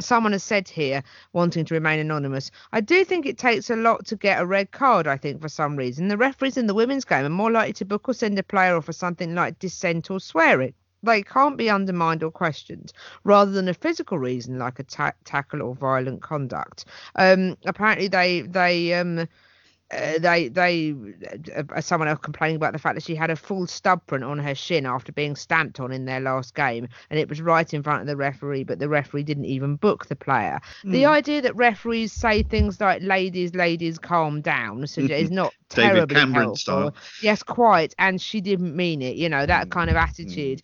someone 0.00 0.32
has 0.32 0.42
said 0.42 0.68
here 0.68 1.02
wanting 1.32 1.64
to 1.64 1.74
remain 1.74 1.98
anonymous. 1.98 2.50
I 2.72 2.80
do 2.80 3.04
think 3.04 3.26
it 3.26 3.38
takes 3.38 3.70
a 3.70 3.76
lot 3.76 4.06
to 4.06 4.16
get 4.16 4.40
a 4.40 4.46
red 4.46 4.70
card 4.70 5.06
i 5.06 5.16
think 5.16 5.40
for 5.40 5.48
some 5.48 5.76
reason. 5.76 6.08
The 6.08 6.16
referees 6.16 6.56
in 6.56 6.66
the 6.66 6.74
women's 6.74 7.04
game 7.04 7.24
are 7.24 7.28
more 7.28 7.50
likely 7.50 7.72
to 7.74 7.84
book 7.84 8.08
or 8.08 8.14
send 8.14 8.38
a 8.38 8.42
player 8.42 8.76
off 8.76 8.86
for 8.86 8.92
something 8.92 9.34
like 9.34 9.58
dissent 9.58 10.10
or 10.10 10.20
swearing. 10.20 10.74
They 11.02 11.22
can't 11.22 11.58
be 11.58 11.68
undermined 11.68 12.22
or 12.22 12.30
questioned 12.30 12.92
rather 13.24 13.50
than 13.52 13.68
a 13.68 13.74
physical 13.74 14.18
reason 14.18 14.58
like 14.58 14.78
a 14.78 14.84
ta- 14.84 15.12
tackle 15.24 15.62
or 15.62 15.74
violent 15.74 16.22
conduct. 16.22 16.86
Um 17.14 17.56
apparently 17.64 18.08
they 18.08 18.42
they 18.42 18.94
um 18.94 19.28
uh, 19.90 20.18
they 20.18 20.48
they 20.48 20.94
uh, 21.54 21.80
someone 21.80 22.08
else 22.08 22.18
complaining 22.20 22.56
about 22.56 22.72
the 22.72 22.78
fact 22.78 22.94
that 22.94 23.04
she 23.04 23.14
had 23.14 23.30
a 23.30 23.36
full 23.36 23.66
stub 23.66 24.04
print 24.06 24.24
on 24.24 24.38
her 24.38 24.54
shin 24.54 24.86
after 24.86 25.12
being 25.12 25.36
stamped 25.36 25.78
on 25.78 25.92
in 25.92 26.06
their 26.06 26.20
last 26.20 26.54
game 26.54 26.88
and 27.10 27.18
it 27.18 27.28
was 27.28 27.40
right 27.40 27.74
in 27.74 27.82
front 27.82 28.00
of 28.00 28.06
the 28.06 28.16
referee 28.16 28.64
but 28.64 28.78
the 28.78 28.88
referee 28.88 29.22
didn't 29.22 29.44
even 29.44 29.76
book 29.76 30.06
the 30.06 30.16
player. 30.16 30.58
The 30.84 31.04
idea 31.04 31.42
that 31.42 31.54
referees 31.54 32.12
say 32.12 32.42
things 32.42 32.80
like 32.80 33.02
ladies 33.02 33.54
ladies 33.54 33.98
calm 33.98 34.40
down 34.40 34.86
so 34.86 35.02
is 35.02 35.30
not 35.30 35.52
David 35.68 35.94
terribly 35.94 36.16
Cameron 36.16 36.34
helpful. 36.34 36.56
Style. 36.56 36.94
yes 37.22 37.42
quite 37.42 37.94
and 37.98 38.20
she 38.20 38.40
didn't 38.40 38.74
mean 38.74 39.02
it 39.02 39.16
you 39.16 39.28
know 39.28 39.44
that 39.46 39.70
kind 39.70 39.90
of 39.90 39.96
attitude. 39.96 40.62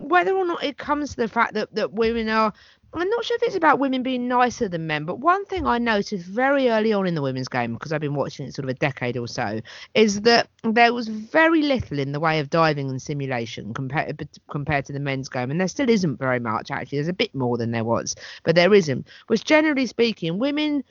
Whether 0.00 0.32
or 0.34 0.44
not 0.44 0.64
it 0.64 0.76
comes 0.76 1.10
to 1.10 1.16
the 1.16 1.28
fact 1.28 1.54
that, 1.54 1.72
that 1.76 1.92
women 1.92 2.28
are 2.28 2.52
I'm 2.96 3.10
not 3.10 3.24
sure 3.24 3.36
if 3.36 3.42
it's 3.42 3.56
about 3.56 3.80
women 3.80 4.02
being 4.02 4.28
nicer 4.28 4.68
than 4.68 4.86
men, 4.86 5.04
but 5.04 5.18
one 5.18 5.44
thing 5.46 5.66
I 5.66 5.78
noticed 5.78 6.26
very 6.26 6.68
early 6.68 6.92
on 6.92 7.06
in 7.06 7.14
the 7.14 7.22
women's 7.22 7.48
game, 7.48 7.74
because 7.74 7.92
I've 7.92 8.00
been 8.00 8.14
watching 8.14 8.46
it 8.46 8.54
sort 8.54 8.64
of 8.64 8.68
a 8.70 8.74
decade 8.74 9.16
or 9.16 9.26
so, 9.26 9.60
is 9.94 10.20
that 10.22 10.48
there 10.62 10.94
was 10.94 11.08
very 11.08 11.62
little 11.62 11.98
in 11.98 12.12
the 12.12 12.20
way 12.20 12.38
of 12.38 12.50
diving 12.50 12.88
and 12.88 13.02
simulation 13.02 13.74
compared 13.74 14.28
compared 14.50 14.84
to 14.86 14.92
the 14.92 15.00
men's 15.00 15.28
game, 15.28 15.50
and 15.50 15.60
there 15.60 15.68
still 15.68 15.88
isn't 15.88 16.18
very 16.18 16.38
much. 16.38 16.70
Actually, 16.70 16.98
there's 16.98 17.08
a 17.08 17.12
bit 17.12 17.34
more 17.34 17.58
than 17.58 17.72
there 17.72 17.84
was, 17.84 18.14
but 18.44 18.54
there 18.54 18.72
isn't. 18.72 19.06
Which 19.26 19.44
generally 19.44 19.86
speaking, 19.86 20.38
women 20.38 20.84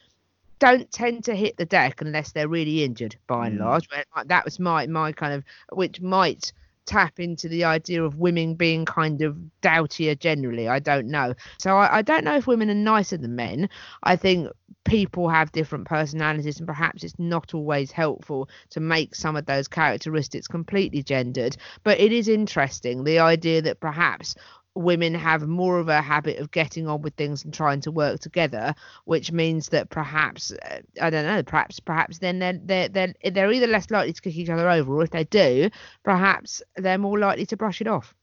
don't 0.59 0.91
tend 0.91 1.23
to 1.25 1.35
hit 1.35 1.57
the 1.57 1.65
deck 1.65 2.01
unless 2.01 2.31
they're 2.31 2.47
really 2.47 2.83
injured, 2.83 3.15
by 3.27 3.47
and 3.47 3.59
mm. 3.59 3.63
large. 3.63 3.87
That 4.25 4.45
was 4.45 4.59
my 4.59 4.87
my 4.87 5.13
kind 5.13 5.33
of, 5.33 5.43
which 5.71 6.01
might 6.01 6.51
tap 6.85 7.19
into 7.19 7.47
the 7.47 7.63
idea 7.63 8.03
of 8.03 8.17
women 8.17 8.55
being 8.55 8.85
kind 8.85 9.21
of 9.21 9.37
doubtier 9.61 10.17
generally. 10.17 10.67
I 10.67 10.79
don't 10.79 11.07
know. 11.07 11.33
So 11.57 11.77
I, 11.77 11.97
I 11.97 12.01
don't 12.01 12.23
know 12.23 12.35
if 12.35 12.47
women 12.47 12.69
are 12.69 12.75
nicer 12.75 13.17
than 13.17 13.35
men. 13.35 13.69
I 14.03 14.15
think 14.15 14.49
people 14.85 15.29
have 15.29 15.51
different 15.51 15.85
personalities 15.85 16.59
and 16.59 16.67
perhaps 16.67 17.03
it's 17.03 17.17
not 17.17 17.53
always 17.53 17.91
helpful 17.91 18.49
to 18.71 18.79
make 18.79 19.15
some 19.15 19.35
of 19.35 19.45
those 19.45 19.67
characteristics 19.67 20.47
completely 20.47 21.03
gendered. 21.03 21.55
But 21.83 21.99
it 21.99 22.11
is 22.11 22.27
interesting 22.27 23.03
the 23.03 23.19
idea 23.19 23.61
that 23.61 23.79
perhaps 23.79 24.35
women 24.75 25.13
have 25.13 25.47
more 25.47 25.79
of 25.79 25.89
a 25.89 26.01
habit 26.01 26.39
of 26.39 26.51
getting 26.51 26.87
on 26.87 27.01
with 27.01 27.13
things 27.15 27.43
and 27.43 27.53
trying 27.53 27.81
to 27.81 27.91
work 27.91 28.19
together, 28.19 28.73
which 29.05 29.31
means 29.31 29.69
that 29.69 29.89
perhaps 29.89 30.51
uh, 30.51 30.81
I 31.01 31.09
don't 31.09 31.25
know, 31.25 31.43
perhaps 31.43 31.79
perhaps 31.79 32.19
then 32.19 32.39
they're 32.39 32.59
they're 32.63 32.89
they're, 32.89 33.13
they're 33.31 33.51
either 33.51 33.67
less 33.67 33.91
likely 33.91 34.13
to 34.13 34.21
kick 34.21 34.35
each 34.35 34.49
other 34.49 34.69
over, 34.69 34.95
or 34.95 35.03
if 35.03 35.11
they 35.11 35.25
do, 35.25 35.69
perhaps 36.03 36.61
they're 36.75 36.97
more 36.97 37.19
likely 37.19 37.45
to 37.47 37.57
brush 37.57 37.81
it 37.81 37.87
off. 37.87 38.15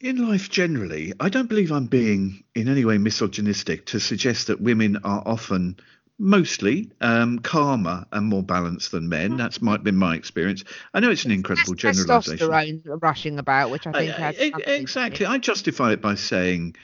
In 0.00 0.28
life 0.28 0.48
generally, 0.48 1.12
I 1.18 1.28
don't 1.28 1.48
believe 1.48 1.72
I'm 1.72 1.86
being 1.86 2.44
in 2.54 2.68
any 2.68 2.84
way 2.84 2.98
misogynistic 2.98 3.86
to 3.86 3.98
suggest 3.98 4.46
that 4.46 4.60
women 4.60 4.98
are 5.02 5.22
often 5.26 5.76
mostly 6.18 6.90
um, 7.00 7.38
calmer 7.38 8.04
and 8.12 8.26
more 8.26 8.42
balanced 8.42 8.90
than 8.90 9.08
men. 9.08 9.36
That's 9.36 9.62
might 9.62 9.84
been 9.84 9.96
my 9.96 10.16
experience. 10.16 10.64
I 10.92 11.00
know 11.00 11.10
it's 11.10 11.24
an 11.24 11.30
incredible 11.30 11.72
Less 11.72 11.96
generalization. 11.96 12.48
testosterone 12.48 13.02
rushing 13.02 13.38
about, 13.38 13.70
which 13.70 13.86
I 13.86 13.92
think 13.92 14.12
Uh, 14.12 14.16
has 14.16 14.36
something 14.36 14.52
to 14.60 14.66
do 14.66 14.72
exactly. 14.72 15.26
I 15.26 15.38
justify 15.38 15.92
it 15.92 16.02
by 16.02 16.16
saying 16.16 16.74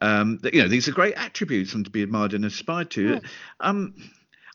um, 0.00 0.38
that 0.42 0.54
you 0.54 0.62
know 0.62 0.68
these 0.68 0.88
are 0.88 0.92
great 0.92 1.14
attributes 1.14 1.74
and 1.74 1.84
to 1.84 1.90
be 1.90 2.02
admired 2.02 2.34
and 2.34 2.44
aspired 2.44 2.90
to. 2.92 3.20
Um, 3.60 3.94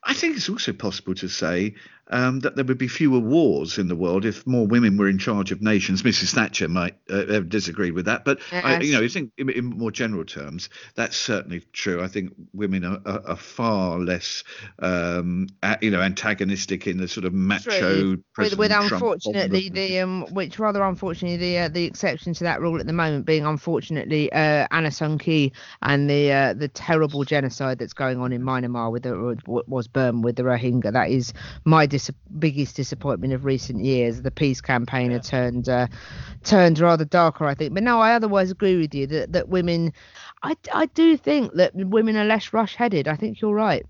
I 0.03 0.13
think 0.13 0.37
it's 0.37 0.49
also 0.49 0.71
possible 0.71 1.15
to 1.15 1.27
say 1.27 1.75
um, 2.09 2.39
that 2.41 2.55
there 2.55 2.65
would 2.65 2.77
be 2.77 2.87
fewer 2.87 3.19
wars 3.19 3.77
in 3.77 3.87
the 3.87 3.95
world 3.95 4.25
if 4.25 4.45
more 4.47 4.65
women 4.65 4.97
were 4.97 5.07
in 5.07 5.19
charge 5.19 5.51
of 5.51 5.61
nations. 5.61 6.01
Mrs. 6.03 6.33
Thatcher 6.33 6.67
might 6.67 6.95
uh, 7.09 7.25
have 7.27 7.49
disagreed 7.49 7.93
with 7.93 8.05
that, 8.05 8.25
but 8.25 8.39
I, 8.51 8.79
you 8.79 8.93
know, 8.93 9.03
I 9.03 9.07
think 9.07 9.31
in, 9.37 9.49
in 9.49 9.65
more 9.65 9.91
general 9.91 10.25
terms, 10.25 10.69
that's 10.95 11.15
certainly 11.15 11.61
true. 11.71 12.01
I 12.01 12.07
think 12.07 12.33
women 12.53 12.83
are, 12.83 12.99
are, 13.05 13.21
are 13.29 13.35
far 13.35 13.99
less, 13.99 14.43
um, 14.79 15.47
you 15.81 15.91
know, 15.91 16.01
antagonistic 16.01 16.87
in 16.87 16.97
the 16.97 17.07
sort 17.07 17.25
of 17.25 17.33
macho. 17.33 18.17
With, 18.37 18.57
with 18.57 18.71
unfortunately 18.71 19.67
of- 19.67 19.73
the 19.73 19.99
um 19.99 20.25
which 20.33 20.59
rather 20.59 20.83
unfortunately 20.83 21.37
the 21.37 21.57
uh, 21.59 21.67
the 21.67 21.85
exception 21.85 22.33
to 22.33 22.43
that 22.45 22.61
rule 22.61 22.79
at 22.79 22.87
the 22.87 22.93
moment 22.93 23.25
being 23.25 23.45
unfortunately 23.45 24.31
uh 24.31 24.67
Anna 24.71 24.91
Ki 25.19 25.51
and 25.81 26.09
the 26.09 26.31
uh, 26.31 26.53
the 26.53 26.67
terrible 26.69 27.23
genocide 27.23 27.79
that's 27.79 27.93
going 27.93 28.19
on 28.19 28.31
in 28.31 28.41
Myanmar 28.41 28.91
with 28.91 29.03
the 29.03 29.37
was 29.45 29.87
Burma 29.87 30.21
with 30.21 30.35
the 30.35 30.43
Rohingya 30.43 30.93
that 30.93 31.09
is 31.09 31.33
my 31.65 31.85
dis- 31.85 31.98
biggest 32.37 32.75
disappointment 32.75 33.33
of 33.33 33.45
recent 33.45 33.83
years. 33.83 34.21
The 34.21 34.31
peace 34.31 34.61
campaigner 34.61 35.19
turned 35.19 35.67
uh, 35.69 35.87
turned 36.43 36.79
rather 36.79 37.05
darker 37.05 37.45
I 37.45 37.55
think. 37.55 37.73
But 37.73 37.83
no 37.83 37.99
I 37.99 38.13
otherwise 38.13 38.51
agree 38.51 38.77
with 38.77 38.93
you 38.93 39.07
that 39.07 39.33
that 39.33 39.49
women 39.49 39.93
I, 40.43 40.55
I 40.73 40.85
do 40.87 41.17
think 41.17 41.53
that 41.53 41.71
women 41.75 42.15
are 42.17 42.25
less 42.25 42.53
rush 42.53 42.75
headed 42.75 43.07
I 43.07 43.15
think 43.15 43.41
you're 43.41 43.53
right 43.53 43.85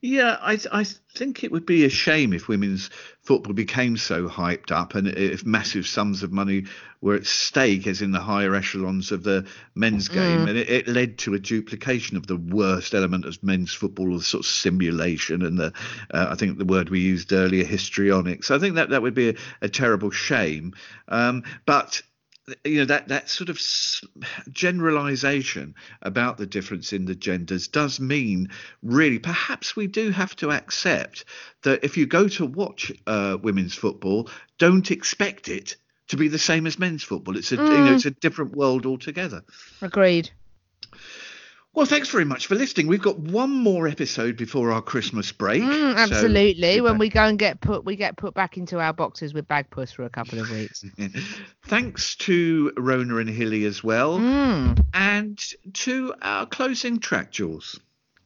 Yeah, 0.00 0.36
I 0.40 0.58
I 0.72 0.84
think 1.14 1.44
it 1.44 1.52
would 1.52 1.64
be 1.64 1.84
a 1.84 1.88
shame 1.88 2.32
if 2.32 2.48
women's 2.48 2.90
football 3.20 3.52
became 3.52 3.96
so 3.96 4.28
hyped 4.28 4.72
up 4.72 4.96
and 4.96 5.06
if 5.06 5.46
massive 5.46 5.86
sums 5.86 6.24
of 6.24 6.32
money 6.32 6.64
were 7.00 7.14
at 7.14 7.26
stake, 7.26 7.86
as 7.86 8.02
in 8.02 8.10
the 8.10 8.20
higher 8.20 8.54
echelons 8.54 9.12
of 9.12 9.22
the 9.22 9.46
men's 9.76 10.08
game, 10.08 10.48
and 10.48 10.58
it, 10.58 10.68
it 10.68 10.88
led 10.88 11.18
to 11.18 11.34
a 11.34 11.38
duplication 11.38 12.16
of 12.16 12.26
the 12.26 12.36
worst 12.36 12.94
element 12.94 13.24
of 13.24 13.42
men's 13.44 13.72
football, 13.72 14.16
the 14.16 14.22
sort 14.22 14.44
of 14.44 14.50
simulation 14.50 15.42
and 15.42 15.58
the 15.58 15.72
uh, 16.12 16.26
I 16.30 16.34
think 16.34 16.58
the 16.58 16.64
word 16.64 16.90
we 16.90 17.00
used 17.00 17.32
earlier, 17.32 17.64
histrionics. 17.64 18.50
I 18.50 18.58
think 18.58 18.74
that 18.74 18.90
that 18.90 19.02
would 19.02 19.14
be 19.14 19.30
a, 19.30 19.34
a 19.60 19.68
terrible 19.68 20.10
shame. 20.10 20.74
Um, 21.08 21.44
but 21.64 22.02
you 22.64 22.78
know 22.78 22.84
that 22.84 23.08
that 23.08 23.28
sort 23.28 23.48
of 23.48 23.60
generalization 24.50 25.74
about 26.02 26.38
the 26.38 26.46
difference 26.46 26.92
in 26.92 27.04
the 27.04 27.14
genders 27.14 27.68
does 27.68 28.00
mean 28.00 28.48
really 28.82 29.18
perhaps 29.18 29.76
we 29.76 29.86
do 29.86 30.10
have 30.10 30.34
to 30.34 30.50
accept 30.50 31.24
that 31.62 31.84
if 31.84 31.96
you 31.96 32.06
go 32.06 32.26
to 32.28 32.44
watch 32.44 32.90
uh, 33.06 33.36
women's 33.42 33.74
football 33.74 34.28
don't 34.58 34.90
expect 34.90 35.48
it 35.48 35.76
to 36.08 36.16
be 36.16 36.28
the 36.28 36.38
same 36.38 36.66
as 36.66 36.78
men's 36.78 37.02
football. 37.02 37.36
It's 37.36 37.52
a 37.52 37.56
you 37.56 37.62
know 37.62 37.92
it's 37.92 38.06
a 38.06 38.10
different 38.10 38.56
world 38.56 38.86
altogether. 38.86 39.42
Agreed 39.80 40.30
well 41.74 41.86
thanks 41.86 42.08
very 42.08 42.24
much 42.24 42.46
for 42.46 42.54
listening 42.54 42.86
we've 42.86 43.02
got 43.02 43.18
one 43.18 43.50
more 43.50 43.88
episode 43.88 44.36
before 44.36 44.70
our 44.72 44.82
christmas 44.82 45.32
break 45.32 45.62
Mm, 45.62 45.92
so 45.94 45.98
absolutely. 45.98 46.80
when 46.80 46.94
keep 46.94 47.00
we 47.00 47.08
go 47.08 47.24
and 47.24 47.38
get 47.38 47.60
put, 47.60 47.84
we 47.84 47.96
get 47.96 48.16
put 48.16 48.34
back 48.34 48.56
into 48.56 48.78
our 48.80 48.92
boxes 48.92 49.32
with 49.34 49.46
Bagpuss 49.48 49.92
for 49.92 50.04
a 50.04 50.10
couple 50.10 50.38
of 50.40 50.50
weeks. 50.50 50.84
Thanks 51.64 52.14
to 52.16 52.72
Rona 52.76 53.16
and 53.16 53.28
Hilly 53.28 53.64
as 53.64 53.82
well, 53.84 54.18
Mm, 54.18 54.84
and 54.94 55.38
to 55.74 56.14
our 56.22 56.46
closing 56.46 56.98
track, 56.98 57.30
Jules. 57.30 57.78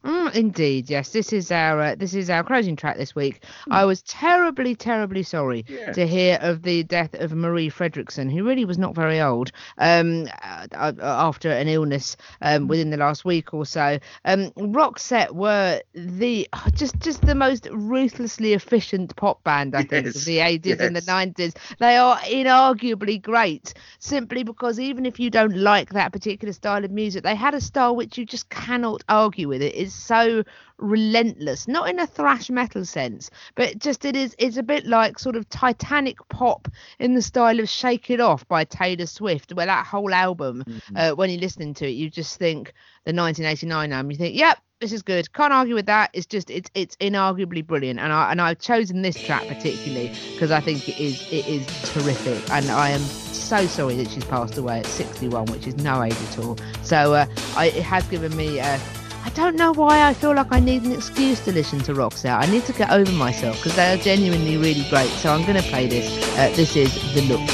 Mm, 0.07 0.35
indeed, 0.37 0.89
yes. 0.89 1.11
This 1.11 1.33
is 1.33 1.51
our 1.51 1.81
uh, 1.81 1.95
this 1.97 2.15
is 2.15 2.31
our 2.31 2.45
closing 2.45 2.77
track 2.77 2.97
this 2.97 3.15
week. 3.17 3.43
I 3.71 3.85
was 3.85 4.03
terribly, 4.03 4.77
terribly 4.77 5.25
sorry 5.25 5.65
Yeah. 5.69 5.93
to 5.93 6.07
hear 6.07 6.39
of 6.41 6.63
the 6.63 6.85
death 6.85 7.15
of 7.15 7.33
Marie 7.35 7.69
Fredriksson, 7.71 8.31
who 8.31 8.45
really 8.45 8.65
was 8.65 8.79
not 8.79 8.95
very 8.95 9.21
old, 9.21 9.51
um, 9.79 10.29
uh, 10.43 10.67
uh, 10.73 10.93
after 11.01 11.51
an 11.51 11.67
illness 11.69 12.17
um, 12.41 12.69
within 12.69 12.91
the 12.91 12.97
last 12.97 13.25
week 13.25 13.53
or 13.53 13.67
so. 13.67 13.99
Um, 14.25 14.51
Roxette 14.53 15.33
were 15.33 15.81
the 15.95 16.49
just 16.75 17.01
just 17.01 17.23
the 17.23 17.35
most 17.35 17.67
ruthlessly 17.73 18.53
efficient 18.53 19.17
pop 19.17 19.43
band 19.43 19.75
I 19.75 19.83
think 19.83 20.07
Yes, 20.07 20.17
of 20.17 20.25
the 20.25 20.39
80s 20.39 20.81
and 20.81 20.95
the 20.95 21.03
90s. 21.03 21.55
They 21.81 21.97
are 21.97 22.17
inarguably 22.19 23.21
great 23.21 23.75
simply 23.99 24.45
because 24.45 24.79
even 24.79 25.05
if 25.05 25.19
you 25.19 25.31
don't 25.31 25.57
like 25.57 25.91
that 25.95 26.13
particular 26.13 26.53
style 26.53 26.85
of 26.85 26.93
music, 26.93 27.25
they 27.25 27.35
had 27.35 27.55
a 27.55 27.61
style 27.61 27.97
which 27.97 28.17
you 28.19 28.25
just 28.25 28.49
cannot 28.51 29.03
argue 29.09 29.49
with. 29.49 29.63
It 29.63 29.75
is 29.75 29.95
so 29.97 30.44
relentless, 30.78 31.66
not 31.66 31.88
in 31.88 31.99
a 31.99 32.07
thrash 32.07 32.51
metal 32.51 32.84
sense, 32.84 33.30
but 33.55 33.78
just 33.78 34.05
it 34.05 34.16
is 34.16 34.34
it's 34.38 34.57
a 34.57 34.62
bit 34.62 34.86
like 34.86 35.18
sort 35.18 35.36
of 35.36 35.49
Titanic 35.49 36.16
pop 36.28 36.68
in 36.99 37.14
the 37.14 37.22
style 37.22 37.61
of 37.61 37.68
Shake 37.68 38.11
It 38.11 38.20
Off 38.20 38.47
by 38.49 38.64
Taylor 38.64 39.07
Swift, 39.07 39.53
where 39.53 39.66
that 39.66 39.86
whole 39.86 40.12
album, 40.12 40.64
uh, 40.94 41.12
when 41.12 41.30
you're 41.30 41.40
listening 41.40 41.74
to 41.74 41.86
it, 41.86 41.92
you 41.92 42.11
just 42.11 42.38
think 42.38 42.72
the 43.05 43.12
1989 43.12 43.92
album, 43.92 44.11
you 44.11 44.16
think, 44.16 44.36
yep. 44.36 44.59
This 44.78 44.92
is 44.92 45.01
good. 45.01 45.32
Can't 45.32 45.55
argue 45.55 45.74
with 45.74 45.86
that. 45.86 46.11
It's 46.12 46.26
just 46.26 46.51
it's 46.51 46.68
it's 46.74 46.97
inarguably 46.97 47.66
brilliant, 47.66 47.99
and 47.99 48.12
I 48.12 48.30
and 48.30 48.42
I've 48.42 48.59
chosen 48.59 49.01
this 49.01 49.18
track 49.18 49.49
particularly 49.49 50.12
because 50.34 50.51
I 50.51 50.61
think 50.61 50.86
it 50.86 51.03
is 51.03 51.22
it 51.32 51.49
is 51.49 51.66
terrific, 51.90 52.51
and 52.51 52.70
I 52.70 52.90
am 52.90 53.01
so 53.01 53.66
sorry 53.66 53.94
that 53.97 54.11
she's 54.11 54.24
passed 54.24 54.59
away 54.59 54.80
at 54.80 54.86
61, 54.86 55.47
which 55.47 55.66
is 55.66 55.76
no 55.76 56.03
age 56.03 56.12
at 56.12 56.38
all. 56.40 56.59
So 56.82 57.14
uh, 57.14 57.26
I, 57.57 57.68
it 57.68 57.82
has 57.84 58.07
given 58.09 58.36
me. 58.36 58.61
Uh, 58.61 58.78
I 59.27 59.31
don't 59.31 59.57
know 59.57 59.72
why 59.72 60.09
I 60.09 60.14
feel 60.14 60.35
like 60.35 60.53
I 60.53 60.61
need 60.61 60.85
an 60.85 60.93
excuse 60.93 61.41
to 61.41 61.53
listen 61.53 61.81
to 61.81 62.01
Out. 62.01 62.24
I 62.24 62.47
need 62.47 62.64
to 62.66 62.72
get 62.72 62.91
over 62.91 63.12
myself 63.12 63.57
because 63.57 63.74
they 63.74 63.93
are 63.93 63.97
genuinely 63.99 64.57
really 64.57 64.87
great. 64.89 65.11
So 65.11 65.33
I'm 65.33 65.43
going 65.43 65.61
to 65.61 65.68
play 65.68 65.87
this. 65.87 66.07
Uh, 66.39 66.51
this 66.57 66.77
is 66.77 66.95
The 67.12 67.22
Look. 67.22 67.51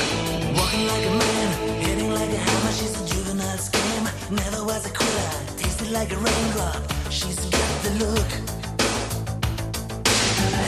Like 5.92 6.10
a 6.10 6.16
raindrop. 6.16 6.82
She's 7.10 7.38
got 7.50 7.82
the 7.84 7.90
look. 8.02 8.30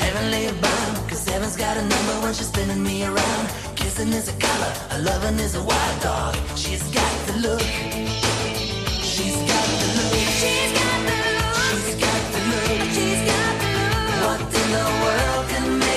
Heavenly 0.04 0.48
cause 1.08 1.26
heaven's 1.26 1.56
got 1.56 1.78
a 1.78 1.80
number 1.80 2.20
when 2.22 2.34
she's 2.34 2.48
spinning 2.48 2.82
me 2.82 3.04
around. 3.04 3.48
Kissing 3.74 4.12
is 4.12 4.28
a 4.28 4.38
color, 4.38 4.72
loving 5.00 5.38
is 5.40 5.54
a 5.54 5.62
wild 5.62 6.02
dog. 6.02 6.36
She's 6.56 6.82
got 6.92 7.26
the 7.26 7.38
look. 7.38 7.62
She's 9.02 9.34
got 9.50 9.66
the 9.80 9.88
look. 9.96 10.14
She's 10.38 10.72
got 10.78 10.83
What 14.24 14.40
in 14.40 14.46
the 14.72 14.84
world 15.02 15.48
can 15.50 15.78
make 15.80 15.93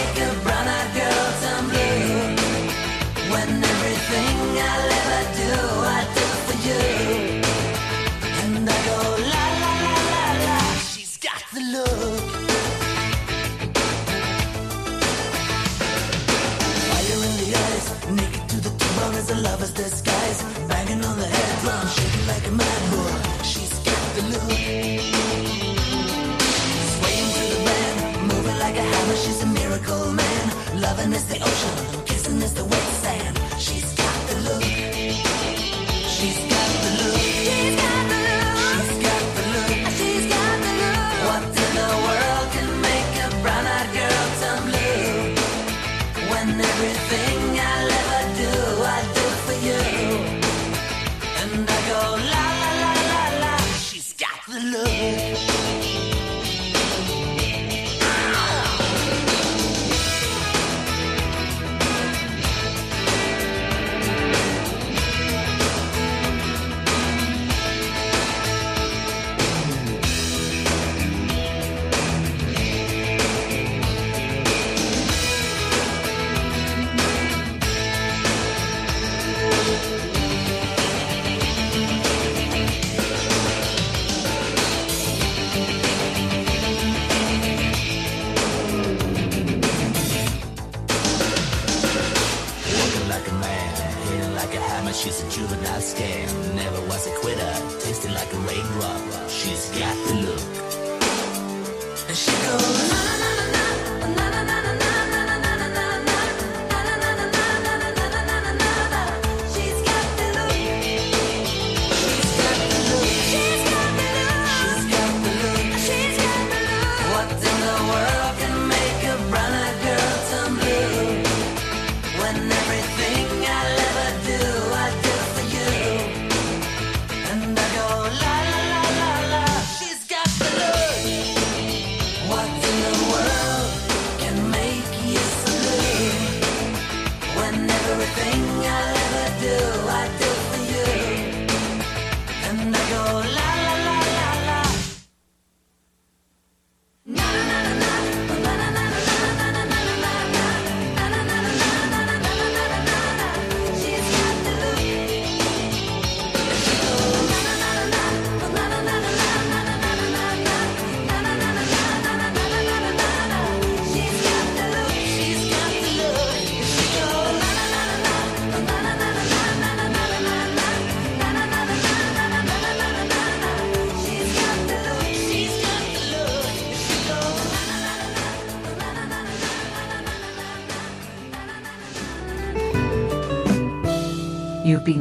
she 102.17 102.31
goes. 102.41 102.76